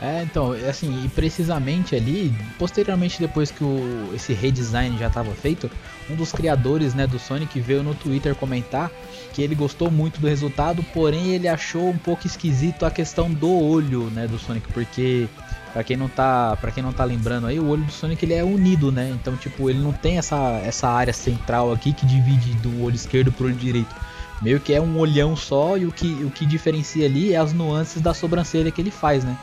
É, 0.00 0.22
então, 0.22 0.52
assim, 0.68 1.04
e 1.04 1.08
precisamente 1.08 1.96
ali, 1.96 2.32
posteriormente 2.56 3.18
depois 3.18 3.50
que 3.50 3.64
o, 3.64 4.10
esse 4.14 4.32
redesign 4.32 4.96
já 4.96 5.08
estava 5.08 5.32
feito, 5.32 5.68
um 6.08 6.14
dos 6.14 6.30
criadores 6.30 6.94
né, 6.94 7.04
do 7.04 7.18
Sonic 7.18 7.58
veio 7.60 7.82
no 7.82 7.94
Twitter 7.94 8.34
comentar 8.36 8.92
que 9.32 9.42
ele 9.42 9.56
gostou 9.56 9.90
muito 9.90 10.20
do 10.20 10.28
resultado, 10.28 10.84
porém 10.94 11.30
ele 11.30 11.48
achou 11.48 11.88
um 11.88 11.98
pouco 11.98 12.26
esquisito 12.26 12.86
a 12.86 12.90
questão 12.90 13.28
do 13.28 13.50
olho 13.50 14.04
né, 14.10 14.28
do 14.28 14.38
Sonic, 14.38 14.68
porque 14.72 15.28
para 15.72 15.82
quem 15.82 15.96
não 15.96 16.08
tá, 16.08 16.56
para 16.60 16.70
quem 16.70 16.82
não 16.82 16.92
tá 16.92 17.04
lembrando 17.04 17.48
aí, 17.48 17.58
o 17.58 17.68
olho 17.68 17.82
do 17.82 17.92
Sonic 17.92 18.24
ele 18.24 18.34
é 18.34 18.44
unido, 18.44 18.90
né? 18.90 19.10
Então, 19.10 19.36
tipo, 19.36 19.68
ele 19.68 19.80
não 19.80 19.92
tem 19.92 20.16
essa, 20.16 20.60
essa 20.64 20.88
área 20.88 21.12
central 21.12 21.72
aqui 21.72 21.92
que 21.92 22.06
divide 22.06 22.52
do 22.54 22.82
olho 22.82 22.96
esquerdo 22.96 23.30
pro 23.30 23.46
olho 23.46 23.54
direito 23.54 23.94
meio 24.40 24.60
que 24.60 24.72
é 24.72 24.80
um 24.80 24.98
olhão 24.98 25.34
só 25.36 25.76
e 25.76 25.84
o 25.84 25.92
que, 25.92 26.06
o 26.24 26.30
que 26.30 26.46
diferencia 26.46 27.06
ali 27.06 27.32
é 27.32 27.36
as 27.36 27.52
nuances 27.52 28.00
da 28.00 28.14
sobrancelha 28.14 28.70
que 28.70 28.80
ele 28.80 28.90
faz, 28.90 29.24
né? 29.24 29.36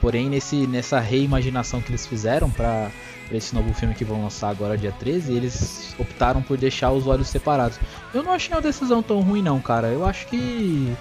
Porém, 0.00 0.28
nesse, 0.28 0.66
nessa 0.66 1.00
reimaginação 1.00 1.80
que 1.80 1.90
eles 1.90 2.06
fizeram 2.06 2.50
para 2.50 2.90
esse 3.30 3.54
novo 3.54 3.72
filme 3.72 3.94
que 3.94 4.04
vão 4.04 4.22
lançar 4.22 4.50
agora 4.50 4.76
dia 4.76 4.92
13, 4.92 5.32
eles 5.32 5.94
optaram 5.98 6.42
por 6.42 6.56
deixar 6.56 6.92
os 6.92 7.06
olhos 7.06 7.28
separados. 7.28 7.78
Eu 8.12 8.22
não 8.22 8.32
achei 8.32 8.54
uma 8.54 8.60
decisão 8.60 9.02
tão 9.02 9.20
ruim 9.20 9.42
não, 9.42 9.60
cara. 9.60 9.88
Eu 9.88 10.04
acho 10.04 10.26
que 10.26 10.94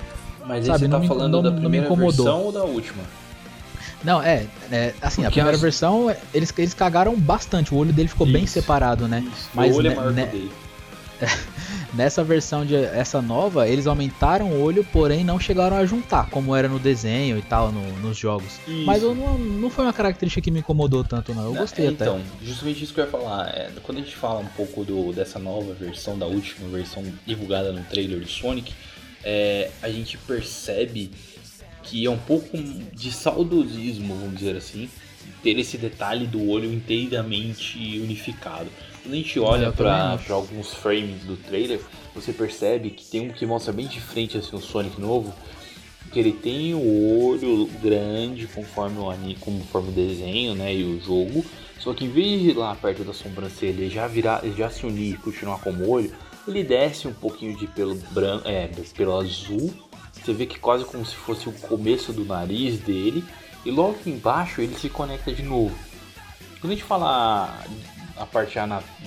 Mas 0.45 0.65
sabe, 0.65 0.87
não 0.87 0.97
tá 0.97 0.99
me, 0.99 1.07
falando 1.07 1.31
não, 1.31 1.41
da 1.41 1.51
primeira 1.51 1.93
versão 1.93 2.41
ou 2.43 2.51
da 2.51 2.63
última? 2.63 3.03
Não, 4.03 4.21
é, 4.21 4.47
é 4.71 4.93
assim, 5.01 5.21
Porque 5.21 5.27
a 5.27 5.31
primeira 5.31 5.55
as... 5.55 5.61
versão 5.61 6.15
eles, 6.33 6.51
eles 6.57 6.73
cagaram 6.73 7.15
bastante, 7.19 7.73
o 7.73 7.77
olho 7.77 7.93
dele 7.93 8.07
ficou 8.07 8.25
Isso. 8.25 8.33
bem 8.33 8.47
separado, 8.47 9.07
né? 9.07 9.23
Isso. 9.27 9.49
Mas 9.53 9.75
o 9.75 9.77
olho 9.77 9.91
é 9.91 9.95
maior 9.95 10.11
né, 10.11 10.25
que 10.25 10.31
dele. 10.37 10.51
Nessa 11.93 12.23
versão 12.23 12.65
de 12.65 12.75
essa 12.75 13.21
nova, 13.21 13.67
eles 13.67 13.85
aumentaram 13.85 14.49
o 14.51 14.61
olho, 14.61 14.83
porém 14.93 15.23
não 15.23 15.39
chegaram 15.39 15.75
a 15.75 15.85
juntar, 15.85 16.29
como 16.29 16.55
era 16.55 16.69
no 16.69 16.79
desenho 16.79 17.37
e 17.37 17.41
tal, 17.41 17.71
no, 17.71 17.81
nos 17.99 18.17
jogos. 18.17 18.59
Isso. 18.65 18.85
Mas 18.85 19.03
eu 19.03 19.13
não, 19.13 19.37
não 19.37 19.69
foi 19.69 19.85
uma 19.85 19.93
característica 19.93 20.41
que 20.41 20.51
me 20.51 20.59
incomodou 20.59 21.03
tanto, 21.03 21.33
não. 21.33 21.45
Eu 21.45 21.53
gostei 21.53 21.87
é, 21.87 21.89
até. 21.89 22.05
Então, 22.05 22.21
justamente 22.41 22.83
isso 22.83 22.93
que 22.93 22.99
eu 23.01 23.05
ia 23.05 23.11
falar. 23.11 23.49
É, 23.49 23.69
quando 23.83 23.97
a 23.97 24.01
gente 24.01 24.15
fala 24.15 24.39
um 24.39 24.47
pouco 24.47 24.85
do, 24.85 25.11
dessa 25.11 25.37
nova 25.37 25.73
versão, 25.73 26.17
da 26.17 26.25
última 26.25 26.69
versão 26.69 27.03
divulgada 27.25 27.73
no 27.73 27.83
trailer 27.83 28.19
de 28.21 28.31
Sonic, 28.31 28.73
é, 29.23 29.69
a 29.81 29.89
gente 29.89 30.17
percebe 30.17 31.11
que 31.83 32.05
é 32.05 32.09
um 32.09 32.17
pouco 32.17 32.57
de 32.57 33.11
saudosismo, 33.11 34.15
vamos 34.15 34.37
dizer 34.37 34.55
assim, 34.55 34.89
ter 35.43 35.57
esse 35.59 35.77
detalhe 35.77 36.25
do 36.27 36.47
olho 36.47 36.71
inteiramente 36.71 37.99
unificado. 37.99 38.69
Quando 39.01 39.13
a 39.13 39.17
gente 39.17 39.39
olha 39.39 39.71
para 39.71 40.19
alguns 40.29 40.73
frames 40.73 41.23
do 41.23 41.35
trailer, 41.35 41.81
você 42.13 42.31
percebe 42.31 42.91
que 42.91 43.05
tem 43.05 43.29
um 43.29 43.33
que 43.33 43.45
mostra 43.45 43.73
bem 43.73 43.87
de 43.87 43.99
frente 43.99 44.37
assim, 44.37 44.55
o 44.55 44.59
Sonic 44.59 44.99
novo, 45.01 45.33
que 46.11 46.19
ele 46.19 46.31
tem 46.31 46.73
o 46.73 47.25
olho 47.25 47.67
grande 47.81 48.45
conforme 48.47 48.99
o, 48.99 49.35
conforme 49.39 49.89
o 49.89 49.91
desenho 49.91 50.53
né, 50.53 50.75
e 50.75 50.83
o 50.83 50.99
jogo, 50.99 51.43
só 51.79 51.93
que 51.93 52.05
em 52.05 52.09
vez 52.09 52.41
de 52.41 52.49
ir 52.49 52.53
lá 52.57 52.75
perto 52.75 53.03
da 53.03 53.13
sobrancelha 53.13 53.89
já 53.89 54.05
virar, 54.05 54.43
já 54.55 54.69
se 54.69 54.85
unir 54.85 55.15
e 55.15 55.17
continuar 55.17 55.59
como 55.59 55.89
olho, 55.89 56.13
ele 56.47 56.63
desce 56.63 57.07
um 57.07 57.13
pouquinho 57.13 57.57
de 57.57 57.65
pelo 57.67 57.95
branco, 58.11 58.47
é, 58.47 58.69
pelo 58.95 59.17
azul. 59.17 59.73
Você 60.13 60.33
vê 60.33 60.45
que 60.45 60.59
quase 60.59 60.85
como 60.85 61.03
se 61.05 61.15
fosse 61.15 61.49
o 61.49 61.51
começo 61.51 62.13
do 62.13 62.25
nariz 62.25 62.79
dele. 62.79 63.23
E 63.63 63.71
logo 63.71 63.97
embaixo 64.05 64.61
ele 64.61 64.75
se 64.75 64.89
conecta 64.89 65.31
de 65.31 65.43
novo. 65.43 65.75
Quando 66.59 66.73
a 66.73 66.75
gente 66.75 66.83
fala 66.83 67.63
a 68.21 68.25
parte 68.25 68.57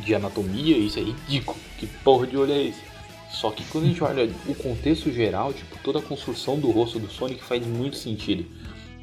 de 0.04 0.14
anatomia, 0.14 0.76
isso 0.76 0.98
é 0.98 1.02
ridículo. 1.02 1.56
Que 1.78 1.86
porra 1.86 2.26
de 2.26 2.36
olho 2.36 2.52
é 2.52 2.62
esse? 2.64 2.80
Só 3.30 3.50
que 3.50 3.64
quando 3.64 3.84
a 3.84 3.86
gente 3.88 4.02
olha 4.02 4.30
o 4.46 4.54
contexto 4.54 5.10
geral, 5.12 5.52
tipo, 5.52 5.76
toda 5.82 5.98
a 5.98 6.02
construção 6.02 6.58
do 6.58 6.70
rosto 6.70 6.98
do 6.98 7.10
Sonic 7.10 7.42
faz 7.42 7.64
muito 7.66 7.96
sentido. 7.96 8.44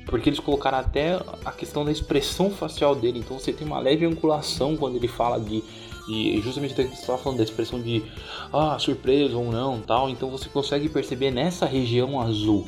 Porque 0.05 0.29
eles 0.29 0.39
colocaram 0.39 0.77
até 0.77 1.19
a 1.45 1.51
questão 1.51 1.85
da 1.85 1.91
expressão 1.91 2.49
facial 2.49 2.95
dele. 2.95 3.19
Então 3.19 3.37
você 3.39 3.53
tem 3.53 3.65
uma 3.65 3.79
leve 3.79 4.05
angulação 4.05 4.75
quando 4.75 4.95
ele 4.95 5.07
fala 5.07 5.39
de. 5.39 5.63
E 6.09 6.41
justamente 6.41 6.73
você 6.73 6.81
estava 6.81 7.17
falando 7.17 7.37
da 7.37 7.43
expressão 7.43 7.79
de 7.79 8.03
ah, 8.51 8.77
surpresa 8.79 9.37
ou 9.37 9.51
não 9.51 9.79
tal. 9.79 10.09
Então 10.09 10.29
você 10.29 10.49
consegue 10.49 10.89
perceber 10.89 11.31
nessa 11.31 11.65
região 11.65 12.19
azul. 12.19 12.65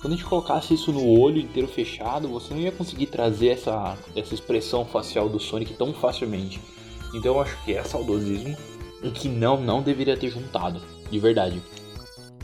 Quando 0.00 0.14
a 0.14 0.16
gente 0.16 0.26
colocasse 0.26 0.72
isso 0.72 0.92
no 0.92 1.06
olho 1.06 1.38
inteiro 1.38 1.68
fechado, 1.68 2.26
você 2.28 2.54
não 2.54 2.60
ia 2.60 2.72
conseguir 2.72 3.06
trazer 3.06 3.48
essa, 3.48 3.96
essa 4.16 4.34
expressão 4.34 4.84
facial 4.84 5.28
do 5.28 5.38
Sonic 5.38 5.74
tão 5.74 5.92
facilmente. 5.92 6.58
Então 7.14 7.34
eu 7.34 7.42
acho 7.42 7.62
que 7.64 7.74
é 7.74 7.84
saudosismo 7.84 8.56
e 9.02 9.10
que 9.10 9.28
não, 9.28 9.60
não 9.60 9.82
deveria 9.82 10.16
ter 10.16 10.30
juntado, 10.30 10.80
de 11.10 11.18
verdade. 11.18 11.60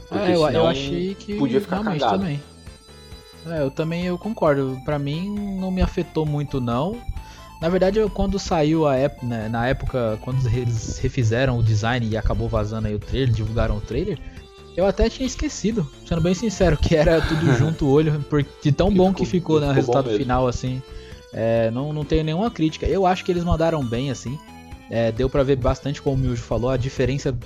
Porque 0.08 0.32
é, 0.32 0.34
eu, 0.34 0.48
eu 0.50 0.66
achei 0.66 1.14
que 1.14 1.34
podia 1.36 1.60
ficar 1.60 1.82
cagado. 1.82 2.18
também. 2.18 2.42
É, 3.46 3.62
eu 3.62 3.70
também 3.70 4.04
eu 4.04 4.18
concordo. 4.18 4.78
Para 4.84 4.98
mim 4.98 5.30
não 5.58 5.70
me 5.70 5.80
afetou 5.80 6.26
muito 6.26 6.60
não. 6.60 7.00
Na 7.60 7.70
verdade, 7.70 7.98
eu, 7.98 8.10
quando 8.10 8.38
saiu 8.38 8.86
a 8.86 8.96
época, 8.96 9.26
né, 9.26 9.48
na 9.48 9.66
época, 9.66 10.18
quando 10.22 10.46
eles 10.46 10.98
refizeram 10.98 11.58
o 11.58 11.62
design 11.62 12.06
e 12.06 12.16
acabou 12.16 12.48
vazando 12.48 12.86
aí 12.86 12.94
o 12.94 12.98
trailer, 12.98 13.34
divulgaram 13.34 13.78
o 13.78 13.80
trailer, 13.80 14.18
eu 14.76 14.86
até 14.86 15.08
tinha 15.08 15.26
esquecido, 15.26 15.88
sendo 16.06 16.20
bem 16.20 16.34
sincero, 16.34 16.76
que 16.76 16.94
era 16.94 17.20
tudo 17.20 17.52
junto 17.56 17.86
o 17.86 17.90
olho, 17.90 18.24
porque 18.28 18.48
de 18.62 18.72
tão 18.72 18.92
bom 18.92 19.12
que 19.12 19.24
ficou 19.24 19.58
no 19.58 19.68
né, 19.68 19.72
resultado 19.72 20.10
final, 20.10 20.46
assim. 20.46 20.82
É, 21.32 21.70
não, 21.70 21.92
não 21.92 22.04
tenho 22.04 22.22
nenhuma 22.22 22.50
crítica. 22.50 22.86
Eu 22.86 23.06
acho 23.06 23.24
que 23.24 23.32
eles 23.32 23.44
mandaram 23.44 23.84
bem, 23.84 24.10
assim. 24.10 24.38
É, 24.90 25.10
deu 25.10 25.28
para 25.28 25.42
ver 25.42 25.56
bastante, 25.56 26.00
como 26.00 26.16
o 26.16 26.18
Miljo 26.18 26.42
falou, 26.42 26.70
a 26.70 26.76
diferença 26.76 27.36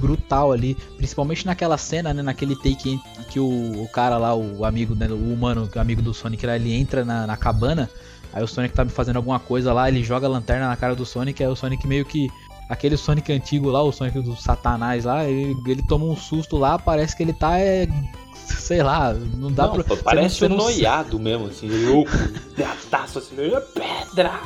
brutal 0.00 0.52
ali, 0.52 0.76
principalmente 0.96 1.46
naquela 1.46 1.76
cena, 1.76 2.12
né, 2.14 2.22
naquele 2.22 2.54
take 2.56 3.00
que 3.30 3.40
o, 3.40 3.82
o 3.82 3.88
cara 3.88 4.16
lá, 4.16 4.34
o 4.34 4.64
amigo, 4.64 4.94
né, 4.94 5.06
o 5.08 5.32
humano, 5.32 5.68
o 5.74 5.78
amigo 5.78 6.00
do 6.00 6.14
Sonic 6.14 6.46
lá, 6.46 6.56
ele 6.56 6.72
entra 6.72 7.04
na, 7.04 7.26
na 7.26 7.36
cabana, 7.36 7.90
aí 8.32 8.42
o 8.42 8.46
Sonic 8.46 8.74
tá 8.74 8.86
fazendo 8.86 9.16
alguma 9.16 9.40
coisa 9.40 9.72
lá, 9.72 9.88
ele 9.88 10.02
joga 10.02 10.26
a 10.26 10.30
lanterna 10.30 10.68
na 10.68 10.76
cara 10.76 10.94
do 10.94 11.04
Sonic, 11.04 11.42
aí 11.42 11.48
o 11.48 11.56
Sonic 11.56 11.86
meio 11.86 12.04
que 12.04 12.28
aquele 12.68 12.96
Sonic 12.96 13.32
antigo 13.32 13.70
lá, 13.70 13.82
o 13.82 13.92
Sonic 13.92 14.20
do 14.20 14.36
Satanás 14.36 15.04
lá, 15.04 15.24
ele, 15.24 15.56
ele 15.66 15.82
toma 15.82 16.04
um 16.04 16.16
susto 16.16 16.56
lá, 16.56 16.78
parece 16.78 17.16
que 17.16 17.22
ele 17.22 17.32
tá. 17.32 17.58
É, 17.58 17.88
sei 18.34 18.82
lá, 18.82 19.12
não 19.12 19.50
dá 19.50 19.66
não, 19.66 19.82
pra. 19.82 19.96
Parece 19.96 20.36
ser 20.36 20.50
noiado 20.50 21.18
mesmo, 21.18 21.46
assim, 21.46 21.68
louco, 21.86 22.10
pedaço 22.54 23.18
assim, 23.18 23.36
pedra! 23.74 24.40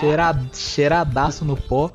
Cheirad, 0.00 0.38
cheiradaço 0.52 1.44
no 1.44 1.56
pó. 1.56 1.90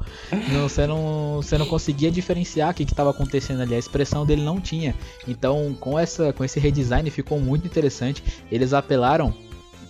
Não, 0.50 0.68
você, 0.68 0.88
não, 0.88 1.36
você 1.38 1.58
não 1.58 1.66
conseguia 1.66 2.10
diferenciar 2.10 2.72
o 2.72 2.74
que 2.74 2.84
estava 2.84 3.12
acontecendo 3.12 3.62
ali. 3.62 3.76
A 3.76 3.80
expressão 3.80 4.26
dele 4.26 4.42
não 4.42 4.60
tinha. 4.60 4.96
Então, 5.28 5.76
com, 5.80 6.00
essa, 6.00 6.34
com 6.34 6.44
esse 6.44 6.60
redesign 6.60 7.10
ficou 7.12 7.40
muito 7.40 7.68
interessante. 7.68 8.24
Eles 8.52 8.74
apelaram 8.74 9.34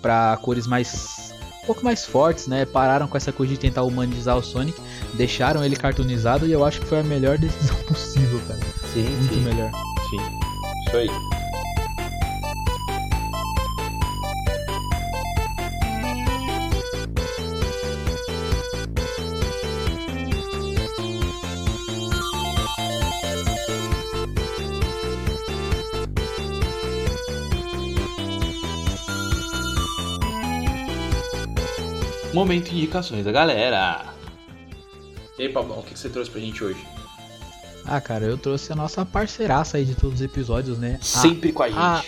para 0.01 0.37
cores 0.37 0.67
mais 0.67 1.30
um 1.30 1.30
pouco 1.71 1.85
mais 1.85 2.05
fortes, 2.05 2.47
né? 2.47 2.65
Pararam 2.65 3.07
com 3.07 3.15
essa 3.15 3.31
coisa 3.31 3.53
de 3.53 3.59
tentar 3.59 3.83
humanizar 3.83 4.37
o 4.37 4.43
Sonic, 4.43 4.77
deixaram 5.13 5.63
ele 5.63 5.77
cartoonizado 5.77 6.45
e 6.45 6.51
eu 6.51 6.65
acho 6.65 6.81
que 6.81 6.85
foi 6.85 6.99
a 6.99 7.03
melhor 7.03 7.37
decisão 7.37 7.77
possível, 7.87 8.41
cara. 8.45 8.59
Sim, 8.93 9.03
muito 9.03 9.33
sim. 9.33 9.39
melhor. 9.39 9.71
Sim, 10.09 10.17
isso 10.87 10.97
aí. 10.97 11.40
Momento 32.33 32.71
indicações 32.71 33.25
da 33.25 33.31
galera. 33.31 34.05
E 35.37 35.43
aí, 35.43 35.49
Pablão, 35.49 35.79
o 35.79 35.83
que 35.83 35.97
você 35.97 36.09
trouxe 36.09 36.31
pra 36.31 36.39
gente 36.39 36.63
hoje? 36.63 36.85
Ah, 37.85 37.99
cara, 37.99 38.25
eu 38.25 38.37
trouxe 38.37 38.71
a 38.71 38.75
nossa 38.75 39.05
parceiraça 39.05 39.77
aí 39.77 39.85
de 39.85 39.95
todos 39.95 40.15
os 40.15 40.21
episódios, 40.21 40.77
né? 40.77 40.99
Sempre 41.01 41.49
a, 41.49 41.53
com 41.53 41.63
a 41.63 41.67
gente. 41.67 41.77
A, 41.77 42.03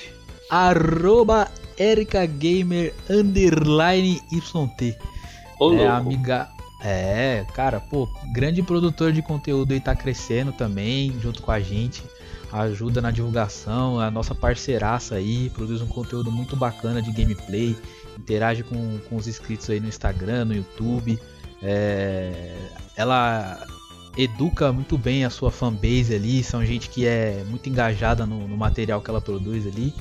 arroba 0.70 1.50
Erika 1.78 2.26
Gamer 2.26 2.94
underline 3.10 4.22
YT. 4.32 4.98
Ô, 5.60 5.74
é, 5.74 5.88
amiga. 5.88 6.50
É, 6.82 7.46
cara, 7.54 7.80
pô, 7.80 8.08
grande 8.34 8.62
produtor 8.62 9.12
de 9.12 9.22
conteúdo 9.22 9.74
e 9.74 9.80
tá 9.80 9.96
crescendo 9.96 10.52
também, 10.52 11.18
junto 11.22 11.42
com 11.42 11.52
a 11.52 11.60
gente. 11.60 12.04
Ajuda 12.52 13.02
na 13.02 13.10
divulgação, 13.10 14.02
é 14.02 14.06
a 14.06 14.12
nossa 14.12 14.36
parceiraça 14.36 15.16
aí, 15.16 15.50
produz 15.50 15.82
um 15.82 15.88
conteúdo 15.88 16.32
muito 16.32 16.56
bacana 16.56 17.02
de 17.02 17.12
gameplay, 17.12 17.76
interage 18.18 18.64
com, 18.64 19.00
com 19.10 19.16
os 19.16 19.28
inscritos 19.28 19.70
aí 19.70 19.80
no 19.80 19.88
Instagram, 19.88 20.46
no 20.46 20.54
YouTube. 20.54 21.20
É, 21.62 22.56
ela 22.96 23.66
educa 24.18 24.72
muito 24.72 24.98
bem 24.98 25.26
a 25.26 25.30
sua 25.30 25.52
fanbase 25.52 26.14
ali, 26.14 26.44
são 26.44 26.64
gente 26.66 26.90
que 26.90 27.06
é 27.06 27.44
muito 27.50 27.68
engajada 27.68 28.26
no, 28.26 28.48
no 28.48 28.58
material 28.58 29.02
que 29.02 29.10
ela 29.10 29.22
produz 29.22 29.66
ali. 29.66 29.94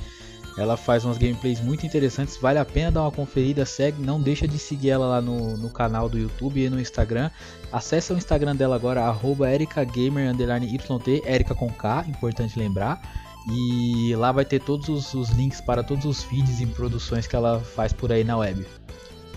Ela 0.55 0.77
faz 0.77 1.03
umas 1.03 1.17
gameplays 1.17 1.59
muito 1.59 1.83
interessantes, 1.83 2.37
vale 2.37 2.59
a 2.59 2.65
pena 2.65 2.91
dar 2.91 3.01
uma 3.01 3.11
conferida, 3.11 3.65
segue, 3.65 3.99
não 4.03 4.21
deixa 4.21 4.47
de 4.47 4.59
seguir 4.59 4.91
ela 4.91 5.07
lá 5.07 5.21
no, 5.21 5.57
no 5.57 5.69
canal 5.69 6.07
do 6.07 6.17
YouTube 6.17 6.63
e 6.63 6.69
no 6.69 6.79
Instagram. 6.79 7.31
Acesse 7.71 8.13
o 8.13 8.17
Instagram 8.17 8.55
dela 8.55 8.75
agora, 8.75 9.01
arroba 9.01 9.49
ericagamer_yt, 9.51 11.23
Erika 11.25 11.55
com 11.55 11.71
K, 11.71 12.05
importante 12.07 12.59
lembrar. 12.59 13.01
E 13.49 14.15
lá 14.15 14.31
vai 14.31 14.45
ter 14.45 14.61
todos 14.61 14.87
os, 14.87 15.13
os, 15.13 15.29
links 15.31 15.59
para 15.59 15.83
todos 15.83 16.05
os 16.05 16.23
feeds 16.23 16.61
e 16.61 16.65
produções 16.65 17.27
que 17.27 17.35
ela 17.35 17.59
faz 17.59 17.91
por 17.91 18.11
aí 18.11 18.23
na 18.23 18.37
web. 18.37 18.65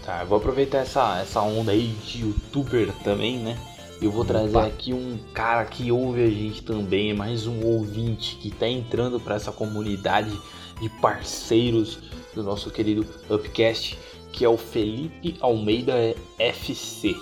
Tá, 0.05 0.21
eu 0.21 0.27
vou 0.27 0.39
aproveitar 0.39 0.79
essa, 0.79 1.19
essa 1.21 1.41
onda 1.41 1.73
aí 1.73 1.89
de 2.05 2.23
youtuber 2.23 2.93
também, 3.03 3.39
né? 3.39 3.59
Eu 4.01 4.13
vou 4.13 4.25
trazer 4.25 4.57
Opa. 4.57 4.67
aqui 4.67 4.93
um 4.93 5.19
cara 5.33 5.65
que 5.65 5.91
ouve 5.91 6.23
a 6.23 6.31
gente 6.31 6.63
também, 6.63 7.11
é 7.11 7.15
mais 7.15 7.47
um 7.47 7.65
ouvinte 7.65 8.37
que 8.37 8.49
está 8.49 8.69
entrando 8.69 9.19
para 9.19 9.35
essa 9.35 9.51
comunidade 9.51 10.39
de 10.81 10.89
parceiros 11.01 11.99
do 12.35 12.43
nosso 12.43 12.71
querido 12.71 13.07
Upcast, 13.29 13.99
que 14.33 14.45
é 14.45 14.49
o 14.49 14.59
Felipe 14.59 15.37
Almeida 15.41 16.15
FC. 16.39 17.17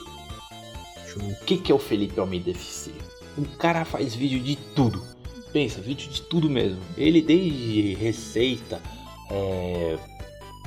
O 1.16 1.45
que, 1.47 1.57
que 1.57 1.70
é 1.70 1.74
o 1.74 1.78
Felipe 1.78 2.18
Almeida 2.18 2.51
FC? 2.51 2.91
O 3.39 3.45
cara 3.57 3.85
faz 3.85 4.14
vídeo 4.14 4.41
de 4.41 4.57
tudo. 4.57 5.13
Pensa, 5.55 5.80
vídeo 5.80 6.11
de 6.11 6.20
tudo 6.22 6.50
mesmo. 6.50 6.80
Ele 6.98 7.22
desde 7.22 7.94
receita, 7.94 8.82
é, 9.30 9.96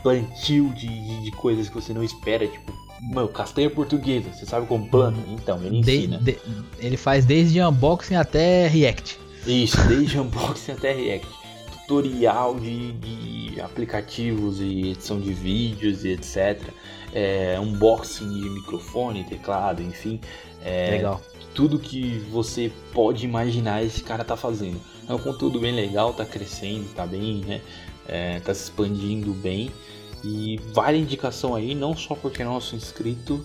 plantio 0.01 0.73
de, 0.73 1.23
de, 1.23 1.31
coisas 1.31 1.67
que 1.67 1.75
você 1.75 1.93
não 1.93 2.03
espera, 2.03 2.47
tipo 2.47 2.71
Mano, 3.01 3.27
castanha 3.27 3.69
portuguesa, 3.69 4.31
você 4.33 4.45
sabe 4.45 4.65
como 4.65 4.88
planta? 4.89 5.19
Então, 5.27 5.63
ele 5.63 5.77
ensina. 5.77 6.17
De, 6.17 6.31
de, 6.31 6.39
ele 6.79 6.97
faz 6.97 7.25
desde 7.25 7.61
unboxing 7.61 8.15
até 8.15 8.67
react. 8.67 9.19
Isso, 9.45 9.77
desde 9.88 10.19
unboxing 10.19 10.71
até 10.71 10.93
react. 10.93 11.27
Tutorial 11.71 12.59
de, 12.59 12.93
de, 12.93 13.61
aplicativos 13.61 14.59
e 14.59 14.91
edição 14.91 15.19
de 15.19 15.31
vídeos 15.31 16.05
e 16.05 16.13
etc. 16.13 16.59
É, 17.13 17.59
unboxing 17.59 18.27
de 18.41 18.49
microfone, 18.49 19.23
teclado, 19.25 19.83
enfim. 19.83 20.19
É, 20.63 20.91
legal. 20.91 21.21
Tudo 21.58 21.80
que 21.80 22.20
você 22.32 22.72
pode 22.93 23.26
imaginar 23.26 23.84
esse 23.84 24.03
cara 24.03 24.24
tá 24.24 24.38
fazendo. 24.38 24.80
É 25.10 25.14
um 25.14 25.18
conteúdo 25.18 25.60
bem 25.60 25.74
legal, 25.74 26.14
tá 26.14 26.24
crescendo, 26.24 26.88
tá 26.93 27.03
bem, 27.03 27.38
né? 27.38 27.62
É, 28.08 28.39
tá 28.41 28.53
se 28.53 28.66
expandindo 28.66 29.34
bem. 29.34 29.72
E 30.24 30.60
vale 30.72 30.99
indicação 30.99 31.55
aí, 31.55 31.74
não 31.74 31.97
só 31.97 32.14
porque 32.14 32.43
é 32.43 32.45
nosso 32.45 32.76
inscrito 32.76 33.43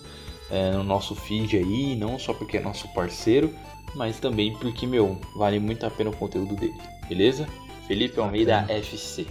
é, 0.50 0.72
no 0.72 0.84
nosso 0.84 1.14
feed 1.14 1.56
aí, 1.56 1.96
não 1.96 2.18
só 2.18 2.34
porque 2.34 2.58
é 2.58 2.60
nosso 2.60 2.86
parceiro, 2.92 3.50
mas 3.94 4.20
também 4.20 4.52
porque, 4.58 4.86
meu, 4.86 5.18
vale 5.34 5.58
muito 5.58 5.86
a 5.86 5.90
pena 5.90 6.10
o 6.10 6.16
conteúdo 6.16 6.54
dele, 6.54 6.74
beleza? 7.08 7.48
Felipe 7.88 8.20
Almeida 8.20 8.60
Bacana. 8.60 8.78
FC. 8.78 9.26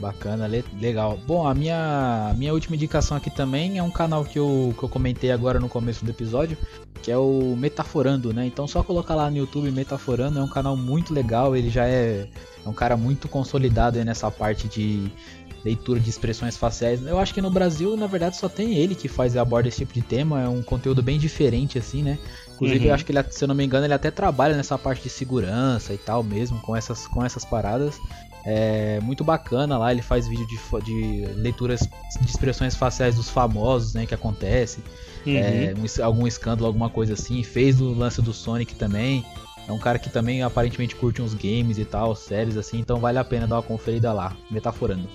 Bacana, 0.00 0.48
legal. 0.80 1.18
Bom, 1.26 1.46
a 1.46 1.54
minha, 1.54 2.34
minha 2.36 2.54
última 2.54 2.74
indicação 2.74 3.16
aqui 3.16 3.30
também 3.30 3.76
é 3.76 3.82
um 3.82 3.90
canal 3.90 4.24
que 4.24 4.38
eu, 4.38 4.74
que 4.78 4.82
eu 4.82 4.88
comentei 4.88 5.30
agora 5.30 5.60
no 5.60 5.68
começo 5.68 6.04
do 6.04 6.10
episódio, 6.10 6.56
que 7.02 7.12
é 7.12 7.18
o 7.18 7.54
Metaforando, 7.56 8.32
né? 8.32 8.46
Então 8.46 8.66
só 8.66 8.82
colocar 8.82 9.14
lá 9.14 9.30
no 9.30 9.36
YouTube 9.36 9.70
Metaforando, 9.70 10.38
é 10.38 10.42
um 10.42 10.48
canal 10.48 10.74
muito 10.74 11.12
legal, 11.12 11.54
ele 11.54 11.68
já 11.68 11.86
é, 11.86 12.26
é 12.64 12.68
um 12.68 12.72
cara 12.72 12.96
muito 12.96 13.28
consolidado 13.28 14.02
nessa 14.02 14.30
parte 14.30 14.68
de 14.68 15.12
leitura 15.62 16.00
de 16.00 16.08
expressões 16.08 16.56
faciais. 16.56 17.04
Eu 17.04 17.18
acho 17.18 17.34
que 17.34 17.42
no 17.42 17.50
Brasil, 17.50 17.94
na 17.94 18.06
verdade, 18.06 18.38
só 18.38 18.48
tem 18.48 18.76
ele 18.76 18.94
que 18.94 19.06
faz 19.06 19.34
e 19.34 19.38
aborda 19.38 19.68
esse 19.68 19.78
tipo 19.78 19.92
de 19.92 20.00
tema. 20.00 20.40
É 20.40 20.48
um 20.48 20.62
conteúdo 20.62 21.02
bem 21.02 21.18
diferente, 21.18 21.78
assim, 21.78 22.02
né? 22.02 22.18
Inclusive, 22.54 22.80
uhum. 22.80 22.86
eu 22.86 22.94
acho 22.94 23.04
que 23.04 23.12
ele, 23.12 23.22
se 23.30 23.44
eu 23.44 23.48
não 23.48 23.54
me 23.54 23.64
engano, 23.64 23.84
ele 23.84 23.92
até 23.92 24.10
trabalha 24.10 24.56
nessa 24.56 24.78
parte 24.78 25.02
de 25.02 25.10
segurança 25.10 25.92
e 25.92 25.98
tal 25.98 26.22
mesmo, 26.22 26.58
com 26.60 26.74
essas, 26.74 27.06
com 27.06 27.22
essas 27.22 27.44
paradas. 27.44 27.98
É 28.44 29.00
muito 29.02 29.22
bacana 29.22 29.76
lá, 29.76 29.92
ele 29.92 30.02
faz 30.02 30.26
vídeo 30.26 30.46
de, 30.46 30.84
de 30.84 31.26
leituras 31.34 31.80
de 32.20 32.28
expressões 32.28 32.74
faciais 32.74 33.16
dos 33.16 33.28
famosos, 33.28 33.94
né, 33.94 34.06
que 34.06 34.14
acontece. 34.14 34.80
Uhum. 35.26 35.36
É, 35.36 35.74
um, 35.76 36.04
algum 36.04 36.26
escândalo, 36.26 36.66
alguma 36.66 36.88
coisa 36.88 37.14
assim. 37.14 37.42
Fez 37.42 37.80
o 37.80 37.92
lance 37.92 38.22
do 38.22 38.32
Sonic 38.32 38.74
também. 38.74 39.24
É 39.68 39.72
um 39.72 39.78
cara 39.78 39.98
que 39.98 40.10
também 40.10 40.42
aparentemente 40.42 40.96
curte 40.96 41.22
uns 41.22 41.34
games 41.34 41.78
e 41.78 41.84
tal, 41.84 42.16
séries 42.16 42.56
assim, 42.56 42.78
então 42.78 42.98
vale 42.98 43.18
a 43.18 43.24
pena 43.24 43.46
dar 43.46 43.56
uma 43.56 43.62
conferida 43.62 44.12
lá, 44.12 44.36
metaforando. 44.50 45.08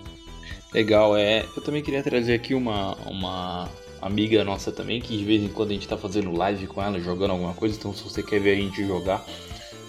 Legal, 0.73 1.17
é. 1.17 1.45
Eu 1.55 1.61
também 1.61 1.82
queria 1.82 2.03
trazer 2.03 2.34
aqui 2.34 2.53
uma, 2.53 2.95
uma 3.05 3.69
amiga 4.01 4.43
nossa 4.43 4.71
também, 4.71 5.01
que 5.01 5.17
de 5.17 5.26
vez 5.26 5.43
em 5.43 5.47
quando 5.47 5.71
a 5.71 5.73
gente 5.73 5.88
tá 5.88 5.97
fazendo 5.97 6.32
live 6.32 6.67
com 6.67 6.82
ela, 6.82 6.99
jogando 6.99 7.32
alguma 7.32 7.53
coisa, 7.53 7.76
então 7.78 7.93
se 7.93 8.03
você 8.03 8.21
quer 8.21 8.39
ver 8.39 8.51
a 8.51 8.61
gente 8.61 8.86
jogar, 8.86 9.26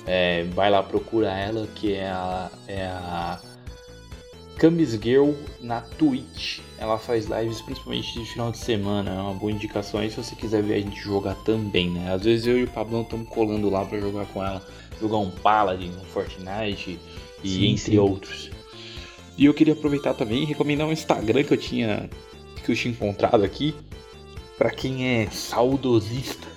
é, 0.07 0.45
vai 0.45 0.71
lá, 0.71 0.83
procura 0.83 1.31
ela, 1.33 1.67
que 1.75 1.95
é 1.95 2.09
a, 2.09 2.51
é 2.69 2.87
a 2.87 3.41
Camis 4.59 4.93
Girl 4.93 5.33
na 5.61 5.81
Twitch. 5.81 6.61
Ela 6.79 6.99
faz 6.99 7.27
lives 7.27 7.61
principalmente 7.61 8.13
de 8.13 8.25
final 8.25 8.53
de 8.53 8.59
semana, 8.59 9.11
é 9.11 9.19
uma 9.19 9.35
boa 9.35 9.53
indicação 9.53 10.01
aí 10.01 10.11
se 10.11 10.17
você 10.17 10.35
quiser 10.35 10.63
ver 10.63 10.75
a 10.75 10.81
gente 10.81 11.01
jogar 11.01 11.35
também, 11.37 11.91
né? 11.91 12.13
Às 12.13 12.23
vezes 12.23 12.47
eu 12.47 12.59
e 12.59 12.65
o 12.65 12.69
Pablão 12.69 13.03
estamos 13.03 13.29
colando 13.29 13.69
lá 13.69 13.85
para 13.85 13.99
jogar 13.99 14.27
com 14.27 14.43
ela, 14.43 14.65
jogar 15.01 15.19
um 15.19 15.31
Paladin, 15.31 15.91
um 15.91 16.05
Fortnite 16.05 16.99
e 17.43 17.49
sim, 17.49 17.67
entre 17.67 17.93
sim. 17.93 17.99
outros. 17.99 18.51
E 19.37 19.45
eu 19.45 19.53
queria 19.53 19.75
aproveitar 19.75 20.15
também 20.15 20.43
e 20.43 20.47
recomendar 20.47 20.87
um 20.87 20.93
Instagram 20.93 21.43
que 21.43 21.53
eu 21.53 21.59
tinha 21.59 22.09
que 22.65 22.73
eu 22.73 22.77
tinha 22.77 22.93
encontrado 22.93 23.45
aqui 23.45 23.75
para 24.57 24.71
quem 24.71 25.21
é 25.21 25.31
saudosista, 25.31 26.49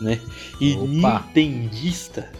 né? 0.00 0.20
E 0.60 0.74
Opa. 0.74 1.24
nintendista. 1.34 2.30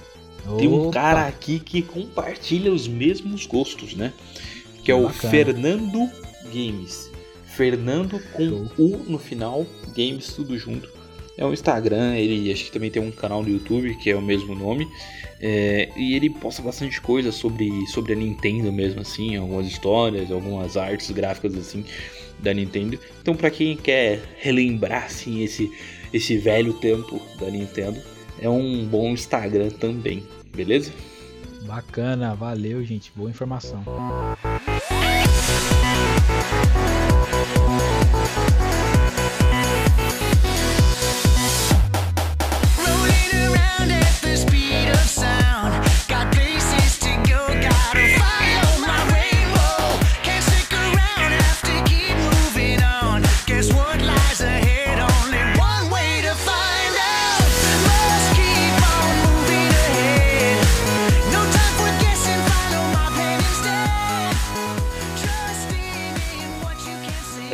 Opa. 0.47 0.57
Tem 0.57 0.68
um 0.68 0.91
cara 0.91 1.26
aqui 1.26 1.59
que 1.59 1.82
compartilha 1.82 2.72
os 2.72 2.86
mesmos 2.89 3.47
gostos, 3.47 3.95
né? 3.95 4.12
Que 4.82 4.91
é 4.91 4.95
o 4.95 5.05
Bacana. 5.05 5.30
Fernando 5.30 6.11
Games. 6.53 7.11
Fernando 7.45 8.20
com. 8.32 8.68
U 8.78 8.99
no 9.07 9.18
final, 9.18 9.66
Games 9.97 10.32
tudo 10.32 10.57
junto. 10.57 10.89
É 11.36 11.47
um 11.47 11.53
Instagram, 11.53 12.16
ele 12.16 12.51
acho 12.51 12.64
que 12.64 12.72
também 12.72 12.91
tem 12.91 13.01
um 13.01 13.12
canal 13.12 13.45
no 13.45 13.49
YouTube 13.49 13.95
que 13.97 14.11
é 14.11 14.16
o 14.16 14.22
mesmo 14.22 14.57
nome. 14.57 14.89
É, 15.41 15.89
e 15.97 16.14
ele 16.14 16.28
posta 16.28 16.61
bastante 16.61 17.01
coisa 17.01 17.30
sobre, 17.30 17.86
sobre 17.86 18.12
a 18.12 18.16
Nintendo 18.16 18.72
mesmo, 18.72 19.01
assim, 19.01 19.36
algumas 19.36 19.68
histórias, 19.68 20.32
algumas 20.32 20.76
artes 20.76 21.12
gráficas 21.12 21.55
assim 21.57 21.84
da 22.41 22.53
Nintendo. 22.53 22.99
Então, 23.22 23.36
para 23.36 23.51
quem 23.51 23.76
quer 23.76 24.20
relembrar 24.41 25.05
assim 25.05 25.43
esse 25.43 25.70
esse 26.12 26.36
velho 26.39 26.72
tempo 26.72 27.20
da 27.39 27.51
Nintendo, 27.51 28.01
é 28.41 28.49
um 28.49 28.86
bom 28.86 29.11
Instagram 29.11 29.70
também, 29.70 30.22
beleza? 30.55 30.93
Bacana, 31.62 32.34
valeu, 32.34 32.82
gente, 32.84 33.12
boa 33.14 33.30
informação. 33.30 33.84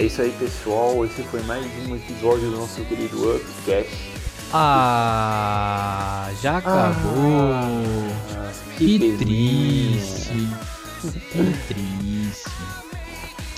Isso 0.02 0.22
aí, 0.22 0.32
pessoal. 0.38 1.04
Esse 1.04 1.22
foi 1.24 1.40
mais 1.42 1.64
um 1.86 1.94
episódio 1.94 2.50
do 2.50 2.56
nosso 2.56 2.84
querido 2.84 3.36
Upcast. 3.36 3.90
Ah, 4.52 6.30
já 6.42 6.58
acabou. 6.58 7.52
Ah, 7.52 8.52
que, 8.76 8.98
que 8.98 9.16
triste. 9.16 10.48
que 11.00 11.74
triste. 11.74 12.50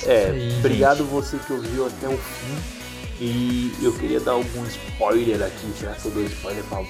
É, 0.06 0.30
aí, 0.30 0.58
obrigado 0.58 0.98
gente. 0.98 1.10
você 1.10 1.38
que 1.38 1.52
ouviu 1.52 1.86
até 1.86 2.08
o 2.08 2.16
fim. 2.16 2.76
E 3.18 3.74
eu 3.80 3.92
queria 3.94 4.20
dar 4.20 4.32
algum 4.32 4.64
spoiler 4.66 5.42
aqui. 5.42 5.72
Será 5.78 5.94
que 5.94 6.04
eu 6.04 6.12
dou 6.12 6.24
spoiler, 6.24 6.62
Paulo? 6.64 6.88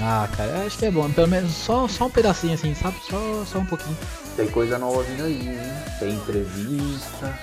Ah, 0.00 0.28
cara, 0.36 0.64
acho 0.66 0.78
que 0.78 0.86
é 0.86 0.90
bom. 0.90 1.08
Pelo 1.10 1.28
menos 1.28 1.52
só, 1.52 1.86
só 1.86 2.06
um 2.06 2.10
pedacinho 2.10 2.54
assim, 2.54 2.74
sabe? 2.74 2.96
Só, 3.08 3.44
só 3.44 3.58
um 3.58 3.66
pouquinho. 3.66 3.96
Tem 4.36 4.48
coisa 4.48 4.78
nova 4.78 5.02
vindo 5.02 5.24
aí, 5.24 5.48
hein? 5.48 5.58
Tem 5.98 6.14
entrevista, 6.14 7.38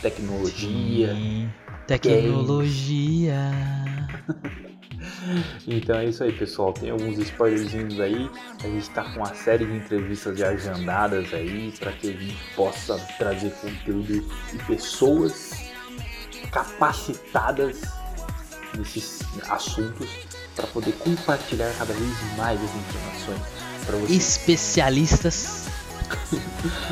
tecnologia. 0.00 1.14
Sim, 1.14 1.50
tecnologia. 1.86 3.52
então 5.66 5.96
é 5.98 6.06
isso 6.06 6.24
aí, 6.24 6.32
pessoal. 6.32 6.72
Tem 6.72 6.90
alguns 6.90 7.18
spoilerzinhos 7.18 8.00
aí. 8.00 8.30
A 8.62 8.66
gente 8.66 8.90
tá 8.90 9.04
com 9.04 9.20
uma 9.20 9.34
série 9.34 9.64
de 9.64 9.76
entrevistas 9.76 10.38
já 10.38 10.50
agendadas 10.50 11.32
aí 11.32 11.72
para 11.78 11.92
que 11.92 12.10
a 12.10 12.12
gente 12.12 12.36
possa 12.54 12.96
trazer 13.18 13.50
conteúdo 13.54 14.26
e 14.52 14.58
pessoas 14.66 15.70
capacitadas 16.50 17.82
nesses 18.76 19.20
assuntos 19.48 20.08
para 20.54 20.66
poder 20.66 20.92
compartilhar 20.92 21.72
cada 21.78 21.92
vez 21.92 22.36
mais 22.36 22.60
as 22.62 22.70
informações 22.70 23.40
para 23.86 23.96
vocês. 23.96 24.38
Especialistas. 24.38 25.79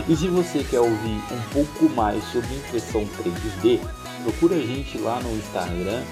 E 0.08 0.16
se 0.16 0.28
você 0.28 0.64
quer 0.64 0.80
ouvir 0.80 1.22
um 1.30 1.42
pouco 1.52 1.88
mais 1.90 2.22
sobre 2.32 2.54
impressão 2.54 3.06
3D, 3.06 3.80
procura 4.22 4.56
a 4.56 4.60
gente 4.60 4.98
lá 4.98 5.20
no 5.20 5.36
Instagram 5.36 6.02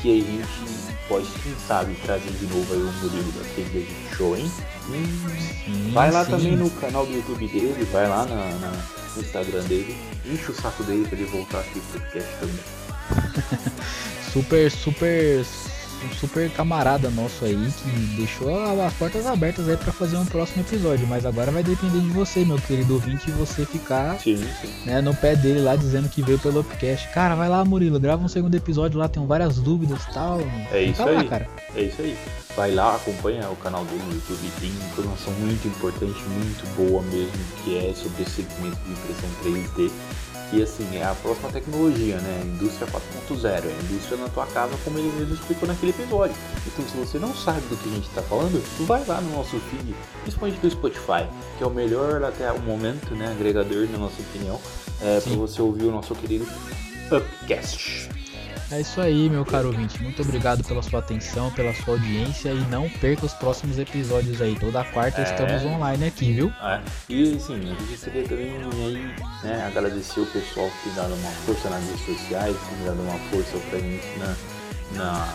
que 0.00 0.20
a 0.20 0.24
gente 0.24 0.96
pode, 1.08 1.26
quem 1.42 1.54
sabe, 1.66 1.94
trazer 2.04 2.30
de 2.30 2.46
novo 2.46 2.72
aí 2.74 2.80
o 2.80 2.92
Murilo 2.92 3.32
da 3.32 3.44
3D 3.54 3.86
Show, 4.16 4.36
hein? 4.36 4.50
Hum, 4.88 5.90
vai 5.92 6.10
lá 6.10 6.24
sim. 6.24 6.30
também 6.32 6.56
no 6.56 6.70
canal 6.70 7.06
do 7.06 7.12
YouTube 7.12 7.48
dele, 7.48 7.88
vai 7.92 8.08
lá 8.08 8.24
na, 8.24 8.36
na, 8.36 8.72
no 9.14 9.22
Instagram 9.22 9.62
dele, 9.64 9.96
enche 10.24 10.50
o 10.50 10.54
saco 10.54 10.82
dele 10.84 11.06
para 11.08 11.18
ele 11.18 11.26
voltar 11.30 11.60
aqui 11.60 11.80
pro 11.80 12.00
podcast 12.00 12.30
também. 12.40 12.60
super, 14.32 14.70
super 14.70 15.44
um 16.04 16.14
super 16.14 16.50
camarada 16.50 17.10
nosso 17.10 17.44
aí 17.44 17.54
que 17.54 17.90
deixou 18.16 18.48
as 18.82 18.92
portas 18.94 19.26
abertas 19.26 19.68
aí 19.68 19.76
para 19.76 19.92
fazer 19.92 20.16
um 20.16 20.24
próximo 20.24 20.62
episódio. 20.62 21.06
Mas 21.06 21.24
agora 21.24 21.50
vai 21.50 21.62
depender 21.62 22.00
de 22.00 22.10
você, 22.10 22.44
meu 22.44 22.58
querido 22.58 22.94
ouvinte, 22.94 23.30
você 23.32 23.64
ficar 23.64 24.18
sim, 24.20 24.36
sim. 24.60 24.72
Né, 24.84 25.00
no 25.00 25.14
pé 25.14 25.36
dele 25.36 25.60
lá 25.60 25.76
dizendo 25.76 26.08
que 26.08 26.22
veio 26.22 26.38
pelo 26.38 26.60
Upcast. 26.60 27.08
Cara, 27.08 27.34
vai 27.34 27.48
lá, 27.48 27.64
Murilo, 27.64 27.98
grava 27.98 28.24
um 28.24 28.28
segundo 28.28 28.54
episódio 28.54 28.98
lá, 28.98 29.08
tem 29.08 29.24
várias 29.26 29.58
dúvidas 29.58 30.02
e 30.04 30.12
tal. 30.12 30.40
É 30.70 30.82
isso 30.82 31.02
lá, 31.02 31.20
aí, 31.20 31.28
cara. 31.28 31.48
É 31.74 31.82
isso 31.82 32.02
aí. 32.02 32.16
Vai 32.56 32.74
lá, 32.74 32.96
acompanha 32.96 33.50
o 33.50 33.56
canal 33.56 33.84
dele 33.84 34.02
no 34.06 34.14
YouTube, 34.14 34.50
tem 34.60 34.70
informação 34.70 35.32
muito 35.34 35.68
importante, 35.68 36.18
muito 36.22 36.76
boa 36.76 37.02
mesmo, 37.02 37.32
que 37.62 37.76
é 37.76 37.92
sobre 37.94 38.22
esse 38.22 38.42
segmento 38.42 38.78
de 38.84 38.92
impressão 38.92 39.28
3D 39.44 39.90
que 40.50 40.62
assim 40.62 40.96
é 40.96 41.04
a 41.04 41.14
próxima 41.14 41.50
tecnologia, 41.50 42.16
né? 42.16 42.42
Indústria 42.44 42.86
4.0, 42.86 43.46
é 43.46 43.56
a 43.56 43.82
indústria 43.84 44.16
na 44.16 44.28
tua 44.28 44.46
casa, 44.46 44.74
como 44.84 44.98
ele 44.98 45.10
mesmo 45.18 45.34
explicou 45.34 45.68
naquele 45.68 45.90
episódio. 45.90 46.36
Então, 46.66 46.84
se 46.88 46.96
você 46.96 47.18
não 47.18 47.34
sabe 47.34 47.60
do 47.62 47.76
que 47.76 47.88
a 47.88 47.92
gente 47.92 48.08
está 48.08 48.22
falando, 48.22 48.62
vai 48.86 49.04
lá 49.06 49.20
no 49.20 49.30
nosso 49.36 49.58
feed, 49.58 49.94
principalmente 50.22 50.60
do 50.60 50.70
Spotify, 50.70 51.26
que 51.58 51.64
é 51.64 51.66
o 51.66 51.70
melhor 51.70 52.22
até 52.22 52.50
o 52.52 52.60
momento, 52.60 53.14
né? 53.14 53.30
Agregador, 53.30 53.88
na 53.90 53.98
nossa 53.98 54.20
opinião, 54.20 54.60
é, 55.02 55.20
para 55.20 55.34
você 55.34 55.60
ouvir 55.60 55.84
o 55.84 55.90
nosso 55.90 56.14
querido 56.14 56.46
Upcast. 57.10 58.15
É 58.70 58.80
isso 58.80 59.00
aí, 59.00 59.30
meu 59.30 59.44
caro 59.44 59.68
ouvinte. 59.68 60.02
Muito 60.02 60.20
obrigado 60.22 60.64
pela 60.64 60.82
sua 60.82 60.98
atenção, 60.98 61.52
pela 61.52 61.72
sua 61.72 61.94
audiência 61.94 62.50
e 62.50 62.60
não 62.68 62.88
perca 62.88 63.24
os 63.24 63.32
próximos 63.32 63.78
episódios 63.78 64.42
aí. 64.42 64.58
Toda 64.58 64.82
quarta 64.84 65.20
é... 65.20 65.24
estamos 65.24 65.64
online 65.64 66.06
aqui, 66.06 66.32
viu? 66.32 66.52
É. 66.60 66.80
E 67.08 67.36
assim, 67.36 67.54
a 67.54 67.74
gente 67.74 68.04
queria 68.04 68.24
também 68.24 68.56
aí, 68.56 69.14
né, 69.44 69.64
agradecer 69.66 70.20
o 70.20 70.26
pessoal 70.26 70.68
que 70.82 70.90
dado 70.90 71.14
uma 71.14 71.30
força 71.30 71.70
nas 71.70 71.84
redes 71.84 72.06
sociais, 72.06 72.56
que 72.56 72.84
dado 72.84 73.00
uma 73.02 73.18
força 73.30 73.56
pra 73.70 73.78
gente 73.78 74.18
na, 74.18 74.36
na 74.94 75.28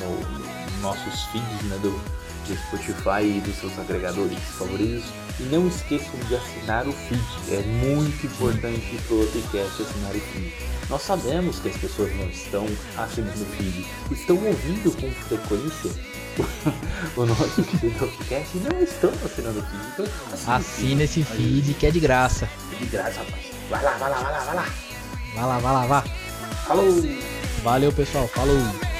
no, 0.00 0.80
nossos 0.80 1.24
feeds, 1.24 1.62
né, 1.64 1.78
do, 1.82 1.90
do 1.90 2.56
Spotify 2.66 3.24
e 3.24 3.42
dos 3.44 3.56
seus 3.56 3.78
agregadores 3.78 4.38
favoritos. 4.56 5.04
E 5.38 5.42
não 5.44 5.68
esqueçam 5.68 6.18
de 6.28 6.34
assinar 6.34 6.86
o 6.88 6.92
feed. 6.92 7.22
É 7.50 7.60
muito 7.60 8.26
importante 8.26 8.98
para 9.06 9.16
o 9.16 9.26
podcast 9.26 9.82
assinar 9.82 10.14
o 10.14 10.20
feed. 10.20 10.71
Nós 10.92 11.00
sabemos 11.00 11.58
que 11.58 11.70
as 11.70 11.76
pessoas 11.78 12.14
não 12.16 12.28
estão 12.28 12.66
assinando 12.98 13.42
o 13.42 13.46
feed, 13.46 13.86
estão 14.10 14.36
ouvindo 14.36 14.94
com 14.94 15.10
frequência 15.10 15.90
o 17.16 17.24
nosso 17.24 17.62
podcast 17.98 18.58
e 18.58 18.60
não 18.60 18.78
estão 18.78 19.10
assinando 19.24 19.60
o 19.60 19.62
feed. 19.62 19.82
Então, 19.94 20.54
assina 20.54 21.04
esse 21.04 21.24
feed 21.24 21.72
que 21.72 21.86
é 21.86 21.90
de 21.90 21.98
graça. 21.98 22.46
É 22.74 22.76
de 22.76 22.90
graça, 22.90 23.20
rapaz. 23.20 23.42
Vai 23.70 23.82
lá, 23.82 23.90
vai 23.92 24.10
lá, 24.10 24.18
vai 24.18 24.32
lá, 24.32 24.40
vai 24.40 24.54
lá. 24.54 24.66
Vai 25.34 25.44
lá, 25.46 25.58
vai 25.60 25.72
lá, 25.72 25.86
vai. 25.86 26.04
Falou! 26.66 26.86
Valeu, 27.62 27.92
pessoal. 27.94 28.28
Falou! 28.28 28.91